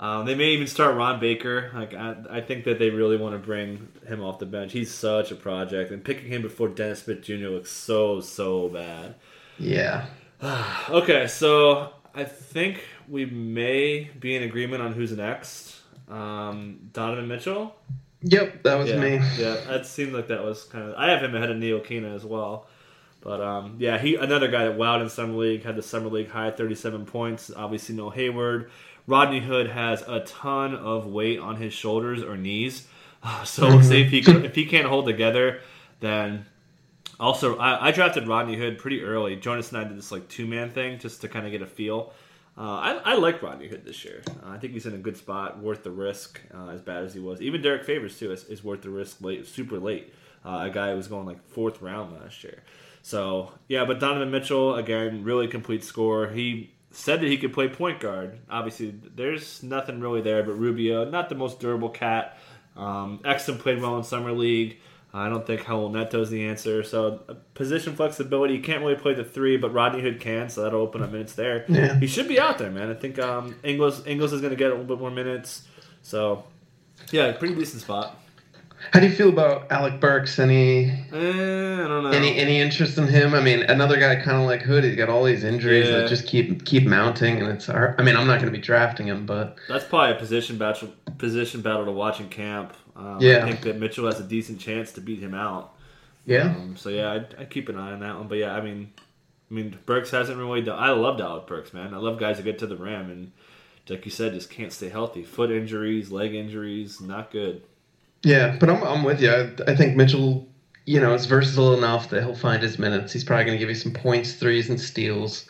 Um, 0.00 0.26
they 0.26 0.34
may 0.36 0.50
even 0.50 0.68
start 0.68 0.96
Ron 0.96 1.18
Baker. 1.18 1.70
Like 1.74 1.92
I, 1.92 2.16
I 2.30 2.40
think 2.40 2.64
that 2.64 2.78
they 2.78 2.90
really 2.90 3.16
want 3.16 3.34
to 3.34 3.38
bring 3.38 3.88
him 4.06 4.22
off 4.22 4.38
the 4.38 4.46
bench. 4.46 4.72
He's 4.72 4.94
such 4.94 5.32
a 5.32 5.34
project, 5.34 5.90
and 5.90 6.04
picking 6.04 6.28
him 6.28 6.42
before 6.42 6.68
Dennis 6.68 7.02
Smith 7.02 7.22
Jr. 7.22 7.48
looks 7.48 7.72
so 7.72 8.20
so 8.20 8.68
bad. 8.68 9.14
Yeah. 9.58 10.06
Okay, 10.88 11.26
so 11.26 11.92
I 12.14 12.24
think 12.24 12.82
we 13.08 13.26
may 13.26 14.10
be 14.18 14.36
in 14.36 14.42
agreement 14.42 14.82
on 14.82 14.92
who's 14.92 15.12
next. 15.12 15.80
Um, 16.08 16.90
Donovan 16.92 17.28
Mitchell. 17.28 17.74
Yep, 18.22 18.62
that 18.62 18.76
was 18.76 18.88
yeah, 18.88 19.00
me. 19.00 19.14
Yeah, 19.36 19.56
that 19.66 19.84
seemed 19.84 20.12
like 20.12 20.28
that 20.28 20.42
was 20.42 20.64
kind 20.64 20.88
of. 20.88 20.94
I 20.96 21.10
have 21.10 21.22
him 21.22 21.34
ahead 21.34 21.50
of 21.50 21.56
Neil 21.58 21.80
Kina 21.80 22.14
as 22.14 22.24
well. 22.24 22.66
But 23.20 23.40
um, 23.40 23.76
yeah, 23.78 23.98
he 23.98 24.14
another 24.14 24.48
guy 24.48 24.64
that 24.64 24.78
wowed 24.78 25.02
in 25.02 25.08
summer 25.08 25.34
league 25.34 25.64
had 25.64 25.76
the 25.76 25.82
summer 25.82 26.08
league 26.08 26.30
high, 26.30 26.50
thirty-seven 26.50 27.06
points. 27.06 27.50
Obviously, 27.54 27.94
no 27.94 28.10
Hayward. 28.10 28.70
Rodney 29.08 29.40
Hood 29.40 29.70
has 29.70 30.02
a 30.02 30.20
ton 30.20 30.76
of 30.76 31.06
weight 31.06 31.40
on 31.40 31.56
his 31.56 31.72
shoulders 31.72 32.22
or 32.22 32.36
knees, 32.36 32.86
so 33.44 33.66
we'll 33.66 33.82
see 33.82 34.02
if 34.02 34.10
he 34.10 34.18
if 34.44 34.54
he 34.54 34.66
can't 34.66 34.86
hold 34.86 35.06
together. 35.06 35.60
Then 36.00 36.44
also, 37.18 37.56
I, 37.56 37.88
I 37.88 37.90
drafted 37.90 38.28
Rodney 38.28 38.56
Hood 38.56 38.78
pretty 38.78 39.02
early. 39.02 39.34
Jonas 39.34 39.70
and 39.70 39.78
I 39.78 39.84
did 39.84 39.96
this 39.96 40.12
like 40.12 40.28
two-man 40.28 40.70
thing 40.70 40.98
just 40.98 41.22
to 41.22 41.28
kind 41.28 41.46
of 41.46 41.50
get 41.50 41.62
a 41.62 41.66
feel. 41.66 42.12
Uh, 42.56 43.00
I, 43.04 43.12
I 43.12 43.14
like 43.14 43.42
Rodney 43.42 43.66
Hood 43.68 43.84
this 43.84 44.04
year. 44.04 44.22
Uh, 44.28 44.50
I 44.50 44.58
think 44.58 44.74
he's 44.74 44.84
in 44.84 44.94
a 44.94 44.98
good 44.98 45.16
spot, 45.16 45.58
worth 45.58 45.84
the 45.84 45.90
risk. 45.90 46.40
Uh, 46.52 46.68
as 46.68 46.82
bad 46.82 47.04
as 47.04 47.14
he 47.14 47.20
was, 47.20 47.40
even 47.40 47.62
Derrick 47.62 47.84
Favors 47.84 48.18
too 48.18 48.30
is, 48.30 48.44
is 48.44 48.62
worth 48.62 48.82
the 48.82 48.90
risk. 48.90 49.22
Late, 49.22 49.46
super 49.46 49.78
late. 49.78 50.12
Uh, 50.44 50.66
a 50.68 50.70
guy 50.70 50.90
who 50.90 50.96
was 50.96 51.08
going 51.08 51.24
like 51.24 51.42
fourth 51.48 51.80
round 51.80 52.12
last 52.20 52.44
year. 52.44 52.62
So 53.02 53.52
yeah, 53.68 53.86
but 53.86 54.00
Donovan 54.00 54.30
Mitchell 54.30 54.74
again, 54.74 55.24
really 55.24 55.48
complete 55.48 55.82
score. 55.82 56.28
He 56.28 56.74
said 56.90 57.20
that 57.20 57.28
he 57.28 57.36
could 57.36 57.52
play 57.52 57.68
point 57.68 58.00
guard. 58.00 58.38
Obviously, 58.50 58.94
there's 59.14 59.62
nothing 59.62 60.00
really 60.00 60.20
there. 60.20 60.42
But 60.42 60.58
Rubio, 60.58 61.08
not 61.08 61.28
the 61.28 61.34
most 61.34 61.60
durable 61.60 61.90
cat. 61.90 62.38
Um, 62.76 63.20
Exum 63.24 63.58
played 63.58 63.80
well 63.80 63.96
in 63.96 64.04
summer 64.04 64.32
league. 64.32 64.78
I 65.12 65.28
don't 65.28 65.46
think 65.46 65.62
Raul 65.62 65.90
Neto's 65.90 66.30
the 66.30 66.46
answer. 66.46 66.82
So 66.82 67.20
uh, 67.28 67.34
position 67.54 67.96
flexibility, 67.96 68.54
you 68.54 68.60
can't 68.60 68.82
really 68.82 68.94
play 68.94 69.14
the 69.14 69.24
three, 69.24 69.56
but 69.56 69.72
Rodney 69.72 70.02
Hood 70.02 70.20
can, 70.20 70.50
so 70.50 70.62
that'll 70.62 70.82
open 70.82 71.02
up 71.02 71.10
minutes 71.10 71.34
there. 71.34 71.64
Yeah. 71.68 71.98
He 71.98 72.06
should 72.06 72.28
be 72.28 72.38
out 72.38 72.58
there, 72.58 72.70
man. 72.70 72.90
I 72.90 72.94
think 72.94 73.18
um, 73.18 73.56
Ingles 73.62 74.06
Ingles 74.06 74.32
is 74.32 74.40
going 74.40 74.50
to 74.50 74.56
get 74.56 74.70
a 74.70 74.74
little 74.74 74.84
bit 74.84 75.00
more 75.00 75.10
minutes. 75.10 75.66
So 76.02 76.44
yeah, 77.10 77.32
pretty 77.32 77.54
decent 77.54 77.82
spot. 77.82 78.20
How 78.92 79.00
do 79.00 79.06
you 79.06 79.12
feel 79.12 79.28
about 79.28 79.70
Alec 79.72 80.00
Burks? 80.00 80.38
Any 80.38 80.86
Eh, 80.90 80.92
I 81.12 81.88
don't 81.88 82.04
know. 82.04 82.10
any 82.10 82.38
any 82.38 82.60
interest 82.60 82.96
in 82.96 83.06
him? 83.08 83.34
I 83.34 83.40
mean, 83.42 83.62
another 83.64 83.98
guy 83.98 84.16
kind 84.16 84.36
of 84.40 84.46
like 84.46 84.62
Hood. 84.62 84.84
He's 84.84 84.96
got 84.96 85.08
all 85.08 85.24
these 85.24 85.44
injuries 85.44 85.86
Yeah. 85.86 85.98
that 86.00 86.08
just 86.08 86.26
keep 86.26 86.64
keep 86.64 86.86
mounting, 86.86 87.40
and 87.42 87.48
it's. 87.50 87.66
hard- 87.66 87.96
I 87.98 88.02
mean, 88.02 88.16
I'm 88.16 88.26
not 88.26 88.40
going 88.40 88.52
to 88.52 88.56
be 88.56 88.62
drafting 88.62 89.06
him, 89.08 89.26
but 89.26 89.56
That's 89.68 89.84
probably 89.84 90.12
a 90.16 90.18
position 90.18 90.58
battle 90.58 90.88
position 91.18 91.60
battle 91.60 91.84
to 91.86 91.92
watch 91.92 92.20
in 92.20 92.28
camp. 92.28 92.72
Um, 92.96 93.18
Yeah. 93.20 93.44
I 93.44 93.48
think 93.48 93.62
that 93.62 93.78
Mitchell 93.78 94.06
has 94.06 94.20
a 94.20 94.24
decent 94.24 94.60
chance 94.60 94.92
to 94.92 95.00
beat 95.00 95.18
him 95.20 95.34
out. 95.34 95.74
yeah, 96.26 96.54
Um, 96.56 96.74
so 96.76 96.88
yeah, 96.90 97.12
I'd, 97.12 97.34
I'd 97.38 97.50
keep 97.50 97.68
an 97.68 97.76
eye 97.78 97.92
on 97.92 98.00
that 98.00 98.16
one. 98.18 98.28
But 98.28 98.38
yeah, 98.38 98.54
I 98.54 98.60
mean, 98.60 98.90
I 99.50 99.54
mean, 99.54 99.76
Burks 99.86 100.10
hasn't 100.10 100.38
really 100.38 100.60
done. 100.62 100.78
I 100.78 100.90
love 100.90 101.20
Alec 101.20 101.46
Burks, 101.46 101.72
man. 101.72 101.94
I 101.94 101.96
love 101.98 102.18
guys 102.18 102.36
that 102.36 102.42
get 102.44 102.58
to 102.60 102.66
the 102.66 102.76
rim 102.76 103.10
and, 103.10 103.32
like 103.88 104.04
you 104.04 104.10
said, 104.10 104.34
just 104.34 104.50
can't 104.50 104.72
stay 104.72 104.88
healthy. 104.90 105.22
Foot 105.22 105.50
injuries, 105.50 106.10
leg 106.12 106.34
injuries, 106.34 107.00
not 107.00 107.30
good. 107.30 107.62
Yeah. 108.24 108.48
But 108.58 108.70
I'm 108.70 108.82
I'm 108.84 109.02
with 109.04 109.20
you. 109.20 109.30
I, 109.30 109.46
I 109.68 109.74
think 109.74 109.94
Mitchell, 109.94 110.42
you 110.86 111.00
know, 111.00 111.14
is 111.14 111.26
versatile 111.26 111.74
enough 111.74 112.08
that 112.08 112.22
he'll 112.22 112.34
find 112.34 112.62
his 112.62 112.78
minutes. 112.78 113.12
He's 113.12 113.24
probably 113.24 113.44
going 113.44 113.56
to 113.56 113.60
give 113.60 113.68
you 113.68 113.74
some 113.76 113.92
points, 113.92 114.34
threes, 114.34 114.68
and 114.68 114.80
steals. 114.80 115.44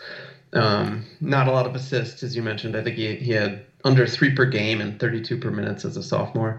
Um, 0.55 1.05
not 1.21 1.47
a 1.49 1.53
lot 1.53 1.66
of 1.66 1.75
assists, 1.75 2.23
as 2.23 2.37
you 2.37 2.43
mentioned. 2.43 2.77
I 2.77 2.83
think 2.83 2.97
he 2.97 3.16
he 3.16 3.33
had 3.33 3.61
under 3.85 4.07
three 4.07 4.31
per 4.31 4.47
game 4.47 4.81
and 4.81 4.99
32 4.99 5.37
per 5.39 5.51
minutes 5.51 5.85
as 5.85 5.97
a 5.97 6.03
sophomore. 6.03 6.57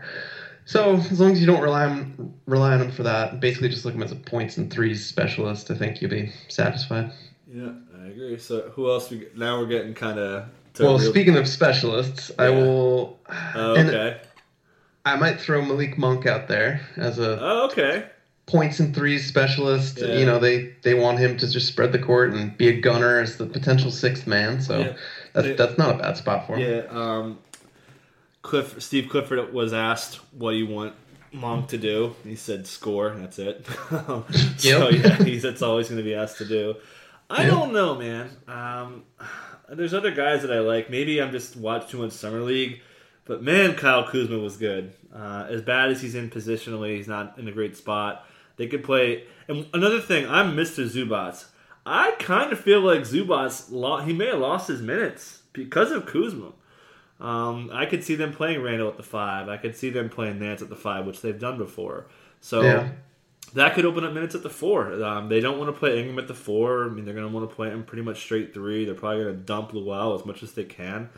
So 0.66 0.96
as 0.96 1.20
long 1.20 1.32
as 1.34 1.40
you 1.42 1.48
don't 1.48 1.62
rely 1.62 1.86
on 1.86 2.32
rely 2.48 2.74
on 2.74 2.82
him 2.82 2.90
for 2.90 3.04
that, 3.04 3.40
basically 3.40 3.70
just 3.70 3.86
look 3.86 3.96
him 3.96 4.04
as 4.04 4.12
a 4.12 4.16
points 4.16 4.58
and 4.58 4.70
threes 4.70 5.02
specialist, 5.04 5.72
I 5.72 5.76
think 5.76 6.02
you'll 6.02 6.10
be 6.10 6.30
satisfied. 6.50 7.10
Yeah, 7.48 7.72
I 7.98 8.08
agree. 8.08 8.38
So 8.38 8.70
who 8.72 8.90
else? 8.90 9.10
We 9.10 9.28
now 9.36 9.58
we're 9.58 9.66
getting 9.66 9.94
kind 9.94 10.20
of. 10.20 10.46
Well, 10.80 11.00
speaking 11.00 11.36
of 11.38 11.48
specialists, 11.48 12.32
I 12.38 12.50
Yeah. 12.50 12.50
will. 12.50 13.14
Oh, 13.56 13.76
and 13.76 13.90
okay. 13.90 14.16
I 15.14 15.16
might 15.18 15.40
throw 15.40 15.62
Malik 15.62 15.98
Monk 15.98 16.26
out 16.26 16.48
there 16.48 16.82
as 16.98 17.20
a 17.20 17.40
Oh, 17.42 17.66
okay. 17.68 18.06
points 18.46 18.80
and 18.80 18.94
threes 18.96 19.26
specialist. 19.28 20.00
Yeah. 20.00 20.18
You 20.18 20.26
know, 20.26 20.40
they 20.40 20.74
they 20.82 20.94
want 20.94 21.20
him 21.20 21.38
to 21.38 21.48
just 21.52 21.68
spread 21.68 21.92
the 21.92 22.00
court 22.00 22.34
and 22.34 22.58
be 22.58 22.68
a 22.70 22.80
gunner 22.80 23.20
as 23.20 23.38
the 23.38 23.46
potential 23.46 23.92
sixth 23.92 24.26
man. 24.28 24.62
So 24.62 24.80
Yeah. 24.80 24.94
that's 25.34 25.48
Yeah. 25.48 25.54
that's 25.54 25.78
not 25.78 25.96
a 25.96 25.98
bad 25.98 26.18
spot 26.18 26.48
for 26.48 26.56
him. 26.58 26.70
Yeah. 26.70 26.84
Um, 26.90 27.40
Cliff 28.42 28.82
Steve 28.82 29.10
Clifford 29.10 29.54
was 29.54 29.74
asked 29.74 30.16
what 30.34 30.52
do 30.52 30.58
you 30.58 30.68
want 30.68 30.94
Monk 31.32 31.68
to 31.68 31.78
do. 31.78 32.16
He 32.24 32.36
said 32.36 32.66
score. 32.66 33.12
That's 33.16 33.38
it. 33.38 33.64
so 33.90 34.26
Yep. 34.62 34.92
yeah, 34.94 35.24
he's 35.24 35.44
that's 35.44 35.62
all 35.62 35.78
he's 35.78 35.88
going 35.90 36.00
to 36.00 36.04
be 36.04 36.16
asked 36.16 36.38
to 36.40 36.46
do. 36.46 36.76
I 37.30 37.44
Yep. 37.44 37.52
don't 37.52 37.74
know, 37.74 37.94
man. 37.96 38.30
Um, 38.48 39.04
there's 39.70 39.94
other 39.94 40.10
guys 40.10 40.42
that 40.42 40.52
I 40.52 40.62
like. 40.62 40.90
Maybe 40.90 41.22
I'm 41.22 41.32
just 41.32 41.56
watched 41.56 41.90
too 41.92 42.00
much 42.00 42.14
summer 42.14 42.40
league, 42.42 42.82
but 43.30 43.42
man, 43.44 43.76
Kyle 43.76 44.06
Kuzma 44.06 44.40
was 44.40 44.58
good. 44.58 44.92
Uh, 45.14 45.46
as 45.50 45.62
bad 45.62 45.90
as 45.92 46.02
he's 46.02 46.16
in 46.16 46.30
positionally, 46.30 46.98
he's 46.98 47.08
not 47.08 47.38
in 47.38 47.48
a 47.48 47.52
great 47.52 47.78
spot. 47.78 48.26
They 48.58 48.68
could 48.68 48.84
play. 48.84 49.24
And 49.48 49.68
another 49.74 50.02
thing, 50.02 50.28
I'm 50.28 50.56
Mr. 50.56 50.86
Zubac. 50.90 51.46
I 51.86 52.12
kind 52.20 52.52
of 52.52 52.60
feel 52.60 52.82
like 52.82 53.02
Zubac, 53.02 53.68
lo- 53.72 53.98
he 54.00 54.14
may 54.14 54.28
have 54.28 54.40
lost 54.40 54.68
his 54.68 54.82
minutes 54.82 55.44
because 55.54 55.92
of 55.92 56.06
Kuzma. 56.06 56.52
Um, 57.20 57.70
I 57.74 57.86
could 57.86 58.04
see 58.04 58.16
them 58.16 58.34
playing 58.34 58.62
Randle 58.62 58.88
at 58.90 58.98
the 58.98 59.04
five. 59.04 59.48
I 59.48 59.58
could 59.58 59.76
see 59.76 59.90
them 59.90 60.10
playing 60.10 60.40
Nance 60.40 60.62
at 60.62 60.70
the 60.70 60.76
five, 60.76 61.06
which 61.06 61.22
they've 61.22 61.40
done 61.40 61.58
before. 61.58 62.08
So 62.42 62.62
Yeah. 62.62 62.90
that 63.54 63.74
could 63.76 63.86
open 63.86 64.04
up 64.06 64.14
minutes 64.14 64.36
at 64.36 64.44
the 64.44 64.50
four. 64.50 65.04
Um, 65.04 65.30
they 65.30 65.40
don't 65.40 65.58
want 65.60 65.74
to 65.74 65.78
play 65.80 66.00
Ingram 66.00 66.18
at 66.20 66.28
the 66.28 66.34
four. 66.34 66.86
I 66.86 66.90
mean, 66.90 67.06
they're 67.06 67.14
going 67.14 67.28
to 67.28 67.34
want 67.34 67.50
to 67.50 67.56
play 67.56 67.70
him 67.70 67.84
pretty 67.84 68.04
much 68.04 68.20
straight 68.22 68.54
three. 68.54 68.86
They're 68.86 68.96
probably 68.96 69.24
going 69.24 69.36
to 69.36 69.42
dump 69.42 69.72
Luol 69.72 70.18
as 70.20 70.26
much 70.26 70.42
as 70.44 70.54
they 70.54 70.64
can. 70.66 71.10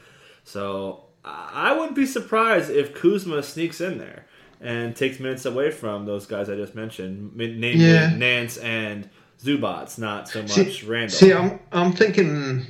So 0.44 1.04
I 1.24 1.74
wouldn't 1.74 1.96
be 1.96 2.06
surprised 2.06 2.70
if 2.72 2.94
Kuzma 2.96 3.44
sneaks 3.44 3.80
in 3.82 3.98
there 4.00 4.26
and 4.60 4.96
takes 4.96 5.20
minutes 5.20 5.46
away 5.46 5.72
from 5.72 6.06
those 6.06 6.26
guys 6.26 6.50
I 6.50 6.56
just 6.56 6.76
mentioned, 6.76 7.32
namely 7.36 7.72
Yeah. 7.74 8.16
Nance 8.16 8.58
and 8.58 9.10
Zubac, 9.44 9.98
not 9.98 10.30
so 10.30 10.42
much 10.44 10.52
See, 10.52 10.86
Randle. 10.86 11.10
see, 11.18 11.34
I'm 11.34 11.60
I'm 11.72 11.94
thinking. 11.94 12.66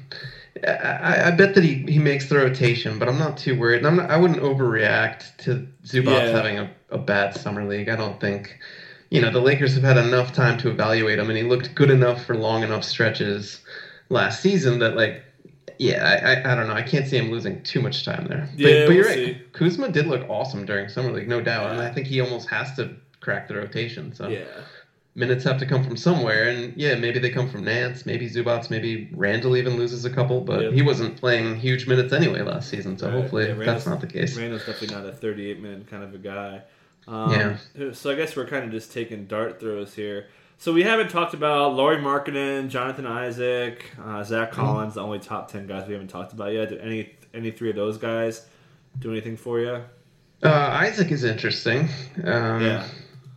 I, 0.68 0.72
I 0.72 1.28
I 1.28 1.32
bet 1.32 1.56
that 1.56 1.64
he, 1.64 1.76
he 1.88 1.97
makes 1.97 2.28
the 2.30 2.36
rotation, 2.36 2.99
but 2.99 3.08
I'm 3.08 3.18
not 3.18 3.38
too 3.38 3.58
worried. 3.58 3.86
I'm 3.86 3.95
not, 3.97 4.10
I 4.10 4.18
wouldn't 4.18 4.41
overreact 4.41 5.38
to 5.39 5.68
Zubac 5.86 6.06
Yeah. 6.06 6.30
having 6.30 6.60
a, 6.60 6.70
a 6.89 6.97
bad 6.97 7.36
summer 7.36 7.64
league. 7.66 7.88
I 7.89 7.95
don't 7.95 8.20
think, 8.20 8.58
you 9.10 9.22
know, 9.22 9.32
the 9.32 9.39
Lakers 9.41 9.74
have 9.76 9.84
had 9.84 9.97
enough 9.97 10.34
time 10.34 10.58
to 10.60 10.70
evaluate 10.70 11.20
him, 11.20 11.30
and 11.30 11.38
he 11.38 11.43
looked 11.43 11.74
good 11.76 11.89
enough 11.89 12.26
for 12.26 12.36
long 12.36 12.64
enough 12.64 12.84
stretches 12.84 13.62
last 14.10 14.41
season 14.41 14.80
that, 14.80 14.95
like, 14.97 15.24
yeah, 15.82 16.05
I, 16.05 16.34
I, 16.34 16.51
I 16.51 16.55
don't 16.55 16.67
know. 16.67 16.75
I 16.75 16.84
can't 16.84 17.07
see 17.07 17.17
him 17.17 17.32
losing 17.32 17.61
too 17.63 17.82
much 17.82 18.05
time 18.05 18.27
there. 18.27 18.47
But, 18.51 18.59
Yeah, 18.59 18.86
but 18.86 18.93
you're 18.93 19.03
we'll 19.05 19.15
right. 19.25 19.36
see. 19.36 19.41
Kuzma 19.53 19.89
did 19.89 20.05
look 20.05 20.29
awesome 20.29 20.65
during 20.65 20.88
summer 20.89 21.11
league, 21.11 21.27
no 21.27 21.41
doubt, 21.41 21.71
and 21.71 21.82
I 21.82 21.91
think 21.91 22.05
he 22.07 22.21
almost 22.21 22.47
has 22.49 22.75
to 22.75 22.95
crack 23.19 23.47
the 23.47 23.55
rotation. 23.55 24.13
So 24.13 24.27
yeah. 24.27 24.43
minutes 25.15 25.43
have 25.43 25.57
to 25.57 25.65
come 25.65 25.84
from 25.84 25.97
somewhere, 25.97 26.49
and 26.49 26.77
yeah, 26.77 26.93
maybe 26.95 27.17
they 27.19 27.32
come 27.32 27.49
from 27.49 27.63
Nance, 27.63 28.05
maybe 28.05 28.29
Zubac, 28.29 28.69
maybe 28.69 29.09
Randle 29.13 29.57
even 29.57 29.75
loses 29.75 30.05
a 30.05 30.09
couple, 30.11 30.41
but 30.41 30.61
Yep. 30.61 30.73
he 30.73 30.82
wasn't 30.84 31.17
playing 31.17 31.55
huge 31.55 31.88
minutes 31.88 32.13
anyway 32.13 32.41
last 32.43 32.69
season, 32.69 32.97
so 32.97 33.07
Right. 33.07 33.15
hopefully 33.15 33.47
Yeah, 33.47 33.55
that's 33.55 33.88
not 33.88 34.01
the 34.01 34.07
case. 34.07 34.38
Randle's 34.38 34.65
definitely 34.65 34.95
not 34.95 35.05
a 35.07 35.11
38 35.13 35.59
minute 35.61 35.88
kind 35.89 36.03
of 36.03 36.13
a 36.13 36.19
guy. 36.19 36.61
Um, 37.07 37.32
Yeah. 37.32 37.91
So 37.93 38.11
I 38.11 38.15
guess 38.15 38.36
we're 38.36 38.45
kind 38.45 38.65
of 38.65 38.71
just 38.71 38.93
taking 38.93 39.25
dart 39.25 39.59
throws 39.59 39.95
here. 39.95 40.27
So 40.62 40.72
we 40.72 40.84
haven't 40.84 41.09
talked 41.09 41.34
about 41.34 41.74
Lauri 41.74 41.97
Markkanen, 41.97 42.70
Jonathan 42.70 43.07
Isaac, 43.07 43.84
uh, 43.99 44.24
Zach 44.24 44.51
Mm-hmm. 44.51 44.62
Collins, 44.62 44.93
the 44.93 45.01
only 45.01 45.18
top 45.18 45.51
ten 45.51 45.66
guys 45.66 45.88
we 45.88 45.93
haven't 45.93 46.09
talked 46.09 46.34
about 46.34 46.53
yet. 46.53 46.70
Did 46.70 46.82
any 46.82 47.16
any 47.34 47.49
three 47.49 47.72
of 47.72 47.76
those 47.76 47.97
guys 47.97 48.45
do 48.99 49.09
anything 49.12 49.38
for 49.38 49.59
you? 49.59 49.82
Uh, 50.43 50.49
Isaac 50.49 51.12
is 51.12 51.24
interesting. 51.24 51.89
Um, 52.24 52.62
Yeah. 52.62 52.86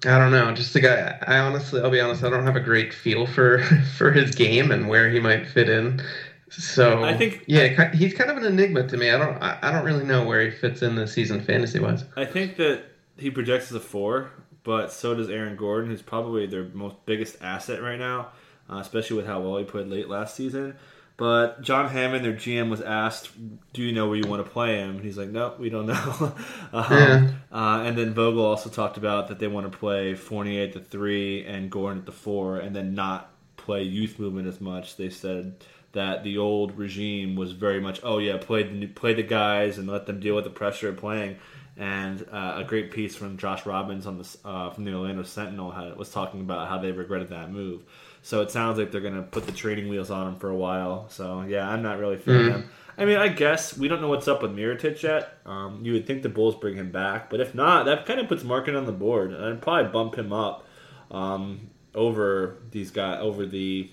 I 0.05 0.19
don't 0.19 0.33
know. 0.33 0.53
Just 0.53 0.75
the 0.75 0.81
guy. 0.81 1.19
I 1.27 1.39
honestly, 1.39 1.81
I'll 1.81 1.89
be 1.89 1.99
honest. 1.99 2.23
I 2.25 2.29
don't 2.29 2.45
have 2.45 2.57
a 2.57 2.61
great 2.61 2.93
feel 2.93 3.27
for 3.27 3.63
for 3.97 4.13
his 4.13 4.35
game 4.35 4.71
and 4.71 4.87
where 4.87 5.09
he 5.09 5.19
might 5.19 5.47
fit 5.47 5.71
in. 5.71 6.03
So 6.51 7.05
I 7.05 7.15
think- 7.17 7.43
yeah, 7.47 7.91
he's 7.95 8.13
kind 8.13 8.31
of 8.31 8.37
an 8.37 8.45
enigma 8.45 8.87
to 8.87 8.99
me. 8.99 9.11
I 9.11 9.17
don't, 9.17 9.43
I, 9.43 9.59
I 9.63 9.73
don't 9.73 9.83
really 9.87 10.05
know 10.05 10.27
where 10.27 10.43
he 10.45 10.51
fits 10.51 10.83
in 10.83 10.95
this 10.95 11.15
season 11.15 11.41
fantasy 11.43 11.79
wise. 11.79 12.05
I 12.17 12.27
think 12.27 12.57
that 12.59 12.83
he 13.17 13.31
projects 13.31 13.71
as 13.71 13.77
a 13.77 13.81
four, 13.81 14.31
but 14.65 14.91
so 14.93 15.15
does 15.15 15.29
Aaron 15.31 15.57
Gordon, 15.57 15.91
who's 15.91 16.03
probably 16.03 16.47
their 16.47 16.65
most 16.73 16.97
biggest 17.07 17.41
asset 17.43 17.83
right 17.83 17.99
now, 17.99 18.29
uh, 18.69 18.77
especially 18.79 19.17
with 19.19 19.27
how 19.27 19.41
well 19.41 19.59
he 19.59 19.65
played 19.65 19.87
late 19.89 20.09
last 20.09 20.35
season. 20.35 20.75
But 21.17 21.63
John 21.63 21.89
Hammond, 21.91 22.25
their 22.25 22.33
GM, 22.33 22.71
was 22.71 22.81
asked, 22.81 23.31
"Do 23.73 23.83
you 23.83 23.93
know 23.93 24.09
where 24.09 24.17
you 24.17 24.27
want 24.27 24.45
to 24.45 24.51
play 24.51 24.79
him?" 24.79 24.97
And 24.97 25.05
he's 25.05 25.17
like, 25.17 25.29
"No, 25.29 25.55
we 25.61 25.71
don't 25.71 25.87
know." 25.87 26.35
um, 26.73 26.85
Yeah. 26.91 27.31
uh, 27.53 27.83
and 27.87 27.97
then 27.97 28.15
Vogel 28.15 28.45
also 28.45 28.69
talked 28.69 28.97
about 28.97 29.29
that 29.29 29.39
they 29.39 29.47
want 29.47 29.71
to 29.71 29.79
play 29.79 30.15
Fournier 30.17 30.65
at 30.65 30.73
the 30.73 30.81
three 30.81 31.45
and 31.45 31.71
Gordon 31.71 32.01
at 32.01 32.07
the 32.07 32.13
four, 32.13 32.59
and 32.59 32.75
then 32.75 32.95
not 32.95 33.31
play 33.57 33.85
youth 33.85 34.19
movement 34.19 34.49
as 34.49 34.61
much. 34.61 34.97
They 34.97 35.09
said 35.09 35.55
that 35.93 36.25
the 36.25 36.37
old 36.39 36.77
regime 36.77 37.37
was 37.37 37.53
very 37.53 37.81
much, 37.81 38.01
oh 38.03 38.19
yeah, 38.19 38.37
play 38.37 38.65
the 38.65 38.87
play 38.89 39.15
the 39.15 39.23
guys 39.23 39.79
and 39.79 39.87
let 39.89 40.07
them 40.07 40.19
deal 40.19 40.35
with 40.35 40.43
the 40.45 40.51
pressure 40.51 40.89
of 40.89 40.97
playing. 40.97 41.37
And 41.77 42.25
uh, 42.31 42.55
a 42.59 42.65
great 42.65 42.93
piece 42.93 43.17
from 43.17 43.37
Josh 43.37 43.67
Robbins 43.67 44.07
on 44.07 44.19
the 44.19 44.37
uh, 44.45 44.71
from 44.71 44.85
the 44.85 44.95
Orlando 44.95 45.25
Sentinel 45.25 45.73
had, 45.73 45.97
was 45.97 46.11
talking 46.11 46.41
about 46.41 46.69
how 46.69 46.79
they 46.79 46.93
regretted 46.93 47.31
that 47.31 47.51
move. 47.51 47.83
So 48.23 48.43
it 48.43 48.51
sounds 48.51 48.79
like 48.79 48.93
they're 48.93 49.01
going 49.01 49.17
to 49.17 49.23
put 49.23 49.45
the 49.47 49.53
training 49.53 49.89
wheels 49.89 50.11
on 50.11 50.29
him 50.29 50.37
for 50.37 50.51
a 50.51 50.57
while. 50.57 51.09
So 51.09 51.43
yeah, 51.43 51.69
I'm 51.69 51.83
not 51.83 51.99
really 51.99 52.17
feeling 52.17 52.47
them. 52.51 52.71
I 52.97 53.05
mean, 53.05 53.17
I 53.17 53.29
guess 53.29 53.77
we 53.77 53.89
don't 53.89 54.01
know 54.01 54.09
what's 54.09 54.29
up 54.29 54.43
with 54.43 54.55
Mirotic 54.55 55.03
yet. 55.03 55.39
Um, 55.45 55.85
you 55.85 55.93
would 55.95 56.07
think 56.07 56.23
the 56.23 56.29
Bulls 56.29 56.55
bring 56.55 56.77
him 56.77 56.93
back, 56.93 57.29
but 57.29 57.41
if 57.41 57.55
not, 57.55 57.87
that 57.87 58.07
kind 58.07 58.21
of 58.21 58.29
puts 58.29 58.45
Markin 58.45 58.77
on 58.77 58.87
the 58.87 58.93
board, 58.93 59.33
and 59.33 59.45
I'd 59.45 59.61
probably 59.61 59.91
bump 59.91 60.15
him 60.15 60.33
up 60.33 60.67
um, 61.11 61.71
over 61.95 62.59
these 62.71 62.93
guys, 62.93 63.19
over 63.21 63.47
the 63.47 63.91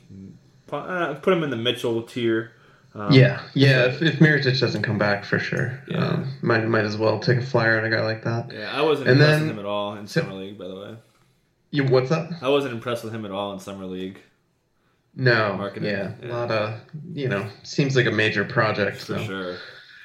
uh, 0.72 1.16
put 1.16 1.34
him 1.34 1.44
in 1.44 1.50
the 1.50 1.58
Mitchell 1.58 2.04
tier. 2.04 2.52
Um, 2.94 3.12
yeah, 3.14 3.42
yeah. 3.54 3.86
If, 3.86 4.02
if 4.02 4.16
Mirotic 4.20 4.60
doesn't 4.60 4.82
come 4.82 4.98
back, 4.98 5.24
for 5.24 5.40
sure, 5.40 5.80
Yeah. 5.88 6.06
um, 6.08 6.34
might 6.42 6.68
might 6.68 6.84
as 6.84 6.98
well 6.98 7.20
take 7.20 7.38
a 7.38 7.42
flyer 7.42 7.78
on 7.80 7.86
a 7.86 7.90
guy 7.90 8.02
like 8.04 8.24
that. 8.26 8.52
yeah. 8.54 8.70
I 8.78 8.82
wasn't 8.82 9.08
And 9.10 9.18
impressed 9.20 9.32
then- 9.40 9.48
with 9.48 9.52
him 9.52 9.60
at 9.60 9.66
all 9.66 9.96
in 9.96 10.08
summer 10.08 10.34
league. 10.34 10.58
By 10.58 10.68
the 10.68 10.76
way, 10.76 10.96
You 11.72 11.86
what's 11.86 12.10
that? 12.10 12.32
I 12.42 12.50
wasn't 12.50 12.74
impressed 12.74 13.04
with 13.06 13.14
him 13.14 13.24
at 13.26 13.32
all 13.32 13.54
in 13.54 13.60
summer 13.60 13.86
league. 13.86 14.20
No, 15.16 15.56
Marketing, 15.58 15.90
yeah, 15.90 16.12
yeah. 16.22 16.28
a 16.28 16.32
lot 16.32 16.52
of 16.52 16.80
you 17.14 17.28
know 17.30 17.46
seems 17.64 17.96
like 17.96 18.06
a 18.08 18.12
major 18.12 18.44
project. 18.46 18.98
For 18.98 19.18
so. 19.18 19.24
sure. 19.24 19.58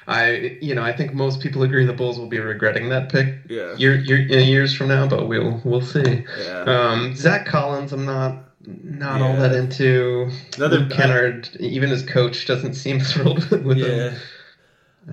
I 0.07 0.57
you 0.61 0.73
know 0.75 0.83
I 0.83 0.93
think 0.93 1.13
most 1.13 1.41
people 1.41 1.63
agree 1.63 1.85
the 1.85 1.91
Bulls 1.93 2.17
will 2.17 2.27
be 2.29 2.39
regretting 2.39 2.87
that 2.89 3.09
pick 3.09 3.35
Yeah. 3.49 3.75
year, 3.75 3.95
year, 3.95 4.19
years 4.19 4.73
from 4.73 4.87
now, 4.89 5.07
but 5.07 5.27
we'll 5.27 5.61
we'll 5.65 5.81
see. 5.81 6.23
Yeah. 6.39 6.61
Um, 6.63 7.15
Zach 7.15 7.45
Collins, 7.45 7.91
I'm 7.93 8.05
not 8.05 8.46
not 8.67 9.21
all 9.21 9.35
that 9.37 9.53
into. 9.53 10.29
Another- 10.57 10.79
Luke 10.79 10.91
Kennard, 10.91 11.49
even 11.59 11.89
his 11.89 12.03
coach, 12.03 12.45
doesn't 12.45 12.73
seem 12.75 12.99
thrilled 13.11 13.49
with 13.63 13.77
Yeah. 13.77 14.09
him. 14.09 14.19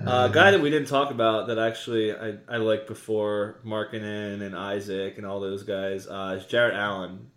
Uh, 0.05 0.27
a 0.29 0.33
guy 0.33 0.51
that 0.51 0.59
we 0.59 0.69
didn't 0.69 0.89
talk 0.89 1.09
about 1.09 1.47
that 1.47 1.57
actually 1.57 2.11
I, 2.13 2.35
I 2.49 2.57
liked 2.57 2.85
before 2.85 3.59
Markkanen 3.65 4.41
and 4.41 4.53
Isaac 4.53 5.17
and 5.17 5.25
all 5.25 5.39
those 5.39 5.63
guys 5.63 6.05
uh, 6.05 6.35
is 6.37 6.45
Jarrett 6.45 6.75
Allen 6.75 7.31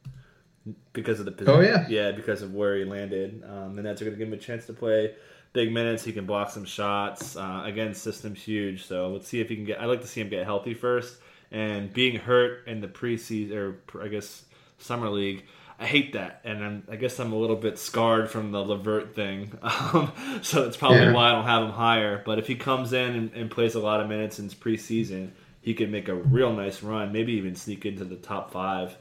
because 0.92 1.20
of 1.20 1.26
the 1.26 1.30
position. 1.30 1.56
Oh, 1.56 1.62
yeah. 1.62 1.86
yeah 1.88 2.10
because 2.10 2.42
of 2.42 2.52
where 2.54 2.76
he 2.76 2.84
landed. 2.84 3.44
Um, 3.48 3.76
the 3.76 3.82
Nets 3.82 4.02
are 4.02 4.06
going 4.06 4.16
to 4.16 4.18
give 4.18 4.26
him 4.26 4.34
a 4.34 4.42
chance 4.42 4.66
to 4.66 4.72
play 4.72 5.14
big 5.52 5.72
minutes. 5.72 6.02
He 6.04 6.12
can 6.12 6.26
block 6.26 6.50
some 6.50 6.64
shots. 6.64 7.36
Uh, 7.36 7.62
again, 7.64 7.94
system's 7.94 8.42
huge, 8.42 8.84
so 8.86 9.10
let's 9.10 9.28
see 9.28 9.40
if 9.40 9.48
he 9.48 9.54
can 9.54 9.64
get. 9.64 9.80
I'd 9.80 9.86
like 9.86 10.00
to 10.00 10.08
see 10.08 10.20
him 10.20 10.28
get 10.28 10.44
healthy 10.44 10.74
first. 10.74 11.18
And 11.52 11.92
being 11.92 12.16
hurt 12.16 12.66
in 12.66 12.80
the 12.80 12.88
preseason 12.88 13.52
or 13.94 14.02
I 14.02 14.08
guess 14.08 14.44
summer 14.78 15.08
league. 15.08 15.44
I 15.80 15.86
hate 15.86 16.14
that, 16.14 16.40
and 16.44 16.64
I'm, 16.64 16.82
I 16.90 16.96
guess 16.96 17.20
I'm 17.20 17.32
a 17.32 17.36
little 17.38 17.54
bit 17.56 17.78
scarred 17.78 18.30
from 18.30 18.50
the 18.50 18.58
LeVert 18.64 19.14
thing, 19.14 19.56
um, 19.62 20.12
so 20.42 20.64
it's 20.66 20.76
probably 20.76 20.98
Yeah. 20.98 21.12
why 21.12 21.28
I 21.28 21.32
don't 21.32 21.44
have 21.44 21.62
him 21.62 21.70
higher. 21.70 22.20
But 22.24 22.38
if 22.40 22.48
he 22.48 22.56
comes 22.56 22.92
in 22.92 23.14
and, 23.14 23.32
and 23.32 23.50
plays 23.50 23.76
a 23.76 23.80
lot 23.80 24.00
of 24.00 24.08
minutes 24.08 24.40
in 24.40 24.48
preseason, 24.48 25.30
he 25.60 25.74
could 25.74 25.90
make 25.90 26.08
a 26.08 26.14
real 26.14 26.52
nice 26.52 26.82
run, 26.82 27.12
maybe 27.12 27.32
even 27.34 27.54
sneak 27.54 27.86
into 27.86 28.04
the 28.04 28.16
top 28.16 28.50
five. 28.52 28.96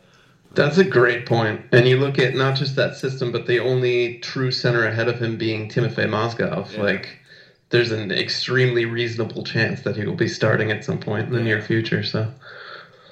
That's 0.54 0.78
a 0.78 0.84
great 0.84 1.26
point. 1.26 1.62
And 1.72 1.88
you 1.88 1.98
look 1.98 2.20
at 2.20 2.36
not 2.36 2.56
just 2.56 2.76
that 2.76 2.96
system, 2.96 3.32
but 3.32 3.48
the 3.48 3.60
only 3.60 4.20
true 4.20 4.52
center 4.52 4.86
ahead 4.86 5.08
of 5.08 5.20
him 5.20 5.38
being 5.38 5.70
Timofey 5.70 6.08
Mozgov. 6.08 6.74
Yeah. 6.74 6.84
Like, 6.84 7.20
there's 7.70 7.92
an 7.92 8.12
extremely 8.12 8.86
reasonable 8.86 9.44
chance 9.44 9.82
that 9.82 9.98
he 9.98 10.06
will 10.06 10.16
be 10.16 10.28
starting 10.30 10.72
at 10.72 10.86
some 10.86 11.00
point 11.00 11.28
in 11.28 11.34
the 11.34 11.42
near 11.42 11.62
future. 11.62 12.04
So, 12.04 12.32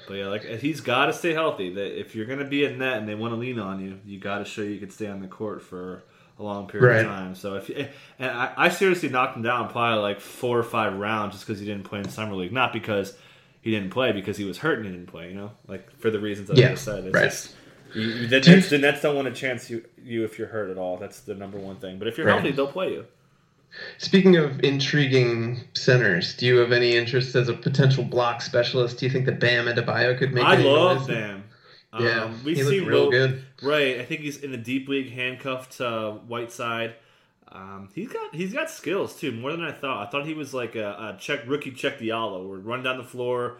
But 0.06 0.14
yeah, 0.14 0.26
like 0.28 0.44
he's 0.60 0.80
got 0.80 1.06
to 1.06 1.12
stay 1.12 1.32
healthy. 1.32 1.74
That 1.74 1.98
if 1.98 2.14
you're 2.14 2.26
going 2.26 2.38
to 2.38 2.44
be 2.44 2.64
a 2.64 2.70
net 2.76 2.98
and 2.98 3.08
they 3.08 3.14
want 3.14 3.32
to 3.32 3.36
lean 3.36 3.58
on 3.58 3.80
you, 3.84 3.98
you 4.06 4.18
got 4.18 4.38
to 4.38 4.44
show 4.44 4.62
you 4.62 4.78
can 4.78 4.90
stay 4.90 5.08
on 5.08 5.20
the 5.20 5.26
court 5.28 5.62
for 5.62 6.04
a 6.38 6.42
long 6.42 6.66
period 6.68 6.88
Right. 6.88 7.00
of 7.04 7.10
time. 7.10 7.34
So 7.34 7.54
if 7.56 7.68
you, 7.68 7.86
and 8.18 8.30
I, 8.30 8.52
I 8.56 8.68
seriously 8.68 9.08
knocked 9.08 9.36
him 9.36 9.42
down 9.42 9.68
probably 9.70 10.02
like 10.02 10.20
four 10.20 10.58
or 10.58 10.62
five 10.62 10.94
rounds 10.94 11.34
just 11.34 11.46
because 11.46 11.58
he 11.60 11.66
didn't 11.66 11.84
play 11.84 11.98
in 12.00 12.08
summer 12.08 12.34
league, 12.34 12.52
not 12.52 12.72
because 12.72 13.16
he 13.62 13.70
didn't 13.70 13.90
play, 13.90 14.12
because 14.12 14.36
he 14.36 14.44
was 14.44 14.58
hurt 14.58 14.78
and 14.78 14.86
he 14.86 14.92
didn't 14.92 15.08
play. 15.08 15.28
You 15.30 15.34
know, 15.34 15.50
like 15.66 15.90
for 15.98 16.10
the 16.10 16.20
reasons 16.20 16.50
I 16.50 16.54
Yeah, 16.54 16.70
just 16.70 16.84
said. 16.84 17.04
It's 17.04 17.14
right. 17.14 17.24
just 17.24 17.54
you- 17.94 18.26
the, 18.26 18.40
Nets, 18.40 18.68
the 18.68 18.78
Nets 18.78 19.00
don't 19.00 19.16
want 19.16 19.28
to 19.28 19.34
chance 19.34 19.70
you 19.70 19.84
you 20.04 20.24
if 20.24 20.38
you're 20.38 20.48
hurt 20.48 20.70
at 20.70 20.76
all. 20.78 20.98
That's 20.98 21.20
the 21.20 21.34
number 21.34 21.58
one 21.58 21.76
thing. 21.76 21.98
But 21.98 22.06
if 22.08 22.18
you're 22.18 22.26
Right. 22.26 22.34
healthy, 22.34 22.52
they'll 22.52 22.66
play 22.66 22.92
you. 22.92 23.06
Speaking 23.98 24.36
of 24.36 24.60
intriguing 24.64 25.60
centers, 25.74 26.34
do 26.34 26.46
you 26.46 26.56
have 26.58 26.72
any 26.72 26.96
interest 26.96 27.34
as 27.34 27.48
a 27.48 27.54
potential 27.54 28.04
block 28.04 28.42
specialist? 28.42 28.98
Do 28.98 29.06
you 29.06 29.12
think 29.12 29.26
that 29.26 29.40
Bam 29.40 29.66
Adebayo 29.66 30.18
could 30.18 30.32
make 30.32 30.44
it 30.44 30.48
I 30.48 30.56
love 30.56 30.98
noise? 30.98 31.06
them. 31.08 31.44
Yeah, 31.98 32.24
Um, 32.24 32.40
we 32.44 32.54
he 32.54 32.62
see 32.62 32.80
real 32.80 33.04
Will- 33.04 33.10
good. 33.10 33.42
Right, 33.62 33.98
I 34.00 34.04
think 34.04 34.20
he's 34.20 34.36
in 34.42 34.50
the 34.52 34.58
deep 34.58 34.86
league, 34.88 35.10
handcuffed 35.12 35.78
to 35.78 36.20
Whiteside. 36.26 36.94
Um, 37.50 37.88
he's 37.94 38.08
got 38.08 38.34
he's 38.34 38.52
got 38.52 38.70
skills 38.70 39.18
too, 39.18 39.32
more 39.32 39.52
than 39.52 39.62
I 39.62 39.72
thought. 39.72 40.06
I 40.06 40.10
thought 40.10 40.26
he 40.26 40.34
was 40.34 40.52
like 40.52 40.74
a, 40.74 41.14
a 41.14 41.16
check 41.18 41.40
rookie 41.46 41.70
Cheick 41.70 41.98
Diallo, 41.98 42.46
or 42.46 42.58
run 42.58 42.82
down 42.82 42.98
the 42.98 43.04
floor, 43.04 43.58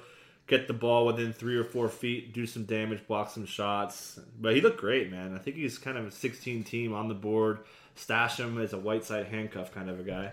get 0.49 0.67
the 0.67 0.75
ball 0.75 1.07
within 1.07 1.33
three 1.33 1.57
or 1.57 1.64
four 1.64 1.89
feet, 1.89 2.35
do 2.35 2.47
some 2.47 2.64
damage, 2.64 3.07
block 3.07 3.31
some 3.31 3.47
shots. 3.47 4.19
But 4.39 4.55
he 4.55 4.61
looked 4.61 4.81
great, 4.81 5.11
man. 5.11 5.35
I 5.35 5.39
think 5.39 5.57
he's 5.57 5.79
kind 5.79 5.97
of 5.97 6.05
a 6.07 6.11
16 6.11 6.64
team 6.64 6.93
on 6.93 7.09
the 7.09 7.14
board. 7.14 7.61
Stash 7.97 8.39
him 8.39 8.59
as 8.61 8.73
a 8.73 8.79
Whiteside 8.79 9.27
handcuff 9.27 9.73
kind 9.75 9.91
of 9.91 9.99
a 10.01 10.03
guy. 10.03 10.31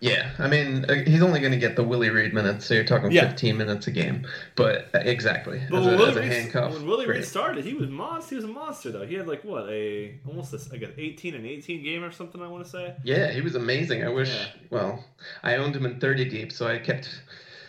Yeah, 0.00 0.30
I 0.40 0.48
mean, 0.48 0.84
uh, 0.88 0.94
he's 1.06 1.22
only 1.22 1.38
going 1.38 1.52
to 1.52 1.58
get 1.58 1.76
the 1.76 1.84
Willie 1.84 2.10
Reed 2.10 2.34
minutes, 2.34 2.66
so 2.66 2.74
you're 2.74 2.82
talking 2.82 3.12
Yeah. 3.12 3.28
15 3.28 3.56
minutes 3.56 3.86
a 3.86 3.92
game. 3.92 4.26
But 4.56 4.88
uh, 4.92 4.98
exactly, 4.98 5.62
But 5.70 5.78
as 5.80 5.84
when 5.86 5.94
a, 5.94 5.96
Willie, 5.98 6.10
as 6.10 6.16
a 6.16 6.20
Reed, 6.22 6.32
handcuff. 6.32 6.72
when 6.72 6.86
Willie 6.88 7.06
Reed 7.06 7.24
started, 7.24 7.64
he 7.64 7.74
was 7.74 7.88
monster. 7.88 8.30
He 8.30 8.34
was 8.36 8.44
a 8.44 8.48
monster 8.48 8.90
though. 8.90 9.06
He 9.06 9.14
had 9.14 9.28
like 9.28 9.44
what 9.44 9.68
a 9.70 10.14
almost 10.26 10.52
a, 10.54 10.72
like 10.72 10.82
an 10.82 10.94
18 10.98 11.36
and 11.36 11.46
18 11.46 11.84
game 11.84 12.02
or 12.02 12.10
something. 12.10 12.42
I 12.42 12.48
want 12.48 12.64
to 12.64 12.70
say. 12.70 12.94
Yeah, 13.04 13.30
he 13.30 13.42
was 13.42 13.54
amazing. 13.54 14.02
I 14.04 14.08
wish. 14.08 14.34
Yeah. 14.34 14.46
Well, 14.70 15.04
I 15.44 15.54
owned 15.54 15.76
him 15.76 15.86
in 15.86 16.00
30 16.00 16.28
deep, 16.28 16.50
so 16.50 16.66
I 16.66 16.78
kept 16.78 17.08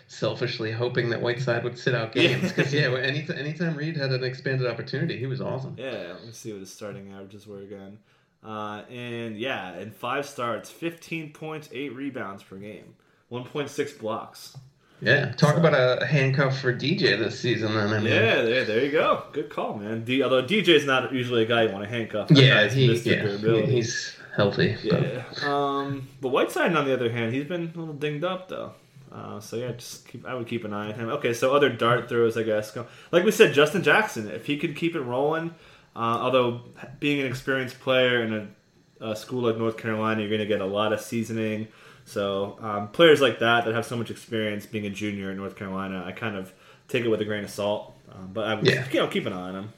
selfishly 0.07 0.71
hoping 0.71 1.09
that 1.11 1.21
Whiteside 1.21 1.63
would 1.63 1.77
sit 1.77 1.93
out 1.93 2.13
games. 2.13 2.51
Because 2.51 2.73
yeah, 2.73 2.87
any 2.97 3.27
anytime 3.35 3.75
Reed 3.75 3.95
had 3.95 4.11
an 4.11 4.23
expanded 4.23 4.65
opportunity, 4.67 5.17
he 5.19 5.27
was 5.27 5.39
awesome. 5.39 5.75
Yeah, 5.77 6.13
let's 6.25 6.39
see 6.39 6.51
what 6.51 6.61
his 6.61 6.71
starting 6.73 7.11
averages 7.13 7.45
were 7.45 7.59
again. 7.59 7.99
Uh, 8.45 8.81
and 8.91 9.37
yeah, 9.37 9.77
in 9.79 9.91
five 9.91 10.25
starts, 10.25 10.69
15 10.69 11.31
points, 11.31 11.69
eight 11.71 11.95
rebounds 11.95 12.43
per 12.43 12.57
game, 12.57 12.95
1.6 13.31 13.99
blocks. 13.99 14.57
Yeah, 15.01 15.31
talk 15.33 15.57
about 15.57 15.73
a 16.01 16.05
handcuff 16.05 16.59
for 16.59 16.73
DJ 16.73 17.17
this 17.19 17.37
season. 17.39 17.73
Then 17.73 17.89
I 17.89 17.97
mean, 17.99 18.05
Yeah, 18.13 18.41
there, 18.41 18.63
there 18.65 18.85
you 18.85 18.91
go. 18.91 19.23
Good 19.33 19.49
call, 19.49 19.75
man. 19.77 20.05
D, 20.05 20.23
although 20.23 20.43
DJ's 20.43 20.85
not 20.85 21.11
usually 21.11 21.43
a 21.43 21.45
guy 21.45 21.63
you 21.63 21.71
want 21.71 21.83
to 21.83 21.89
handcuff. 21.89 22.29
That 22.29 22.37
yeah, 22.37 22.69
he, 22.69 22.93
yeah, 22.93 23.25
he's 23.65 24.15
healthy. 24.35 24.77
but- 24.89 25.01
Yeah. 25.01 25.23
Um, 25.43 26.07
but 26.21 26.29
Whiteside, 26.29 26.73
on 26.75 26.85
the 26.85 26.93
other 26.93 27.11
hand, 27.11 27.33
he's 27.33 27.43
been 27.45 27.71
a 27.75 27.77
little 27.79 27.93
dinged 27.95 28.23
up 28.23 28.47
though. 28.47 28.71
Uh, 29.11 29.39
so 29.39 29.57
yeah, 29.57 29.71
just 29.73 30.07
keep. 30.07 30.25
I 30.25 30.33
would 30.35 30.47
keep 30.47 30.63
an 30.63 30.73
eye 30.73 30.87
on 30.91 30.95
him. 30.95 31.09
Okay, 31.09 31.33
so 31.33 31.53
other 31.53 31.69
dart 31.69 32.09
throws, 32.09 32.35
I 32.37 32.43
guess. 32.43 32.75
Like 33.11 33.23
we 33.25 33.31
said, 33.31 33.53
Justin 33.53 33.83
Jackson, 33.83 34.29
if 34.31 34.45
he 34.47 34.57
could 34.57 34.75
keep 34.75 34.95
it 34.95 35.01
rolling, 35.01 35.53
uh, 35.95 35.99
although 36.21 36.61
being 36.99 37.19
an 37.21 37.25
experienced 37.27 37.79
player 37.79 38.23
in 38.23 38.33
a, 38.33 39.09
a 39.11 39.15
school 39.15 39.41
like 39.43 39.57
North 39.57 39.77
Carolina, 39.77 40.21
you're 40.21 40.29
going 40.29 40.39
to 40.41 40.47
get 40.47 40.61
a 40.61 40.65
lot 40.65 40.93
of 40.93 41.01
seasoning. 41.01 41.67
So 42.05 42.57
um, 42.61 42.89
players 42.89 43.21
like 43.21 43.39
that 43.39 43.65
that 43.65 43.73
have 43.73 43.85
so 43.85 43.95
much 43.95 44.11
experience 44.11 44.65
being 44.65 44.85
a 44.85 44.89
junior 44.89 45.31
in 45.31 45.37
North 45.37 45.55
Carolina, 45.55 46.03
I 46.05 46.11
kind 46.11 46.35
of 46.35 46.51
take 46.87 47.05
it 47.05 47.07
with 47.09 47.21
a 47.21 47.25
grain 47.25 47.43
of 47.43 47.49
salt. 47.49 47.93
Um, 48.13 48.29
but 48.33 48.45
I 48.45 48.55
would, 48.55 48.67
Yeah. 48.67 48.85
you 48.91 48.99
know, 48.99 49.07
keep 49.07 49.25
an 49.25 49.33
eye 49.33 49.49
on 49.49 49.55
him. 49.55 49.73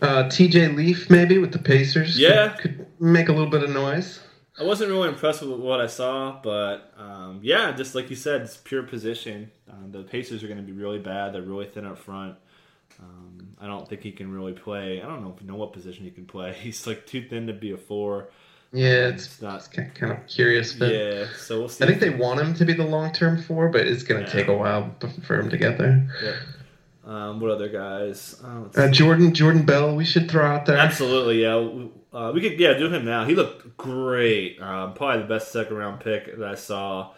Uh, 0.00 0.24
TJ 0.24 0.74
Leaf 0.76 1.08
maybe 1.10 1.38
with 1.38 1.52
the 1.52 1.58
Pacers. 1.60 2.18
Yeah. 2.18 2.48
could, 2.58 2.78
could 2.78 2.86
make 3.00 3.28
a 3.28 3.32
little 3.32 3.48
bit 3.50 3.62
of 3.62 3.70
noise. 3.70 4.20
I 4.58 4.64
wasn't 4.64 4.90
really 4.90 5.08
impressed 5.08 5.40
with 5.42 5.58
what 5.60 5.80
I 5.80 5.86
saw, 5.86 6.38
but 6.42 6.92
um, 6.98 7.40
yeah, 7.42 7.72
just 7.72 7.94
like 7.94 8.10
you 8.10 8.16
said, 8.16 8.42
it's 8.42 8.56
pure 8.56 8.82
position. 8.82 9.50
Um, 9.70 9.92
the 9.92 10.02
Pacers 10.02 10.42
are 10.42 10.46
going 10.48 10.58
to 10.58 10.64
be 10.64 10.72
really 10.72 10.98
bad. 10.98 11.32
They're 11.32 11.40
really 11.42 11.66
thin 11.66 11.86
up 11.86 11.96
front. 11.98 12.36
Um, 13.00 13.48
I 13.60 13.66
don't 13.66 13.88
think 13.88 14.02
he 14.02 14.12
can 14.12 14.32
really 14.32 14.52
play. 14.52 15.00
I 15.02 15.06
don't 15.06 15.22
know 15.22 15.32
if 15.34 15.40
you 15.42 15.48
know 15.48 15.56
what 15.56 15.72
position 15.72 16.04
he 16.04 16.10
can 16.10 16.24
play. 16.26 16.52
He's 16.60 16.86
like 16.86 17.06
too 17.06 17.22
thin 17.28 17.46
to 17.46 17.52
be 17.52 17.72
a 17.72 17.76
four. 17.76 18.28
Yeah, 18.74 19.08
it's, 19.08 19.26
It's 19.26 19.42
not- 19.42 19.56
it's 19.56 19.68
kind 19.68 20.12
of 20.12 20.26
curious. 20.26 20.72
But 20.72 20.92
Yeah, 20.94 21.26
so 21.38 21.58
we'll 21.60 21.68
see. 21.68 21.84
I 21.84 21.86
think 21.88 22.00
they 22.00 22.08
want 22.10 22.40
him 22.40 22.54
to 22.54 22.64
be 22.64 22.72
the 22.72 22.84
long 22.86 23.12
term 23.12 23.42
four, 23.42 23.68
but 23.68 23.86
it's 23.86 24.02
going 24.02 24.22
to 24.24 24.26
Yeah. 24.26 24.32
take 24.32 24.48
a 24.48 24.56
while 24.56 24.94
for 25.24 25.38
him 25.38 25.50
to 25.50 25.58
get 25.58 25.76
there. 25.78 26.08
Yep. 26.22 26.34
Um, 27.04 27.40
what 27.40 27.50
other 27.50 27.68
guys? 27.68 28.40
Uh, 28.42 28.80
Uh. 28.80 28.88
Jordan 28.88 29.34
Jordan 29.34 29.64
Bell, 29.66 29.94
we 29.96 30.04
should 30.04 30.30
throw 30.30 30.46
out 30.46 30.66
there. 30.66 30.76
Absolutely, 30.78 31.42
yeah. 31.42 31.56
Uh, 32.16 32.30
we 32.32 32.40
could, 32.40 32.58
yeah, 32.60 32.74
do 32.74 32.88
him 32.88 33.04
now. 33.04 33.24
He 33.24 33.34
looked 33.34 33.76
great. 33.76 34.60
Um, 34.62 34.94
probably 34.94 35.22
the 35.22 35.28
best 35.28 35.50
second 35.52 35.76
round 35.76 36.00
pick 36.00 36.38
that 36.38 36.48
I 36.48 36.54
saw. 36.54 37.10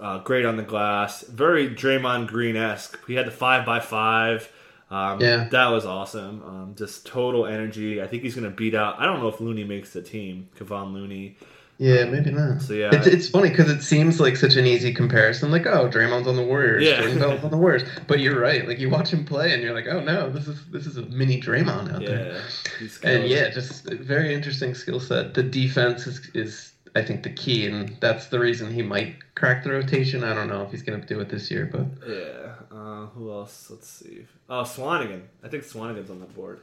Uh, 0.00 0.18
great 0.18 0.44
on 0.46 0.56
the 0.56 0.62
glass. 0.62 1.22
Very 1.24 1.68
Draymond 1.68 2.26
Green 2.28 2.56
esque. 2.56 2.98
He 3.06 3.14
had 3.14 3.26
the 3.26 3.30
five 3.30 3.66
by 3.66 3.78
five. 3.80 4.50
Um, 4.92 5.20
Yeah. 5.20 5.48
that 5.50 5.68
was 5.68 5.86
awesome. 5.86 6.42
Um, 6.44 6.74
just 6.76 7.06
total 7.06 7.46
energy. 7.46 8.02
I 8.02 8.06
think 8.06 8.22
he's 8.22 8.34
going 8.34 8.48
to 8.48 8.54
beat 8.54 8.74
out. 8.74 9.00
I 9.00 9.06
don't 9.06 9.20
know 9.20 9.28
if 9.28 9.40
Looney 9.40 9.64
makes 9.64 9.92
the 9.92 10.02
team. 10.02 10.48
Kevon 10.58 10.92
Looney. 10.92 11.36
Yeah, 11.78 12.04
maybe 12.04 12.30
not. 12.30 12.60
So, 12.62 12.74
yeah. 12.74 12.90
it's, 12.92 13.06
it's 13.06 13.28
funny 13.28 13.48
because 13.48 13.68
it 13.70 13.82
seems 13.82 14.20
like 14.20 14.36
such 14.36 14.54
an 14.56 14.66
easy 14.66 14.92
comparison. 14.94 15.50
Like, 15.50 15.66
oh, 15.66 15.88
Draymond's 15.88 16.28
on 16.28 16.36
the 16.36 16.42
Warriors, 16.44 16.84
Yeah. 16.84 17.00
Jordan 17.00 17.18
Bell's 17.18 17.42
on 17.42 17.50
the 17.50 17.56
Warriors. 17.64 17.82
But 18.06 18.20
you're 18.20 18.38
right. 18.38 18.68
Like, 18.68 18.78
you 18.78 18.88
watch 18.90 19.10
him 19.12 19.24
play, 19.24 19.52
and 19.52 19.62
you're 19.62 19.74
like, 19.74 19.86
oh 19.88 19.98
no, 20.00 20.30
this 20.30 20.46
is 20.46 20.64
this 20.70 20.86
is 20.86 20.96
a 20.98 21.02
mini 21.06 21.40
Draymond 21.40 21.92
out 21.92 22.04
there. 22.04 22.34
Yeah, 22.34 22.40
he's 22.78 23.00
And 23.00 23.26
yeah, 23.26 23.48
just 23.50 23.84
very 23.90 24.32
interesting 24.34 24.74
skill 24.74 25.00
set. 25.00 25.34
The 25.34 25.42
defense 25.42 26.06
is, 26.06 26.30
is 26.34 26.72
I 26.94 27.02
think 27.02 27.22
the 27.24 27.30
key, 27.30 27.66
and 27.66 27.96
that's 28.00 28.26
the 28.26 28.38
reason 28.38 28.72
he 28.72 28.82
might 28.82 29.16
crack 29.34 29.64
the 29.64 29.70
rotation. 29.70 30.22
I 30.22 30.34
don't 30.34 30.48
know 30.48 30.62
if 30.62 30.70
he's 30.70 30.82
going 30.82 31.00
to 31.00 31.06
do 31.06 31.18
it 31.20 31.30
this 31.30 31.50
year, 31.50 31.68
but 31.72 31.86
yeah. 32.06 32.51
Uh, 32.72 33.06
who 33.06 33.30
else? 33.30 33.68
Let's 33.70 33.88
see. 33.88 34.26
Oh, 34.48 34.62
Swanigan. 34.62 35.22
I 35.44 35.48
think 35.48 35.64
Swanigan's 35.64 36.10
on 36.10 36.20
the 36.20 36.26
board. 36.26 36.60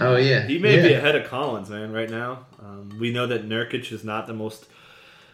oh 0.00 0.16
yeah, 0.16 0.46
He 0.46 0.58
may 0.58 0.76
yeah. 0.76 0.88
be 0.88 0.92
ahead 0.94 1.14
of 1.16 1.28
Collins, 1.28 1.70
man, 1.70 1.92
right 1.92 2.10
now. 2.10 2.46
Um, 2.60 2.96
we 3.00 3.12
know 3.12 3.26
that 3.28 3.48
Nurkic 3.48 3.92
is 3.92 4.02
not 4.04 4.26
the 4.26 4.34
most 4.34 4.66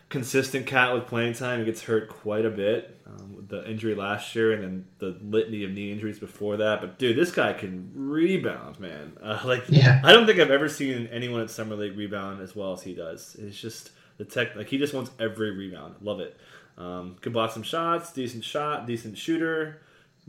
consistent 0.08 0.66
cat 0.66 0.92
with 0.92 1.06
playing 1.06 1.32
time. 1.32 1.60
He 1.60 1.64
gets 1.64 1.82
hurt 1.82 2.08
quite 2.08 2.44
a 2.44 2.50
bit. 2.50 2.98
Um, 3.06 3.36
with 3.36 3.48
the 3.48 3.68
injury 3.68 3.94
last 3.94 4.34
year 4.34 4.52
and 4.52 4.62
then 4.62 4.84
the 4.98 5.18
litany 5.22 5.64
of 5.64 5.70
knee 5.72 5.92
injuries 5.92 6.18
before 6.18 6.58
that. 6.58 6.80
But, 6.80 6.98
dude, 6.98 7.16
this 7.16 7.30
guy 7.30 7.52
can 7.54 7.90
rebound, 7.94 8.78
man. 8.80 9.12
Uh, 9.22 9.40
like, 9.44 9.64
Yeah. 9.68 10.00
I 10.04 10.12
don't 10.12 10.26
think 10.26 10.38
I've 10.40 10.50
ever 10.50 10.68
seen 10.68 11.08
anyone 11.12 11.40
at 11.40 11.50
Summer 11.50 11.74
League 11.76 11.96
rebound 11.96 12.40
as 12.42 12.54
well 12.56 12.72
as 12.72 12.82
he 12.82 12.94
does. 12.94 13.36
It's 13.38 13.58
just 13.60 13.90
the 14.18 14.24
tech, 14.24 14.54
like, 14.56 14.68
he 14.68 14.78
just 14.78 14.92
wants 14.94 15.10
every 15.18 15.50
rebound. 15.50 15.96
Love 16.02 16.20
it. 16.20 16.36
Um, 16.78 17.16
can 17.20 17.32
block 17.32 17.52
some 17.52 17.62
shots, 17.62 18.12
decent 18.12 18.44
shot, 18.44 18.86
decent 18.86 19.16
shooter, 19.18 19.82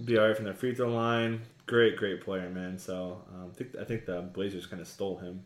be 0.03 0.17
all 0.17 0.27
right 0.27 0.35
from 0.35 0.45
the 0.45 0.53
free 0.53 0.73
throw 0.73 0.89
line. 0.89 1.41
Great, 1.65 1.97
great 1.97 2.21
player, 2.21 2.49
man. 2.49 2.77
So 2.77 3.21
um, 3.33 3.51
I 3.51 3.55
think 3.55 3.75
I 3.79 3.83
think 3.83 4.05
the 4.05 4.21
Blazers 4.21 4.65
kind 4.65 4.81
of 4.81 4.87
stole 4.87 5.17
him. 5.17 5.43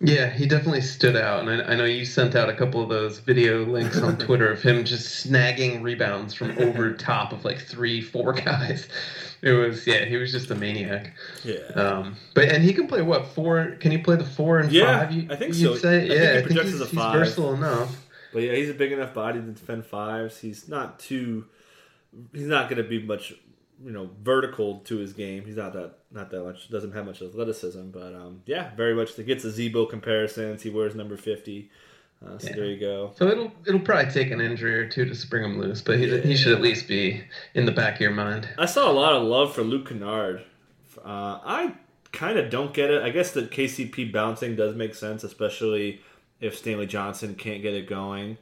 Yeah, 0.00 0.30
he 0.30 0.46
definitely 0.46 0.82
stood 0.82 1.16
out, 1.16 1.48
and 1.48 1.60
I, 1.60 1.72
I 1.72 1.74
know 1.74 1.84
you 1.84 2.04
sent 2.04 2.36
out 2.36 2.48
a 2.48 2.54
couple 2.54 2.80
of 2.80 2.88
those 2.88 3.18
video 3.18 3.64
links 3.66 3.98
on 4.00 4.16
Twitter 4.26 4.48
of 4.48 4.62
him 4.62 4.84
just 4.84 5.26
snagging 5.26 5.82
rebounds 5.82 6.34
from 6.34 6.56
over 6.58 6.92
top 6.94 7.32
of 7.32 7.44
like 7.44 7.58
three, 7.58 8.00
four 8.00 8.32
guys. 8.32 8.88
It 9.42 9.52
was 9.52 9.86
yeah, 9.86 10.04
he 10.04 10.16
was 10.16 10.30
just 10.30 10.50
a 10.50 10.54
maniac. 10.54 11.14
Yeah. 11.44 11.56
Um, 11.74 12.16
but 12.34 12.44
and 12.48 12.62
he 12.62 12.72
can 12.72 12.86
play 12.86 13.02
what 13.02 13.26
four? 13.26 13.76
Can 13.80 13.90
he 13.90 13.98
play 13.98 14.14
the 14.16 14.24
four 14.24 14.58
and 14.60 14.70
Yeah, 14.70 15.00
five? 15.00 15.12
You, 15.12 15.26
I 15.30 15.36
think 15.36 15.54
so. 15.54 15.74
Say? 15.76 15.96
I 15.96 16.00
think 16.00 16.12
yeah, 16.12 16.18
he 16.18 16.28
I 16.28 16.32
think 16.34 16.46
projects 16.46 16.64
he's, 16.66 16.74
as 16.74 16.80
a 16.80 16.84
he's 16.86 16.94
five. 16.98 17.12
versatile 17.14 17.54
enough. 17.54 18.06
But 18.32 18.42
yeah, 18.42 18.52
he's 18.54 18.70
a 18.70 18.74
big 18.74 18.92
enough 18.92 19.14
body 19.14 19.40
to 19.40 19.46
defend 19.46 19.84
fives. 19.86 20.38
He's 20.38 20.68
not 20.68 20.98
too. 21.00 21.46
He's 22.32 22.46
not 22.46 22.68
going 22.70 22.82
to 22.82 22.88
be 22.88 23.02
much, 23.02 23.34
you 23.84 23.92
know, 23.92 24.10
vertical 24.22 24.80
to 24.80 24.96
his 24.96 25.12
game. 25.12 25.44
He's 25.44 25.56
not 25.56 25.72
that 25.74 25.94
not 26.10 26.30
that 26.30 26.42
much. 26.42 26.68
Doesn't 26.70 26.92
have 26.92 27.06
much 27.06 27.22
athleticism, 27.22 27.90
but 27.90 28.14
um, 28.14 28.42
yeah, 28.46 28.74
very 28.76 28.94
much. 28.94 29.14
He 29.14 29.22
gets 29.24 29.44
a 29.44 29.50
Z-Bo 29.50 29.86
comparisons. 29.86 30.62
He 30.62 30.70
wears 30.70 30.94
number 30.94 31.16
fifty. 31.16 31.70
Uh, 32.24 32.36
so 32.38 32.48
Yeah. 32.48 32.56
there 32.56 32.64
you 32.66 32.80
go. 32.80 33.12
So 33.16 33.28
it'll 33.28 33.52
it'll 33.66 33.80
probably 33.80 34.10
take 34.10 34.30
an 34.32 34.40
injury 34.40 34.74
or 34.78 34.88
two 34.88 35.04
to 35.04 35.14
spring 35.14 35.44
him 35.44 35.60
loose, 35.60 35.80
but 35.80 35.98
he 35.98 36.06
Yeah. 36.06 36.18
he 36.18 36.36
should 36.36 36.52
at 36.54 36.60
least 36.60 36.88
be 36.88 37.22
in 37.54 37.64
the 37.66 37.72
back 37.72 37.94
of 37.96 38.00
your 38.00 38.10
mind. 38.10 38.48
I 38.58 38.66
saw 38.66 38.90
a 38.90 38.92
lot 38.92 39.12
of 39.12 39.22
love 39.22 39.54
for 39.54 39.62
Luke 39.62 39.88
Kennard. 39.88 40.42
Uh, 40.98 41.38
I 41.44 41.74
kind 42.10 42.38
of 42.38 42.50
don't 42.50 42.74
get 42.74 42.90
it. 42.90 43.02
I 43.02 43.10
guess 43.10 43.30
the 43.30 43.42
KCP 43.42 44.10
bouncing 44.10 44.56
does 44.56 44.74
make 44.74 44.94
sense, 44.96 45.22
especially 45.22 46.00
if 46.40 46.56
Stanley 46.56 46.86
Johnson 46.86 47.34
can't 47.36 47.62
get 47.62 47.74
it 47.74 47.86
going. 47.86 48.38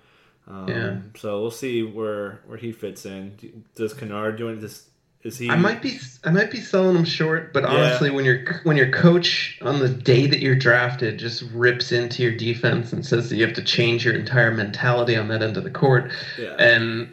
Um, 0.49 0.69
Yeah. 0.69 0.99
So 1.19 1.43
we'll 1.43 1.51
see 1.51 1.83
where 1.83 2.41
where 2.47 2.57
he 2.57 2.73
fits 2.73 3.05
in. 3.05 3.65
Does 3.75 3.93
Kennard 3.93 4.37
doing 4.37 4.61
this? 4.61 4.89
Is 5.23 5.39
he? 5.39 5.51
I 5.51 5.57
might 5.57 5.83
be 5.83 5.99
I 6.25 6.31
might 6.31 6.51
be 6.51 6.61
selling 6.61 6.97
him 6.97 7.05
short, 7.05 7.53
but 7.53 7.63
Yeah. 7.65 7.71
honestly, 7.71 8.11
when 8.11 8.25
your 8.25 8.45
when 8.65 8.77
your 8.77 8.91
coach 8.91 9.59
on 9.63 9.81
the 9.81 9.89
day 9.89 10.27
that 10.27 10.41
you're 10.41 10.55
drafted 10.55 11.19
just 11.19 11.43
rips 11.53 11.91
into 11.93 12.23
your 12.23 12.33
defense 12.33 12.93
and 12.93 13.05
says 13.05 13.29
that 13.31 13.37
you 13.37 13.45
have 13.45 13.55
to 13.57 13.63
change 13.63 14.05
your 14.05 14.15
entire 14.15 14.53
mentality 14.53 15.17
on 15.17 15.29
that 15.29 15.43
end 15.43 15.57
of 15.57 15.65
the 15.65 15.71
court, 15.71 16.13
Yeah. 16.39 16.55
and 16.59 17.13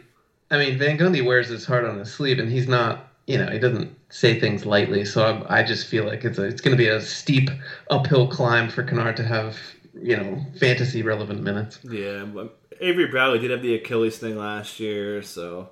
I 0.50 0.58
mean 0.58 0.78
Van 0.78 0.96
Gundy 0.98 1.24
wears 1.24 1.48
his 1.48 1.64
heart 1.64 1.84
on 1.84 1.98
his 1.98 2.12
sleeve, 2.12 2.38
and 2.38 2.50
he's 2.50 2.68
not 2.68 3.10
you 3.26 3.38
know 3.38 3.46
he 3.50 3.58
doesn't 3.58 3.90
say 4.10 4.38
things 4.38 4.64
lightly. 4.64 5.04
So 5.04 5.44
I, 5.48 5.60
I 5.60 5.62
just 5.64 5.88
feel 5.88 6.04
like 6.04 6.24
it's 6.24 6.38
a, 6.38 6.44
it's 6.44 6.60
going 6.60 6.76
to 6.76 6.80
be 6.80 6.88
a 6.88 7.00
steep 7.00 7.50
uphill 7.90 8.28
climb 8.28 8.68
for 8.68 8.84
Kennard 8.84 9.16
to 9.16 9.24
have 9.24 9.58
you 10.00 10.16
know 10.16 10.40
fantasy 10.60 11.02
relevant 11.02 11.42
minutes. 11.42 11.80
Yeah, 11.82 12.24
but 12.24 12.56
Avery 12.80 13.06
Bradley 13.06 13.40
did 13.40 13.50
have 13.50 13.62
the 13.62 13.74
Achilles 13.74 14.18
thing 14.18 14.36
last 14.36 14.78
year, 14.78 15.22
so 15.22 15.70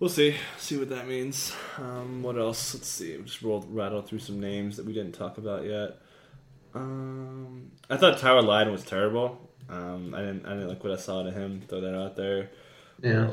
we'll 0.00 0.10
see. 0.10 0.34
See 0.58 0.76
what 0.76 0.88
that 0.90 1.06
means. 1.08 1.54
Um, 1.78 2.22
what 2.22 2.36
else? 2.36 2.74
Let's 2.74 2.88
see. 2.88 3.16
We 3.16 3.22
just 3.24 3.42
rolled 3.42 3.66
rattled 3.74 4.06
through 4.06 4.20
some 4.20 4.40
names 4.40 4.76
that 4.76 4.86
we 4.86 4.92
didn't 4.92 5.12
talk 5.12 5.38
about 5.38 5.64
yet. 5.64 5.98
Um, 6.74 7.70
I 7.90 7.96
thought 7.96 8.18
Tyler 8.18 8.42
Lydon 8.42 8.72
was 8.72 8.84
terrible. 8.84 9.50
Um, 9.68 10.14
I 10.14 10.20
didn't. 10.20 10.46
I 10.46 10.50
didn't 10.54 10.68
like 10.68 10.82
what 10.82 10.92
I 10.92 10.96
saw 10.96 11.22
to 11.22 11.30
him. 11.30 11.62
Throw 11.68 11.80
that 11.80 11.94
out 11.94 12.16
there. 12.16 12.50
Yeah. 13.02 13.32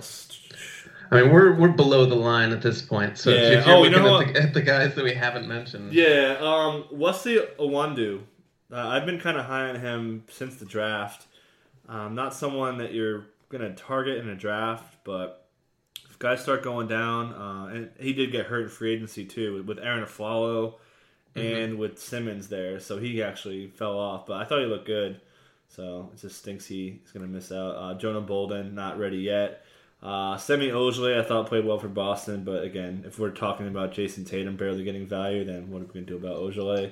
I 1.11 1.22
mean, 1.22 1.32
we're 1.32 1.53
we're 1.55 1.70
below 1.70 2.05
the 2.05 2.16
line 2.16 2.51
at 2.51 2.61
this 2.61 2.82
point. 2.82 3.18
So 3.18 3.30
Yeah. 3.32 3.59
if 3.59 3.68
you're 3.68 3.76
Oh, 3.78 3.84
you 3.84 3.89
know 3.91 4.22
at, 4.22 4.34
the, 4.34 4.41
at 4.41 4.53
the 4.53 4.61
guys 4.61 4.95
that 4.95 5.03
we 5.03 5.13
haven't 5.13 5.47
mentioned, 5.47 5.93
Yeah. 5.93 6.38
Um, 6.39 6.86
Wesley 6.91 7.39
Iwundu. 7.59 8.22
Uh, 8.72 8.76
I've 8.88 9.05
been 9.05 9.20
kind 9.20 9.38
of 9.38 9.45
high 9.45 9.70
on 9.70 9.76
him 9.80 10.24
since 10.30 10.55
the 10.55 10.66
draft. 10.66 11.28
Um, 11.88 12.16
not 12.16 12.34
someone 12.34 12.80
that 12.80 12.93
you're 12.93 13.28
gonna 13.49 13.74
target 13.76 14.18
in 14.18 14.30
a 14.30 14.36
draft, 14.36 14.95
but 15.03 15.44
guys 16.20 16.41
start 16.41 16.63
going 16.63 16.88
down, 16.88 17.34
uh, 17.34 17.66
and 17.74 17.89
he 17.99 18.13
did 18.13 18.32
get 18.32 18.45
hurt 18.47 18.63
in 18.63 18.70
free 18.70 18.93
agency 18.93 19.26
too 19.26 19.63
with 19.63 19.80
Arron 19.80 20.03
Afflalo 20.03 20.76
and 21.36 21.78
with 21.78 21.99
Simmons 21.99 22.47
there, 22.47 22.80
so 22.80 22.97
he 22.97 23.22
actually 23.22 23.68
fell 23.68 23.99
off. 23.99 24.26
But 24.26 24.38
I 24.41 24.45
thought 24.45 24.59
he 24.61 24.66
looked 24.66 24.86
good, 24.88 25.20
so 25.68 26.09
it 26.13 26.22
just 26.22 26.38
stinks 26.38 26.66
he, 26.66 26.99
he's 27.01 27.11
gonna 27.11 27.28
miss 27.28 27.51
out. 27.51 27.76
Uh, 27.76 27.93
Jonah 27.95 28.22
Bolden 28.22 28.74
not 28.74 28.97
ready 28.97 29.18
yet. 29.18 29.66
Uh, 30.01 30.38
Semi 30.38 30.70
Ojeleye, 30.70 31.20
I 31.20 31.24
thought 31.24 31.47
played 31.47 31.66
well 31.66 31.80
for 31.80 31.88
Boston, 31.88 32.43
but 32.43 32.63
again, 32.63 33.03
if 33.07 33.18
we're 33.18 33.32
talking 33.32 33.68
about 33.68 33.91
Jayson 33.91 34.24
Tatum 34.26 34.55
barely 34.55 34.84
getting 34.84 35.07
value, 35.07 35.43
then 35.43 35.72
what 35.72 35.82
are 35.82 35.86
we 35.86 35.93
going 35.93 36.05
to 36.05 36.11
do 36.11 36.16
about 36.18 36.38
Ojeleye? 36.38 36.91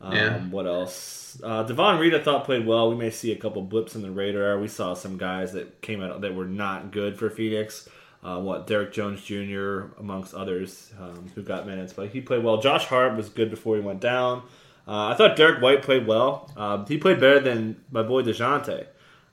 Um, 0.00 0.12
Yeah. 0.12 0.38
What 0.40 0.66
else? 0.66 1.40
Uh, 1.42 1.62
Davon 1.62 1.98
Reed, 2.00 2.14
I 2.14 2.20
thought 2.20 2.44
played 2.44 2.66
well. 2.66 2.90
We 2.90 2.96
may 2.96 3.10
see 3.10 3.30
a 3.32 3.36
couple 3.36 3.62
blips 3.62 3.94
in 3.94 4.02
the 4.02 4.10
radar. 4.10 4.58
We 4.58 4.66
saw 4.66 4.94
some 4.94 5.18
guys 5.18 5.52
that 5.52 5.82
came 5.82 6.02
out 6.02 6.20
that 6.22 6.34
were 6.34 6.46
not 6.46 6.90
good 6.90 7.16
for 7.16 7.30
Phoenix. 7.30 7.88
Uh, 8.22 8.40
what 8.40 8.66
Derrick 8.66 8.92
Jones 8.92 9.22
Jr. 9.22 9.94
amongst 9.98 10.34
others 10.34 10.92
um, 10.98 11.30
who 11.36 11.42
got 11.42 11.66
minutes, 11.66 11.92
but 11.92 12.08
he 12.08 12.20
played 12.20 12.42
well. 12.42 12.60
Josh 12.60 12.84
Hart 12.86 13.16
was 13.16 13.28
good 13.28 13.48
before 13.48 13.76
he 13.76 13.80
went 13.80 14.00
down. 14.00 14.42
Uh, 14.88 15.06
I 15.06 15.14
thought 15.14 15.36
Derrick 15.36 15.62
White 15.62 15.82
played 15.82 16.06
well. 16.06 16.50
Um, 16.56 16.84
he 16.86 16.98
played 16.98 17.20
better 17.20 17.38
than 17.38 17.80
my 17.92 18.02
boy 18.02 18.22
Dejounte, 18.22 18.86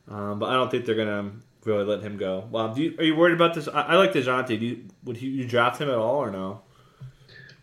um, 0.07 0.37
but 0.37 0.49
I 0.49 0.53
don't 0.53 0.69
think 0.69 0.85
they're 0.85 0.93
gonna 0.93 1.31
really 1.63 1.83
let 1.83 2.01
him 2.01 2.17
go. 2.17 2.47
Well, 2.51 2.75
do 2.75 2.83
you, 2.83 2.95
are 2.99 3.03
you 3.03 3.15
worried 3.15 3.33
about 3.33 3.55
this? 3.55 3.67
I, 3.67 3.81
I 3.81 3.95
like 3.95 4.13
Dejounte. 4.13 4.59
Do 4.59 4.65
you, 4.65 4.85
would 5.03 5.19
you, 5.19 5.31
you 5.31 5.47
draft 5.47 5.81
him 5.81 5.89
at 5.89 5.95
all 5.95 6.17
or 6.17 6.29
no? 6.29 6.61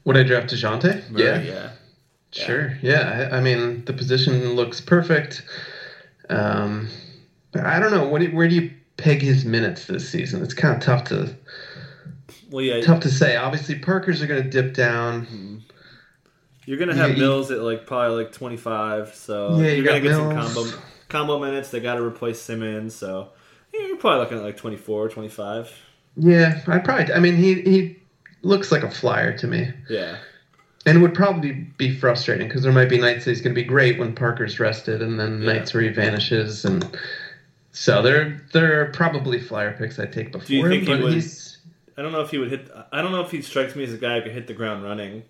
would 0.04 0.16
I 0.16 0.22
draft 0.22 0.52
Dejounte? 0.52 1.16
Yeah, 1.16 1.40
yeah. 1.40 1.70
Sure. 2.30 2.78
Yeah. 2.82 3.28
I, 3.30 3.38
I 3.38 3.40
mean, 3.40 3.84
the 3.84 3.92
position 3.92 4.54
looks 4.54 4.80
perfect. 4.80 5.44
Um, 6.28 6.88
I 7.54 7.78
don't 7.78 7.90
know. 7.90 8.08
What 8.08 8.22
where 8.32 8.48
do 8.48 8.54
you 8.54 8.70
peg 9.02 9.20
his 9.22 9.44
minutes 9.44 9.86
this 9.86 10.08
season? 10.08 10.42
It's 10.42 10.54
kind 10.54 10.74
of 10.76 10.80
tough 10.82 11.04
to 11.04 11.34
Well, 12.50 12.64
yeah. 12.64 12.80
tough 12.82 13.00
to 13.00 13.10
say. 13.10 13.36
Obviously, 13.36 13.76
Parkers 13.78 14.22
are 14.22 14.26
going 14.26 14.42
to 14.42 14.48
dip 14.48 14.74
down. 14.74 15.26
Mm-hmm. 15.26 15.56
You're 16.64 16.78
gonna 16.78 16.94
have 16.94 17.10
you- 17.10 17.16
Mills 17.16 17.50
at 17.50 17.60
like 17.60 17.86
probably 17.86 18.22
like 18.22 18.32
25, 18.32 19.14
so 19.16 19.58
Yeah, 19.58 19.70
you're 19.72 19.84
gonna 19.84 19.98
got 20.00 20.08
get 20.08 20.14
some 20.14 20.32
combo 20.32 20.78
combo 21.08 21.38
minutes. 21.40 21.70
They 21.70 21.80
got 21.80 21.96
to 21.96 22.02
replace 22.04 22.40
Simmons, 22.40 22.94
so 22.94 23.30
yeah, 23.74 23.88
you're 23.88 23.96
probably 23.96 24.20
looking 24.20 24.38
at 24.38 24.44
like 24.44 24.56
24, 24.56 25.08
25. 25.08 25.72
Yeah, 26.16 26.60
I 26.68 26.78
probably. 26.78 27.12
I 27.12 27.18
mean, 27.18 27.34
he 27.34 27.54
he 27.62 27.96
looks 28.42 28.70
like 28.70 28.84
a 28.84 28.90
flyer 28.92 29.36
to 29.38 29.48
me. 29.48 29.70
Yeah, 29.90 30.18
and 30.86 30.98
it 30.98 31.00
would 31.00 31.14
probably 31.14 31.50
be 31.78 31.92
frustrating 31.96 32.46
because 32.46 32.62
there 32.62 32.70
might 32.72 32.88
be 32.88 32.98
nights 32.98 33.24
that 33.24 33.32
he's 33.32 33.40
going 33.40 33.56
to 33.56 33.60
be 33.60 33.66
great 33.66 33.98
when 33.98 34.14
Parker's 34.14 34.60
rested, 34.60 35.02
and 35.02 35.18
then 35.18 35.42
Yeah. 35.42 35.54
nights 35.54 35.74
where 35.74 35.82
he 35.82 35.88
vanishes, 35.88 36.64
and 36.64 36.86
so 37.72 38.02
there 38.02 38.42
there 38.52 38.80
are 38.82 38.86
probably 38.92 39.40
flyer 39.40 39.72
picks 39.76 39.98
I 39.98 40.06
take 40.06 40.30
before 40.32 40.54
you 40.54 40.68
think 40.68 40.82
him, 40.84 40.86
he 40.88 40.92
but 40.94 41.02
would- 41.04 41.14
he's 41.14 41.58
I 41.96 42.00
don't 42.02 42.12
know 42.12 42.20
if 42.22 42.30
he 42.30 42.38
would 42.38 42.50
hit. 42.50 42.70
I 42.90 43.02
don't 43.02 43.12
know 43.12 43.20
if 43.20 43.30
he 43.30 43.42
strikes 43.42 43.76
me 43.76 43.84
as 43.84 43.92
a 43.92 43.98
guy 43.98 44.16
who 44.16 44.22
could 44.22 44.32
hit 44.32 44.46
the 44.46 44.54
ground 44.54 44.82
running, 44.82 45.24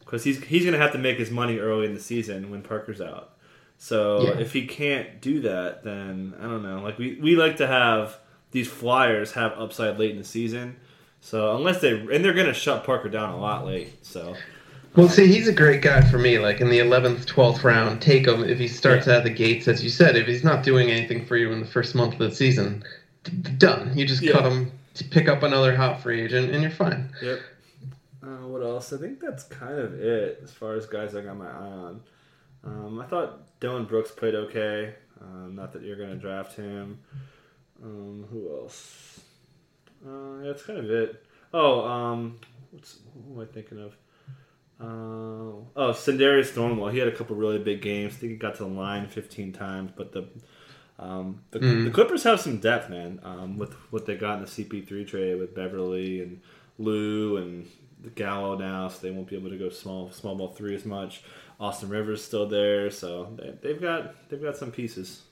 because 0.00 0.24
he's 0.24 0.42
he's 0.42 0.62
going 0.64 0.72
to 0.74 0.78
have 0.80 0.92
to 0.92 0.98
make 0.98 1.18
his 1.18 1.30
money 1.30 1.58
early 1.58 1.86
in 1.86 1.94
the 1.94 2.00
season 2.00 2.50
when 2.50 2.62
Parker's 2.62 3.00
out. 3.00 3.36
So 3.78 4.22
Yeah. 4.22 4.38
if 4.40 4.52
he 4.52 4.66
can't 4.66 5.20
do 5.20 5.40
that, 5.42 5.84
then 5.84 6.34
I 6.40 6.42
don't 6.44 6.62
know. 6.64 6.80
Like 6.82 6.98
we 6.98 7.14
we 7.22 7.36
like 7.36 7.56
to 7.58 7.66
have 7.66 8.18
these 8.50 8.68
flyers 8.68 9.32
have 9.32 9.52
upside 9.52 9.98
late 10.00 10.10
in 10.10 10.18
the 10.18 10.24
season. 10.24 10.76
So 11.20 11.54
unless 11.56 11.80
they 11.80 11.92
and 11.92 12.24
they're 12.24 12.32
going 12.34 12.46
to 12.48 12.54
shut 12.54 12.82
Parker 12.84 13.08
down 13.08 13.30
a 13.30 13.38
lot 13.38 13.64
late. 13.64 14.04
So 14.04 14.34
Well, 14.96 15.08
see, 15.08 15.28
he's 15.28 15.46
a 15.46 15.52
great 15.52 15.82
guy 15.82 16.00
for 16.02 16.18
me. 16.18 16.38
Like 16.38 16.60
in 16.60 16.68
the 16.68 16.80
eleventh, 16.80 17.26
twelfth 17.26 17.62
round, 17.62 18.02
take 18.02 18.26
him 18.26 18.42
if 18.42 18.58
he 18.58 18.66
starts 18.68 19.06
Yeah. 19.06 19.16
out 19.18 19.24
the 19.24 19.30
gates, 19.30 19.68
as 19.68 19.84
you 19.84 19.90
said. 19.90 20.16
If 20.16 20.26
he's 20.26 20.42
not 20.44 20.64
doing 20.64 20.90
anything 20.90 21.24
for 21.26 21.36
you 21.36 21.52
in 21.52 21.60
the 21.60 21.66
first 21.66 21.94
month 21.94 22.14
of 22.14 22.18
the 22.18 22.32
season, 22.34 22.82
d- 23.24 23.32
done. 23.58 23.96
You 23.96 24.04
just 24.04 24.22
Yeah. 24.22 24.32
cut 24.32 24.50
him, 24.50 24.72
to 24.94 25.04
pick 25.04 25.28
up 25.28 25.42
another 25.44 25.76
hot 25.76 26.02
free 26.02 26.20
agent, 26.22 26.50
and 26.50 26.60
you're 26.62 26.70
fine. 26.72 27.10
Yep. 27.22 27.38
Uh, 28.22 28.26
what 28.48 28.62
else? 28.62 28.92
I 28.92 28.98
think 28.98 29.20
that's 29.20 29.44
kind 29.44 29.78
of 29.78 29.94
it 29.94 30.40
as 30.42 30.52
far 30.52 30.74
as 30.74 30.86
guys 30.86 31.14
I 31.14 31.22
got 31.22 31.36
my 31.36 31.46
eye 31.48 31.72
on. 31.72 32.00
Um, 32.64 33.00
I 33.00 33.06
thought 33.06 33.58
Dillon 33.60 33.84
Brooks 33.86 34.10
played 34.10 34.34
okay. 34.34 34.94
Um, 35.20 35.54
not 35.54 35.72
that 35.72 35.82
you're 35.82 35.96
going 35.96 36.10
to 36.10 36.16
draft 36.16 36.56
him. 36.56 36.98
Um, 37.82 38.26
who 38.30 38.50
else? 38.60 39.20
Uh, 40.04 40.40
yeah, 40.42 40.48
that's 40.48 40.64
kind 40.64 40.78
of 40.80 40.90
it. 40.90 41.24
Oh, 41.54 41.82
um, 41.88 42.38
what's 42.72 42.98
who 43.26 43.34
am 43.34 43.40
I 43.40 43.44
thinking 43.52 43.80
of? 43.80 43.94
Uh, 44.80 44.84
oh, 45.76 45.92
Sindarius 45.92 46.50
Thornwell. 46.52 46.90
He 46.92 46.98
had 46.98 47.08
a 47.08 47.12
couple 47.14 47.36
really 47.36 47.58
big 47.58 47.82
games. 47.82 48.14
I 48.14 48.16
think 48.16 48.32
he 48.32 48.38
got 48.38 48.54
to 48.56 48.64
the 48.64 48.68
line 48.70 49.06
15 49.08 49.52
times, 49.52 49.92
but 49.96 50.12
the 50.12 50.28
um, 50.98 51.40
the, 51.50 51.60
Mm. 51.60 51.84
the 51.84 51.90
Clippers 51.90 52.22
have 52.24 52.40
some 52.40 52.58
depth, 52.58 52.90
man. 52.90 53.20
Um, 53.22 53.56
with 53.56 53.72
what 53.90 54.04
they 54.06 54.16
got 54.16 54.34
in 54.38 54.44
the 54.44 54.48
CP3 54.50 55.06
trade 55.06 55.38
with 55.38 55.54
Beverley 55.54 56.20
and 56.22 56.40
Lou 56.78 57.38
and 57.38 57.66
the 58.02 58.10
Gallo 58.10 58.56
now, 58.58 58.88
so 58.88 58.98
they 59.00 59.10
won't 59.10 59.26
be 59.28 59.36
able 59.36 59.50
to 59.50 59.56
go 59.58 59.68
small 59.70 60.10
small 60.10 60.34
ball 60.34 60.48
three 60.48 60.74
as 60.74 60.84
much. 60.84 61.22
Austin 61.58 61.88
Rivers 61.90 62.24
still 62.24 62.46
there, 62.46 62.90
so 62.90 63.34
they, 63.38 63.54
they've 63.62 63.80
got 63.80 64.28
they've 64.30 64.42
got 64.42 64.56
some 64.56 64.70
pieces. 64.70 65.22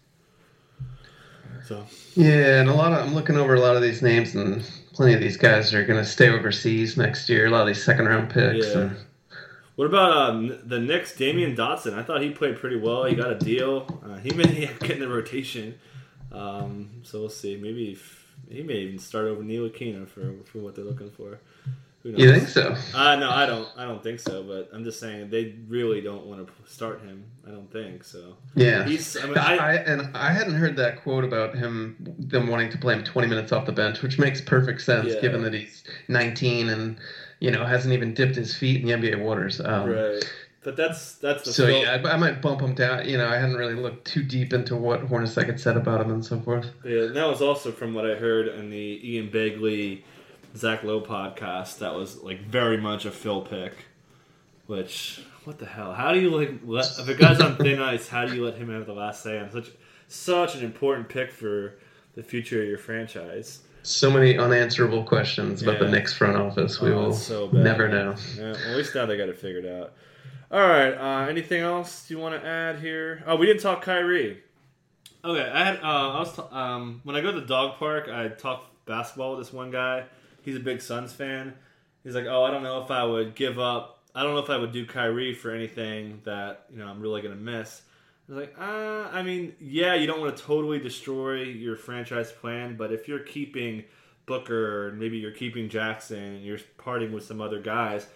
So 1.66 1.84
Yeah, 2.14 2.60
and 2.60 2.68
a 2.68 2.74
lot 2.74 2.92
of 2.92 3.06
I'm 3.06 3.14
looking 3.14 3.36
over 3.36 3.54
a 3.54 3.60
lot 3.60 3.76
of 3.76 3.82
these 3.82 4.02
names, 4.02 4.34
and 4.34 4.62
plenty 4.92 5.14
of 5.14 5.20
these 5.20 5.36
guys 5.36 5.72
are 5.74 5.84
going 5.84 5.98
to 6.02 6.08
stay 6.08 6.28
overseas 6.28 6.96
next 6.96 7.28
year. 7.28 7.46
A 7.46 7.50
lot 7.50 7.62
of 7.62 7.66
these 7.66 7.82
second 7.82 8.06
round 8.06 8.30
picks. 8.30 8.66
Yeah. 8.68 8.78
And, 8.82 8.96
What 9.78 9.84
about 9.84 10.10
um, 10.10 10.58
the 10.64 10.80
Knicks? 10.80 11.12
Damyean 11.12 11.56
Dotson. 11.56 11.94
I 11.94 12.02
thought 12.02 12.20
he 12.20 12.30
played 12.30 12.56
pretty 12.56 12.74
well. 12.74 13.04
He 13.04 13.14
got 13.14 13.30
a 13.30 13.36
deal. 13.36 13.86
Uh, 14.04 14.16
he 14.16 14.30
may 14.34 14.68
get 14.80 14.90
in 14.90 14.98
the 14.98 15.08
rotation. 15.08 15.78
Um, 16.32 16.90
so 17.04 17.20
we'll 17.20 17.28
see. 17.28 17.54
Maybe 17.54 17.92
if, 17.92 18.26
he 18.48 18.64
may 18.64 18.74
even 18.74 18.98
start 18.98 19.26
over 19.26 19.44
Neil 19.44 19.70
Aquino 19.70 20.08
for 20.08 20.34
for 20.46 20.58
what 20.58 20.74
they're 20.74 20.84
looking 20.84 21.12
for. 21.12 21.38
Who 22.02 22.10
knows? 22.10 22.20
you 22.20 22.32
think 22.32 22.48
so? 22.48 22.74
Uh, 22.92 23.14
no, 23.16 23.30
I 23.30 23.46
don't. 23.46 23.68
I 23.76 23.84
don't 23.84 24.02
think 24.02 24.18
so. 24.18 24.42
But 24.42 24.68
I'm 24.72 24.82
just 24.82 24.98
saying 24.98 25.30
they 25.30 25.54
really 25.68 26.00
don't 26.00 26.26
want 26.26 26.44
to 26.44 26.52
start 26.68 27.00
him. 27.02 27.24
I 27.46 27.52
don't 27.52 27.70
think 27.72 28.02
so. 28.02 28.36
Yeah. 28.56 28.84
He's. 28.84 29.16
I 29.16 29.26
mean, 29.26 29.38
I, 29.38 29.56
I, 29.58 29.74
and 29.74 30.16
I 30.16 30.32
hadn't 30.32 30.54
heard 30.54 30.74
that 30.74 31.02
quote 31.04 31.22
about 31.22 31.54
him 31.54 32.16
them 32.18 32.48
wanting 32.48 32.70
to 32.70 32.78
play 32.78 32.94
him 32.94 33.04
20 33.04 33.28
minutes 33.28 33.52
off 33.52 33.64
the 33.64 33.70
bench, 33.70 34.02
which 34.02 34.18
makes 34.18 34.40
perfect 34.40 34.80
sense 34.80 35.14
Yeah. 35.14 35.20
given 35.20 35.42
that 35.42 35.54
he's 35.54 35.84
19 36.08 36.68
and 36.68 36.98
you 37.40 37.50
know 37.50 37.64
hasn't 37.64 37.94
even 37.94 38.14
dipped 38.14 38.36
his 38.36 38.54
feet 38.54 38.82
in 38.82 38.86
the 38.86 39.08
NBA 39.08 39.22
waters. 39.22 39.60
Um, 39.60 39.90
right. 39.90 40.22
But 40.62 40.76
that's 40.76 41.14
that's 41.14 41.44
the 41.44 41.52
So 41.52 41.66
Phil- 41.66 41.82
yeah, 41.82 42.02
I, 42.04 42.14
I 42.14 42.16
might 42.16 42.42
bump 42.42 42.60
him 42.60 42.74
down. 42.74 43.08
You 43.08 43.16
know, 43.16 43.28
I 43.28 43.36
hadn't 43.36 43.56
really 43.56 43.74
looked 43.74 44.06
too 44.06 44.22
deep 44.22 44.52
into 44.52 44.76
what 44.76 45.08
Hornacek 45.08 45.46
had 45.46 45.60
said 45.60 45.76
about 45.76 46.00
him 46.00 46.10
and 46.10 46.24
so 46.24 46.40
forth. 46.40 46.66
Yeah, 46.84 47.04
and 47.04 47.16
that 47.16 47.26
was 47.26 47.40
also 47.40 47.70
from 47.70 47.94
what 47.94 48.04
I 48.04 48.16
heard 48.16 48.48
in 48.48 48.68
the 48.68 49.00
Ian 49.02 49.30
Begley, 49.30 50.02
Zach 50.56 50.82
Lowe 50.82 51.00
podcast. 51.00 51.78
That 51.78 51.94
was 51.94 52.22
like 52.22 52.40
very 52.40 52.76
much 52.76 53.04
a 53.04 53.10
Phil 53.10 53.42
pick. 53.42 53.72
Which 54.66 55.22
what 55.44 55.58
the 55.58 55.66
hell? 55.66 55.94
How 55.94 56.12
do 56.12 56.20
you 56.20 56.30
like 56.30 56.60
let 56.64 56.86
if 56.98 57.08
a 57.08 57.14
guy's 57.14 57.40
on 57.40 57.56
thin 57.56 57.80
ice? 57.80 58.08
How 58.08 58.26
do 58.26 58.34
you 58.34 58.44
let 58.44 58.56
him 58.56 58.68
have 58.70 58.84
the 58.84 58.92
last 58.92 59.22
say 59.22 59.38
on 59.38 59.50
such 59.50 59.70
such 60.08 60.56
an 60.56 60.64
important 60.64 61.08
pick 61.08 61.30
for 61.30 61.76
the 62.14 62.22
future 62.22 62.60
of 62.60 62.68
your 62.68 62.78
franchise? 62.78 63.60
So 63.82 64.10
many 64.10 64.36
unanswerable 64.36 65.04
questions 65.04 65.62
about 65.62 65.78
the 65.78 65.86
Yeah. 65.86 65.92
Knicks 65.92 66.12
front 66.12 66.36
office. 66.36 66.80
We 66.80 66.90
Oh, 66.90 66.96
will 66.96 67.12
so 67.12 67.48
never 67.52 67.88
know. 67.88 68.14
Yeah, 68.36 68.52
well, 68.52 68.56
at 68.72 68.76
least 68.76 68.94
now 68.94 69.06
they 69.06 69.16
got 69.16 69.28
it 69.28 69.38
figured 69.38 69.64
out. 69.66 69.92
All 70.50 70.60
right. 70.66 70.92
Uh, 70.92 71.28
anything 71.28 71.60
else 71.62 72.10
you 72.10 72.18
want 72.18 72.40
to 72.40 72.46
add 72.46 72.80
here? 72.80 73.22
Oh, 73.26 73.36
we 73.36 73.46
didn't 73.46 73.62
talk 73.62 73.82
Kyrie. 73.82 74.42
Okay, 75.24 75.50
I 75.50 75.64
had. 75.64 75.76
Uh, 75.76 75.86
I 76.12 76.18
was 76.20 76.34
t- 76.36 76.42
um, 76.52 77.00
when 77.04 77.16
I 77.16 77.20
go 77.20 77.32
to 77.32 77.40
the 77.40 77.46
dog 77.46 77.78
park. 77.78 78.08
I 78.08 78.28
talk 78.28 78.64
basketball 78.86 79.36
with 79.36 79.46
this 79.46 79.52
one 79.52 79.70
guy. 79.70 80.04
He's 80.42 80.56
a 80.56 80.60
big 80.60 80.80
Suns 80.80 81.12
fan. 81.12 81.54
He's 82.04 82.14
like, 82.14 82.26
"Oh, 82.26 82.44
I 82.44 82.50
don't 82.50 82.62
know 82.62 82.82
if 82.82 82.90
I 82.90 83.04
would 83.04 83.34
give 83.34 83.58
up. 83.58 83.98
I 84.14 84.22
don't 84.22 84.34
know 84.34 84.40
if 84.40 84.48
I 84.48 84.56
would 84.56 84.72
do 84.72 84.86
Kyrie 84.86 85.34
for 85.34 85.50
anything 85.50 86.20
that 86.24 86.64
you 86.70 86.78
know 86.78 86.86
I'm 86.86 87.00
really 87.00 87.20
gonna 87.20 87.34
miss." 87.34 87.82
I 88.28 88.32
was 88.34 88.40
like, 88.42 88.54
uh, 88.58 89.08
I 89.10 89.22
mean, 89.22 89.54
yeah, 89.58 89.94
you 89.94 90.06
don't 90.06 90.20
want 90.20 90.36
to 90.36 90.42
totally 90.42 90.78
destroy 90.78 91.42
your 91.42 91.76
franchise 91.76 92.30
plan, 92.30 92.76
but 92.76 92.92
if 92.92 93.08
you're 93.08 93.20
keeping 93.20 93.84
Booker, 94.26 94.88
and 94.88 94.98
maybe 94.98 95.16
you're 95.16 95.30
keeping 95.32 95.70
Jackson, 95.70 96.18
and 96.22 96.44
you're 96.44 96.58
parting 96.76 97.12
with 97.12 97.24
some 97.24 97.40
other 97.40 97.58
guys, 97.60 98.06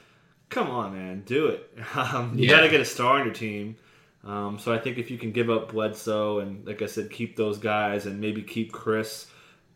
come 0.51 0.69
on, 0.71 0.93
man, 0.95 1.23
do 1.25 1.47
it. 1.47 1.73
Um, 1.97 2.39
you 2.39 2.49
Yeah. 2.49 2.57
got 2.57 2.61
to 2.63 2.69
get 2.69 2.81
a 2.81 2.85
star 2.85 3.19
on 3.21 3.25
your 3.25 3.35
team. 3.35 3.77
Um, 4.25 4.59
so 4.59 4.73
I 4.73 4.79
think 4.79 4.99
if 4.99 5.11
you 5.11 5.19
can 5.19 5.33
give 5.33 5.51
up 5.51 5.73
Bledsoe 5.73 6.41
and, 6.41 6.67
like 6.67 6.83
I 6.83 6.87
said, 6.87 7.11
keep 7.11 7.37
those 7.37 7.59
guys 7.59 8.07
and 8.07 8.21
maybe 8.21 8.43
keep 8.43 8.73
Chriss, 8.73 9.27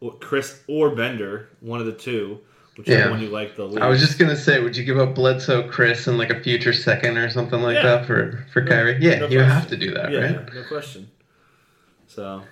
or 0.00 0.12
Chriss 0.18 0.60
or 0.68 0.94
Bender, 0.94 1.48
one 1.60 1.80
of 1.80 1.86
the 1.86 1.92
two, 1.92 2.40
Yeah. 2.84 3.10
one 3.10 3.20
you 3.20 3.28
like 3.28 3.56
the 3.56 3.64
least. 3.64 3.80
I 3.80 3.88
was 3.88 4.00
just 4.00 4.18
gonna 4.18 4.36
say, 4.36 4.60
would 4.60 4.76
you 4.76 4.84
give 4.84 4.98
up 4.98 5.14
Bledsoe, 5.14 5.68
Chriss, 5.68 6.06
and 6.08 6.18
like 6.18 6.30
a 6.30 6.40
future 6.40 6.72
second 6.72 7.16
or 7.16 7.30
something 7.30 7.60
like 7.62 7.76
Yeah. 7.76 7.82
that 7.82 8.06
for 8.06 8.44
for 8.52 8.64
Kyrie? 8.66 8.98
Yeah, 9.00 9.20
no 9.20 9.26
you 9.28 9.38
question. 9.38 9.44
have 9.50 9.68
to 9.68 9.76
do 9.76 9.94
that, 9.94 10.10
yeah, 10.12 10.18
right? 10.20 10.54
no 10.54 10.62
question. 10.64 11.08
So 12.06 12.42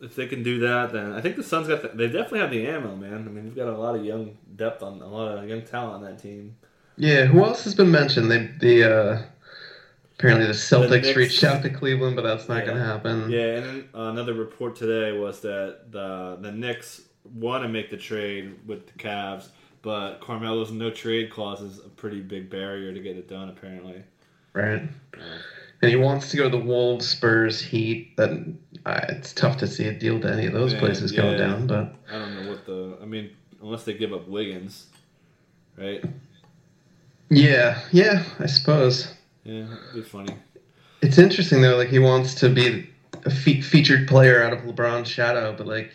if 0.00 0.14
they 0.16 0.26
can 0.26 0.42
do 0.42 0.58
that, 0.60 0.92
then 0.92 1.12
I 1.12 1.20
think 1.20 1.36
the 1.36 1.42
Suns 1.42 1.68
got. 1.68 1.82
The, 1.82 1.88
they 1.88 2.06
definitely 2.06 2.40
have 2.40 2.50
the 2.50 2.66
ammo, 2.66 2.94
man. 2.96 3.14
I 3.26 3.30
mean, 3.30 3.44
you've 3.46 3.56
got 3.56 3.68
a 3.68 3.76
lot 3.76 3.94
of 3.96 4.04
young 4.04 4.36
depth 4.56 4.82
on 4.82 5.00
a 5.00 5.06
lot 5.08 5.38
of 5.38 5.48
young 5.48 5.62
talent 5.62 5.94
on 5.94 6.02
that 6.04 6.18
team. 6.20 6.56
Yeah. 6.96 7.24
Who 7.26 7.42
else 7.44 7.64
has 7.64 7.74
been 7.74 7.90
mentioned? 7.90 8.30
They 8.30 8.50
the 8.60 8.84
uh, 8.94 9.22
apparently 10.18 10.46
the 10.46 10.52
Celtics 10.52 11.02
Knicks. 11.04 11.16
reached 11.16 11.44
out 11.44 11.62
to 11.62 11.70
Cleveland, 11.70 12.16
but 12.16 12.22
that's 12.22 12.48
not 12.48 12.58
Yeah. 12.58 12.66
gonna 12.72 12.84
happen. 12.84 13.30
Yeah, 13.30 13.40
and 13.56 13.66
then 13.66 13.84
another 13.94 14.34
report 14.34 14.76
today 14.76 15.16
was 15.18 15.40
that 15.40 15.90
the 15.90 16.36
the 16.40 16.52
Knicks 16.52 17.00
want 17.32 17.62
to 17.62 17.68
make 17.68 17.90
the 17.90 17.96
trade 17.96 18.54
with 18.66 18.86
the 18.86 18.92
Cavs, 18.94 19.48
but 19.82 20.20
Carmelo's 20.20 20.70
no 20.70 20.90
trade 20.90 21.30
clause 21.30 21.60
is 21.60 21.78
a 21.78 21.88
pretty 21.88 22.20
big 22.20 22.50
barrier 22.50 22.92
to 22.92 23.00
get 23.00 23.16
it 23.16 23.28
done. 23.28 23.48
Apparently, 23.48 24.02
Right. 24.52 24.82
And 25.82 25.90
he 25.90 25.96
wants 25.96 26.30
to 26.30 26.36
go 26.36 26.44
to 26.44 26.56
the 26.56 26.64
Wolves, 26.64 27.06
Spurs, 27.06 27.60
Heat. 27.60 28.16
That 28.16 28.30
uh, 28.86 29.00
it's 29.10 29.32
tough 29.34 29.58
to 29.58 29.66
see 29.66 29.86
a 29.88 29.92
deal 29.92 30.18
to 30.20 30.32
any 30.32 30.46
of 30.46 30.52
those 30.52 30.72
Yeah, 30.72 30.78
places 30.80 31.12
going 31.12 31.36
down. 31.36 31.66
But 31.66 31.94
I 32.10 32.18
don't 32.18 32.34
know 32.44 32.50
what 32.50 32.64
the. 32.64 32.96
I 33.02 33.04
mean, 33.04 33.30
unless 33.60 33.84
they 33.84 33.94
give 33.94 34.12
up 34.12 34.26
Wiggins, 34.28 34.86
right? 35.76 36.02
yeah, 37.30 37.80
yeah, 37.90 38.22
I 38.38 38.46
suppose 38.46 39.12
Yeah, 39.44 39.64
it'd 39.64 39.94
be 39.94 40.02
funny. 40.02 40.34
it's 41.02 41.18
interesting 41.18 41.60
though. 41.60 41.76
Like 41.76 41.88
he 41.88 41.98
wants 41.98 42.34
to 42.36 42.48
be 42.48 42.88
a 43.24 43.30
fe- 43.30 43.60
featured 43.60 44.06
player 44.08 44.42
out 44.42 44.52
of 44.52 44.60
LeBron's 44.60 45.08
shadow, 45.08 45.54
but 45.56 45.66
like 45.66 45.90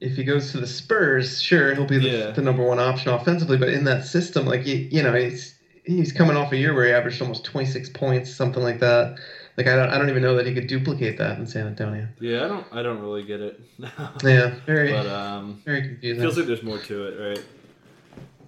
if 0.00 0.16
he 0.16 0.24
goes 0.24 0.50
to 0.52 0.60
the 0.60 0.66
Spurs, 0.66 1.40
sure 1.40 1.74
he'll 1.74 1.84
be 1.86 1.98
the, 1.98 2.08
Yeah. 2.08 2.30
the 2.30 2.42
number 2.42 2.62
one 2.64 2.78
option 2.78 3.12
offensively. 3.12 3.56
But 3.58 3.68
in 3.70 3.84
that 3.84 4.04
system, 4.04 4.46
like 4.46 4.66
you, 4.66 4.76
you 4.90 5.02
know, 5.02 5.14
he's 5.14 5.54
he's 5.84 6.12
coming 6.12 6.36
off 6.36 6.52
a 6.52 6.56
year 6.56 6.74
where 6.74 6.86
he 6.86 6.92
averaged 6.92 7.20
almost 7.20 7.44
twenty 7.44 7.66
six 7.68 7.88
points, 7.88 8.30
something 8.34 8.62
like 8.62 8.80
that. 8.80 9.18
Like 9.56 9.66
I 9.66 9.76
don't, 9.76 9.90
I 9.90 9.98
don't 9.98 10.08
even 10.08 10.22
know 10.22 10.36
that 10.36 10.46
he 10.46 10.54
could 10.54 10.68
duplicate 10.68 11.18
that 11.18 11.38
in 11.38 11.46
San 11.46 11.66
Antonio. 11.66 12.08
Yeah, 12.20 12.44
I 12.44 12.48
don't. 12.48 12.66
I 12.72 12.82
don't 12.82 13.00
really 13.00 13.24
get 13.24 13.40
it. 13.40 13.60
Yeah, 14.24 14.54
very, 14.64 14.90
but 14.92 15.06
um, 15.06 15.60
very 15.66 15.82
confusing. 15.82 16.22
feels 16.22 16.36
like 16.38 16.46
there's 16.46 16.62
more 16.62 16.78
to 16.78 17.06
it, 17.08 17.28
right? 17.30 17.44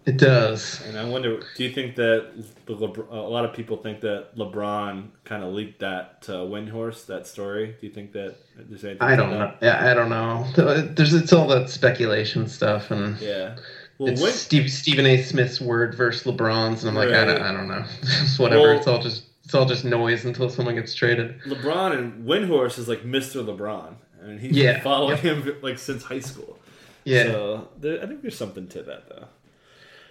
It 0.04 0.16
does. 0.16 0.80
And 0.86 0.98
I 0.98 1.04
wonder, 1.04 1.40
do 1.56 1.62
you 1.64 1.70
think 1.72 1.94
that 1.96 2.32
the 2.66 2.74
Lebr- 2.74 3.08
a 3.10 3.14
lot 3.14 3.44
of 3.44 3.52
people 3.52 3.76
think 3.76 4.00
that 4.00 4.34
LeBron 4.36 5.08
kind 5.24 5.44
of 5.44 5.52
leaked 5.52 5.78
that 5.80 6.22
to 6.22 6.32
Windhorst 6.32 7.06
that 7.06 7.26
story? 7.28 7.76
Do 7.80 7.86
you 7.86 7.92
think 7.92 8.12
that 8.12 8.34
there's 8.56 8.84
anything? 8.84 9.02
I 9.02 9.14
don't 9.14 9.30
know. 9.30 9.54
Yeah, 9.62 9.90
I 9.90 9.94
don't 9.94 10.08
know. 10.08 10.44
Uh, 10.56 10.82
there's 10.94 11.14
it's 11.14 11.32
all 11.32 11.46
that 11.48 11.70
speculation 11.70 12.48
stuff, 12.48 12.90
and 12.90 13.16
Yeah. 13.20 13.56
Well, 13.98 14.10
it's 14.12 14.20
Win- 14.20 14.32
Steve, 14.32 14.72
Stephen 14.72 15.06
A. 15.06 15.22
Smith's 15.22 15.60
word 15.60 15.94
versus 15.94 16.24
LeBron's, 16.24 16.82
and 16.82 16.90
I'm 16.90 16.96
like, 16.96 17.14
I, 17.14 17.24
don't, 17.24 17.40
I 17.42 17.52
don't 17.52 17.68
know. 17.68 17.84
It's 18.02 18.38
whatever. 18.38 18.62
Well- 18.70 18.78
it's 18.78 18.88
all 18.88 19.00
just 19.00 19.24
it's 19.44 19.54
all 19.54 19.66
just 19.66 19.84
noise 19.84 20.24
until 20.24 20.48
someone 20.48 20.74
gets 20.74 20.94
traded. 20.94 21.40
LeBron 21.42 21.96
and 21.96 22.26
Windhorst 22.26 22.78
is 22.78 22.88
like 22.88 23.04
Mr. 23.04 23.44
LeBron, 23.44 23.94
and 24.22 24.40
he's 24.40 24.52
Yeah. 24.56 24.74
been 24.74 24.82
following 24.82 25.16
Yep. 25.22 25.44
him 25.44 25.56
like 25.62 25.78
since 25.78 26.02
high 26.02 26.20
school. 26.20 26.58
Yeah. 27.04 27.24
So 27.24 27.68
there, 27.80 28.02
I 28.02 28.06
think 28.06 28.22
there's 28.22 28.36
something 28.36 28.66
to 28.68 28.82
that 28.82 29.08
though. 29.08 29.26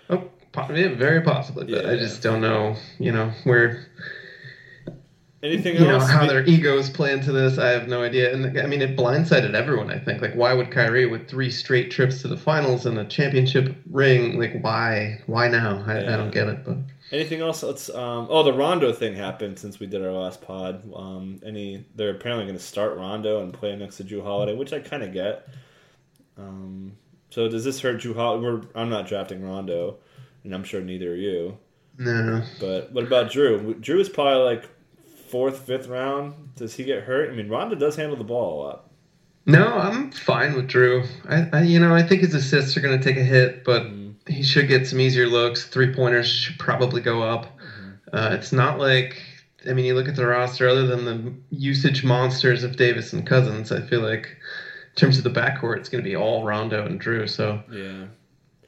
Oh, 0.09 0.29
yeah, 0.55 0.93
very 0.95 1.21
possibly, 1.21 1.65
but 1.65 1.85
yeah. 1.85 1.91
I 1.91 1.97
just 1.97 2.21
don't 2.21 2.41
know. 2.41 2.75
You 2.99 3.11
know 3.11 3.31
where. 3.43 3.87
Anything 5.43 5.75
you 5.75 5.87
else? 5.87 6.03
know 6.03 6.07
how 6.07 6.27
their 6.27 6.45
egos 6.45 6.89
play 6.89 7.13
into 7.13 7.31
this. 7.31 7.57
I 7.57 7.69
have 7.69 7.87
no 7.87 8.03
idea, 8.03 8.31
and 8.31 8.59
I 8.59 8.67
mean 8.67 8.81
it 8.81 8.95
blindsided 8.95 9.55
everyone. 9.55 9.89
I 9.89 9.97
think 9.97 10.21
like 10.21 10.35
why 10.35 10.53
would 10.53 10.69
Kyrie 10.69 11.07
with 11.07 11.27
three 11.27 11.49
straight 11.49 11.89
trips 11.89 12.21
to 12.21 12.27
the 12.27 12.37
finals 12.37 12.85
and 12.85 12.99
a 12.99 13.05
championship 13.05 13.75
ring? 13.89 14.39
Like 14.39 14.61
why? 14.61 15.19
Why 15.25 15.47
now? 15.47 15.83
I, 15.87 16.01
yeah. 16.01 16.13
I 16.13 16.17
don't 16.17 16.31
get 16.31 16.47
it. 16.47 16.63
But 16.63 16.77
anything 17.11 17.41
else? 17.41 17.63
Let's. 17.63 17.89
Um, 17.89 18.27
oh, 18.29 18.43
the 18.43 18.53
Rondo 18.53 18.93
thing 18.93 19.15
happened 19.15 19.57
since 19.57 19.79
we 19.79 19.87
did 19.87 20.05
our 20.05 20.11
last 20.11 20.41
pod. 20.41 20.83
Um, 20.93 21.41
any? 21.43 21.85
They're 21.95 22.11
apparently 22.11 22.45
going 22.45 22.57
to 22.57 22.63
start 22.63 22.95
Rondo 22.97 23.41
and 23.41 23.51
play 23.51 23.75
next 23.75 23.97
to 23.97 24.03
Jrue 24.03 24.21
Holiday, 24.21 24.55
which 24.55 24.73
I 24.73 24.79
kind 24.79 25.01
of 25.01 25.11
get. 25.11 25.47
Um, 26.37 26.91
so 27.31 27.47
does 27.47 27.63
this 27.63 27.79
hurt 27.79 28.01
Jrue 28.01 28.15
Holiday? 28.15 28.43
We're, 28.45 28.61
I'm 28.75 28.89
not 28.89 29.07
drafting 29.07 29.41
Rondo, 29.41 29.97
and 30.43 30.53
I'm 30.53 30.63
sure 30.63 30.81
neither 30.81 31.13
are 31.13 31.15
you. 31.15 31.57
No. 31.97 32.43
But 32.59 32.91
what 32.91 33.05
about 33.05 33.31
Jrue? 33.31 33.79
Jrue 33.81 33.99
is 33.99 34.09
probably 34.09 34.43
like 34.43 34.69
fourth, 35.29 35.59
fifth 35.59 35.87
round. 35.87 36.55
Does 36.55 36.75
he 36.75 36.83
get 36.83 37.03
hurt? 37.03 37.31
I 37.31 37.33
mean, 37.33 37.49
Rondo 37.49 37.75
does 37.75 37.95
handle 37.95 38.17
the 38.17 38.23
ball 38.23 38.53
a 38.53 38.57
lot. 38.63 38.89
No, 39.47 39.65
I'm 39.65 40.11
fine 40.11 40.53
with 40.53 40.67
Jrue. 40.67 41.07
I, 41.27 41.57
I 41.57 41.63
you 41.63 41.79
know, 41.79 41.95
I 41.95 42.03
think 42.03 42.21
his 42.21 42.35
assists 42.35 42.77
are 42.77 42.81
going 42.81 42.99
to 42.99 43.03
take 43.03 43.17
a 43.17 43.23
hit, 43.23 43.63
but 43.63 43.83
mm-hmm. 43.83 44.31
he 44.31 44.43
should 44.43 44.67
get 44.67 44.85
some 44.85 44.99
easier 44.99 45.25
looks. 45.25 45.65
Three 45.65 45.93
pointers 45.93 46.29
should 46.29 46.59
probably 46.59 47.01
go 47.01 47.23
up. 47.23 47.45
Mm-hmm. 47.45 47.91
Uh, 48.13 48.29
it's 48.35 48.51
not 48.51 48.77
like 48.77 49.19
I 49.69 49.73
mean, 49.73 49.85
you 49.85 49.93
look 49.93 50.07
at 50.07 50.15
the 50.15 50.25
roster. 50.25 50.67
Other 50.67 50.87
than 50.87 51.05
the 51.05 51.33
usage 51.55 52.03
monsters 52.03 52.63
of 52.63 52.77
Davis 52.77 53.13
and 53.13 53.25
Cousins, 53.25 53.71
I 53.71 53.81
feel 53.81 54.01
like 54.01 54.37
in 54.91 54.95
terms 54.95 55.17
of 55.17 55.23
the 55.23 55.29
backcourt, 55.29 55.77
it's 55.77 55.89
going 55.89 56.03
to 56.03 56.09
be 56.09 56.15
all 56.15 56.43
Rondo 56.43 56.85
and 56.85 57.01
Jrue. 57.01 57.29
So 57.29 57.61
yeah, 57.71 58.05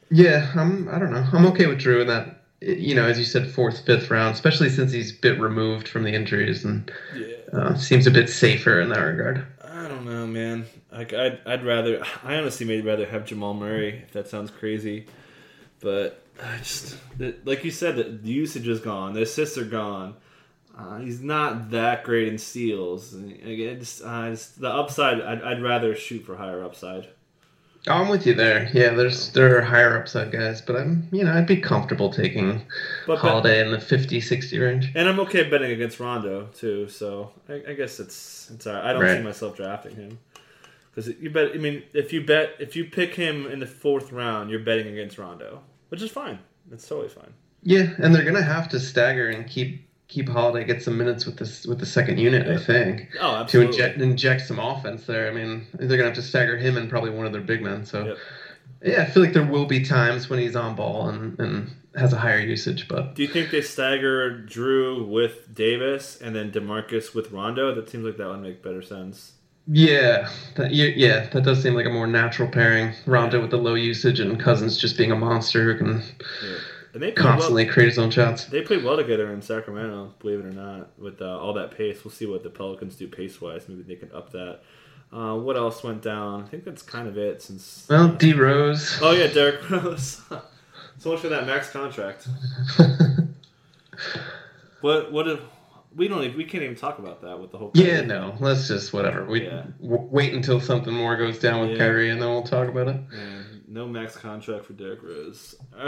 yeah, 0.10 0.52
I'm. 0.56 0.88
I 0.90 1.00
don't 1.00 1.12
know. 1.12 1.26
I'm 1.34 1.46
okay 1.48 1.68
with 1.68 1.80
Jrue 1.80 2.02
in 2.02 2.08
that 2.08 2.44
you 2.66 2.96
know, 2.96 3.06
as 3.06 3.20
you 3.20 3.26
said, 3.26 3.52
fourth, 3.52 3.86
fifth 3.86 4.10
round, 4.10 4.34
especially 4.34 4.70
since 4.70 4.92
he's 4.92 5.12
a 5.12 5.20
bit 5.20 5.40
removed 5.40 5.88
from 5.88 6.04
the 6.04 6.14
injuries 6.14 6.64
and 6.64 6.90
yeah. 7.16 7.36
uh, 7.52 7.76
seems 7.76 8.08
a 8.08 8.12
bit 8.12 8.30
safer 8.30 8.80
in 8.80 8.90
that 8.90 9.00
regard. 9.00 9.46
I 9.64 9.88
don't 9.88 10.06
know, 10.06 10.26
man. 10.26 10.66
Like 10.92 11.14
I'd, 11.14 11.40
I'd 11.46 11.66
rather, 11.66 12.04
I 12.24 12.36
honestly 12.36 12.66
maybe 12.66 12.88
rather 12.88 13.06
have 13.06 13.26
Jamal 13.26 13.54
Murray 13.54 14.04
if 14.06 14.14
that 14.14 14.30
sounds 14.30 14.50
crazy, 14.50 15.08
but 15.82 16.24
I 16.42 16.58
just 16.60 16.98
like 17.44 17.64
you 17.64 17.72
said, 17.72 18.24
the 18.24 18.32
usage 18.32 18.68
is 18.68 18.80
gone, 18.80 19.14
the 19.14 19.24
assists 19.24 19.58
are 19.58 19.66
gone. 19.66 20.16
Uh, 20.78 20.98
he's 20.98 21.22
not 21.22 21.70
that 21.72 22.04
great 22.04 22.28
in 22.28 22.38
steals. 22.38 23.14
Again, 23.14 23.80
just, 23.80 24.04
uh, 24.04 24.30
just 24.30 24.60
the 24.60 24.70
upside, 24.70 25.22
I'd, 25.22 25.42
I'd 25.44 25.62
rather 25.62 25.96
shoot 25.96 26.26
for 26.26 26.36
higher 26.36 26.64
upside. 26.64 27.10
I'm 27.88 28.08
with 28.08 28.26
you 28.26 28.34
there. 28.34 28.70
Yeah, 28.74 28.94
there's 28.94 29.32
there 29.34 29.58
are 29.58 29.62
higher 29.62 29.98
upside 30.00 30.32
guys, 30.32 30.62
but 30.62 30.78
I'm 30.78 31.08
you 31.12 31.24
know 31.24 31.34
I'd 31.34 31.46
be 31.46 31.58
comfortable 31.58 32.10
taking 32.10 32.62
but 33.06 33.18
Holiday 33.18 33.60
bet, 33.60 33.66
in 33.66 33.72
the 33.74 33.80
50, 33.80 34.22
60 34.22 34.58
range. 34.58 34.92
And 34.96 35.10
I'm 35.10 35.20
okay 35.22 35.50
betting 35.50 35.72
against 35.72 36.00
Rondo 36.00 36.48
too. 36.56 36.88
So 36.88 37.34
I, 37.50 37.62
I 37.68 37.74
guess 37.74 38.00
it's 38.00 38.50
it's 38.52 38.68
all 38.68 38.76
right. 38.76 38.86
I 38.86 38.94
don't 38.94 39.02
right. 39.02 39.18
see 39.18 39.24
myself 39.24 39.58
drafting 39.58 39.96
him 39.96 40.20
because 40.90 41.14
you 41.20 41.30
bet. 41.30 41.52
I 41.54 41.58
mean, 41.58 41.84
if 41.94 42.14
you 42.14 42.26
bet 42.26 42.56
if 42.60 42.76
you 42.76 42.86
pick 42.86 43.16
him 43.16 43.48
in 43.48 43.60
the 43.60 43.68
fourth 43.68 44.14
round, 44.14 44.50
you're 44.50 44.62
betting 44.62 44.88
against 44.88 45.18
Rondo, 45.18 45.62
which 45.90 46.02
is 46.02 46.10
fine. 46.10 46.40
It's 46.72 46.88
totally 46.88 47.10
fine. 47.10 47.34
Yeah, 47.64 47.94
and 47.98 48.16
they're 48.16 48.24
gonna 48.24 48.42
have 48.42 48.70
to 48.70 48.80
stagger 48.80 49.28
and 49.28 49.46
keep 49.46 49.86
keep 50.14 50.30
Holiday 50.30 50.66
get 50.66 50.84
some 50.84 50.98
minutes 50.98 51.26
with 51.26 51.38
this 51.38 51.66
with 51.66 51.80
the 51.80 51.86
second 51.86 52.20
unit. 52.20 52.48
I 52.48 52.64
think. 52.64 53.10
Oh, 53.20 53.36
absolutely. 53.36 53.78
To 53.78 53.84
inject 53.84 54.02
inject 54.02 54.42
some 54.42 54.60
offense 54.60 55.06
there. 55.06 55.28
I 55.30 55.34
mean, 55.34 55.66
they're 55.74 55.98
gonna 55.98 56.10
have 56.10 56.16
to 56.16 56.22
stagger 56.22 56.58
him 56.58 56.78
and 56.78 56.90
probably 56.90 57.10
one 57.10 57.26
of 57.26 57.32
their 57.32 57.42
big 57.42 57.62
men. 57.62 57.86
So. 57.86 58.06
Yep. 58.06 58.18
Yeah, 58.86 59.04
I 59.04 59.06
feel 59.06 59.24
like 59.24 59.32
there 59.32 59.46
will 59.46 59.66
be 59.66 59.86
times 59.86 60.30
when 60.30 60.40
he's 60.40 60.58
on 60.58 60.76
ball 60.76 61.08
and, 61.08 61.40
and 61.40 61.72
has 61.96 62.12
a 62.12 62.18
higher 62.18 62.40
usage. 62.40 62.90
But 62.90 63.16
do 63.16 63.22
you 63.22 63.30
think 63.30 63.50
they 63.50 63.62
stagger 63.62 64.46
Jrue 64.46 65.08
with 65.08 65.56
Davis 65.56 66.20
and 66.20 66.36
then 66.36 66.52
DeMarcus 66.52 67.16
with 67.16 67.32
Rondo? 67.32 67.74
That 67.74 67.90
seems 67.90 68.04
like 68.04 68.18
that 68.18 68.28
would 68.28 68.42
make 68.42 68.62
better 68.62 68.82
sense. 68.82 69.34
Yeah, 69.68 70.30
that, 70.56 70.74
yeah, 70.74 71.30
that 71.30 71.44
does 71.44 71.64
seem 71.64 71.74
like 71.74 71.86
a 71.86 71.90
more 71.90 72.08
natural 72.08 72.50
pairing. 72.50 72.94
Rondo 73.06 73.38
yeah. 73.38 73.44
with 73.44 73.52
the 73.52 73.58
low 73.58 73.76
usage 73.76 74.20
and 74.20 74.38
Cousins 74.38 74.78
just 74.78 74.98
being 74.98 75.14
a 75.14 75.16
monster 75.16 75.64
who 75.64 75.78
can 75.78 76.04
yeah. 76.44 76.58
And 76.94 77.02
they 77.02 77.12
constantly 77.12 77.66
well, 77.66 77.74
create 77.74 77.90
his 77.90 77.98
own 77.98 78.12
shots. 78.12 78.46
They 78.46 78.62
played 78.62 78.84
well 78.84 78.98
together 78.98 79.34
in 79.34 79.42
Sacramento, 79.42 80.14
believe 80.20 80.40
it 80.40 80.46
or 80.46 80.52
not, 80.52 80.90
with 81.00 81.22
uh, 81.22 81.40
all 81.40 81.54
that 81.54 81.72
pace. 81.76 82.06
We'll 82.06 82.12
see 82.12 82.28
what 82.28 82.44
the 82.44 82.52
Pelicans 82.52 82.96
do 82.96 83.08
pace 83.08 83.42
wise. 83.42 83.68
Maybe 83.68 83.82
they 83.82 83.96
can 83.96 84.12
up 84.12 84.32
that. 84.32 84.60
Uh, 85.12 85.36
what 85.36 85.58
else 85.58 85.84
went 85.84 86.02
down? 86.02 86.44
I 86.44 86.48
think 86.48 86.64
that's 86.66 86.84
kind 86.84 87.08
of 87.08 87.18
it. 87.18 87.42
Since 87.42 87.88
well, 87.90 88.10
D 88.10 88.34
Rose. 88.34 89.00
Oh 89.02 89.12
yeah, 89.12 89.28
Derrick 89.28 89.70
Rose. 89.70 90.22
so 91.00 91.12
much 91.12 91.20
for 91.20 91.30
that 91.30 91.46
max 91.48 91.70
contract. 91.72 92.28
what 94.82 95.12
what 95.12 95.28
if 95.28 95.40
we 95.96 96.08
don't 96.08 96.24
even, 96.24 96.38
we 96.38 96.46
can't 96.46 96.64
even 96.64 96.76
talk 96.76 97.00
about 97.00 97.22
that 97.22 97.40
with 97.40 97.52
the 97.52 97.58
whole. 97.58 97.72
Yeah, 97.74 98.02
no. 98.02 98.36
Let's 98.40 98.68
just 98.68 98.94
whatever. 98.94 99.26
We 99.26 99.46
yeah. 99.46 99.66
w- 99.82 100.08
wait 100.10 100.34
until 100.34 100.60
something 100.60 100.94
more 100.94 101.16
goes 101.16 101.40
down 101.40 101.62
with 101.62 101.72
yeah. 101.72 101.78
Kyrie, 101.78 102.10
and 102.10 102.22
then 102.22 102.30
we'll 102.30 102.44
talk 102.44 102.68
about 102.68 102.88
it. 102.88 103.02
Yeah. 103.14 103.43
No 103.74 103.88
max 103.88 104.16
contract 104.16 104.66
for 104.66 104.74
Derrick 104.74 105.02
Rose. 105.02 105.56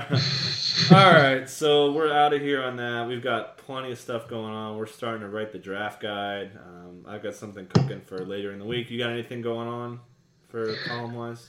All 0.92 1.14
right, 1.14 1.48
so 1.48 1.92
we're 1.92 2.12
out 2.12 2.34
of 2.34 2.42
here 2.42 2.64
on 2.64 2.78
that. 2.78 3.08
We've 3.08 3.22
got 3.22 3.60
plenty 3.60 3.92
of 3.92 4.00
stuff 4.00 4.28
going 4.28 4.52
on. 4.52 4.76
We're 4.76 4.88
starting 4.88 5.22
to 5.22 5.30
write 5.30 5.52
the 5.52 5.60
draft 5.60 6.02
guide. 6.02 6.50
Um, 6.66 7.06
I've 7.08 7.22
got 7.22 7.36
something 7.36 7.68
cooking 7.68 8.02
for 8.02 8.26
later 8.26 8.52
in 8.54 8.58
the 8.58 8.66
week. 8.66 8.90
You 8.90 8.98
got 8.98 9.12
anything 9.12 9.44
going 9.44 9.68
on 9.68 10.00
for 10.50 10.76
column 10.88 11.14
wise? 11.14 11.48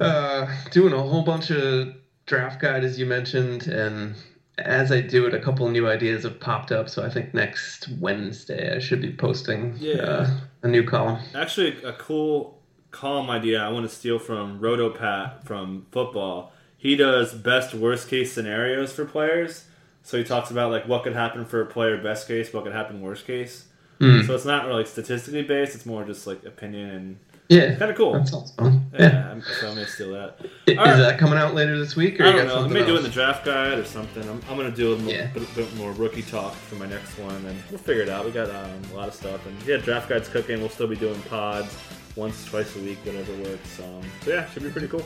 Uh, 0.00 0.52
doing 0.72 0.92
a 0.92 1.00
whole 1.00 1.22
bunch 1.22 1.52
of 1.52 1.94
draft 2.26 2.60
guide 2.60 2.82
as 2.82 2.98
you 2.98 3.06
mentioned, 3.06 3.68
and 3.68 4.16
as 4.58 4.90
I 4.90 5.00
do 5.00 5.24
it, 5.28 5.34
a 5.34 5.40
couple 5.40 5.68
new 5.68 5.88
ideas 5.88 6.24
have 6.24 6.40
popped 6.40 6.72
up. 6.72 6.88
So 6.88 7.04
I 7.04 7.10
think 7.10 7.32
next 7.32 7.88
Wednesday 8.00 8.74
I 8.74 8.80
should 8.80 9.00
be 9.00 9.12
posting 9.12 9.76
yeah. 9.78 10.02
uh, 10.02 10.30
a 10.64 10.68
new 10.68 10.82
column. 10.82 11.22
Actually, 11.32 11.80
a 11.84 11.92
cool 11.92 12.59
column 12.90 13.30
idea 13.30 13.62
I 13.62 13.68
want 13.68 13.88
to 13.88 13.94
steal 13.94 14.18
from 14.18 14.60
Rotopat 14.60 15.44
from 15.44 15.86
football. 15.90 16.52
He 16.76 16.96
does 16.96 17.34
best 17.34 17.74
worst 17.74 18.08
case 18.08 18.32
scenarios 18.32 18.92
for 18.92 19.04
players. 19.04 19.66
So 20.02 20.16
he 20.18 20.24
talks 20.24 20.50
about 20.50 20.70
like 20.70 20.88
what 20.88 21.02
could 21.02 21.14
happen 21.14 21.44
for 21.44 21.60
a 21.60 21.66
player 21.66 22.02
best 22.02 22.26
case, 22.26 22.52
what 22.52 22.64
could 22.64 22.72
happen 22.72 23.00
worst 23.00 23.26
case. 23.26 23.66
Mm. 24.00 24.26
So 24.26 24.34
it's 24.34 24.46
not 24.46 24.66
really 24.66 24.86
statistically 24.86 25.42
based; 25.42 25.74
it's 25.74 25.84
more 25.84 26.04
just 26.04 26.26
like 26.26 26.44
opinion 26.44 26.90
and 26.90 27.18
yeah, 27.50 27.74
kind 27.74 27.90
of 27.90 27.96
cool. 27.96 28.14
That 28.14 28.28
sounds 28.28 28.52
fun. 28.52 28.90
Yeah, 28.94 29.12
yeah. 29.12 29.30
I'm, 29.30 29.42
so 29.42 29.68
I'm 29.68 29.74
gonna 29.74 29.86
steal 29.86 30.12
that. 30.12 30.38
Is, 30.66 30.76
right. 30.78 30.96
that 30.96 31.18
coming 31.18 31.38
out 31.38 31.54
later 31.54 31.78
this 31.78 31.96
week? 31.96 32.18
Or 32.18 32.24
I 32.24 32.32
don't 32.32 32.46
know. 32.46 32.64
I 32.64 32.68
may 32.68 32.86
do 32.86 32.96
in 32.96 33.02
the 33.02 33.08
draft 33.10 33.44
guide 33.44 33.76
or 33.76 33.84
something. 33.84 34.22
I'm, 34.22 34.40
I'm 34.48 34.56
gonna 34.56 34.70
do 34.70 34.94
a 34.94 34.94
little, 34.94 35.12
yeah. 35.12 35.26
bit, 35.32 35.54
bit, 35.54 35.76
more 35.76 35.92
rookie 35.92 36.22
talk 36.22 36.54
for 36.54 36.76
my 36.76 36.86
next 36.86 37.18
one, 37.18 37.44
and 37.44 37.58
we'll 37.68 37.78
figure 37.78 38.02
it 38.02 38.08
out. 38.08 38.24
We 38.24 38.30
got 38.30 38.48
um, 38.50 38.80
a 38.92 38.96
lot 38.96 39.08
of 39.08 39.14
stuff, 39.14 39.44
and 39.46 39.62
yeah, 39.66 39.76
draft 39.76 40.08
guide's 40.08 40.28
cooking. 40.28 40.60
We'll 40.60 40.70
still 40.70 40.86
be 40.86 40.96
doing 40.96 41.20
pods 41.22 41.76
once, 42.16 42.44
twice 42.44 42.74
a 42.76 42.80
week, 42.80 42.98
whatever 43.04 43.32
works. 43.42 43.80
Um, 43.80 44.02
so 44.22 44.30
yeah, 44.30 44.48
should 44.50 44.62
be 44.62 44.70
pretty 44.70 44.88
cool. 44.88 45.04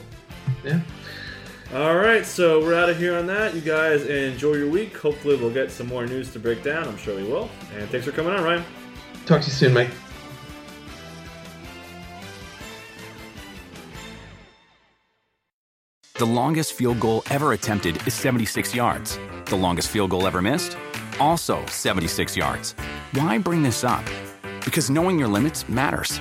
Yeah. 0.64 0.80
All 1.72 1.96
right, 1.96 2.24
so 2.24 2.60
we're 2.60 2.74
out 2.74 2.90
of 2.90 2.98
here 2.98 3.16
on 3.16 3.26
that. 3.26 3.54
You 3.54 3.60
guys 3.60 4.04
enjoy 4.04 4.54
your 4.54 4.68
week. 4.68 4.96
Hopefully, 4.96 5.36
we'll 5.36 5.52
get 5.52 5.70
some 5.70 5.86
more 5.86 6.06
news 6.06 6.32
to 6.32 6.38
break 6.38 6.62
down. 6.62 6.86
I'm 6.86 6.96
sure 6.96 7.16
we 7.16 7.24
will. 7.24 7.50
And 7.76 7.88
thanks 7.88 8.06
for 8.06 8.12
coming 8.12 8.32
on, 8.32 8.44
Ryan. 8.44 8.64
Talk 9.26 9.40
to 9.40 9.46
you 9.46 9.52
soon, 9.52 9.72
Mike. 9.72 9.90
The 16.16 16.26
longest 16.26 16.74
field 16.74 17.00
goal 17.00 17.22
ever 17.30 17.54
attempted 17.54 18.06
is 18.06 18.14
76 18.14 18.74
yards. 18.74 19.18
The 19.46 19.56
longest 19.56 19.88
field 19.88 20.10
goal 20.10 20.26
ever 20.26 20.40
missed? 20.40 20.76
Also 21.18 21.64
76 21.66 22.36
yards. 22.36 22.72
Why 23.12 23.38
bring 23.38 23.62
this 23.62 23.82
up? 23.82 24.04
Because 24.64 24.90
knowing 24.90 25.18
your 25.18 25.28
limits 25.28 25.68
matters 25.68 26.20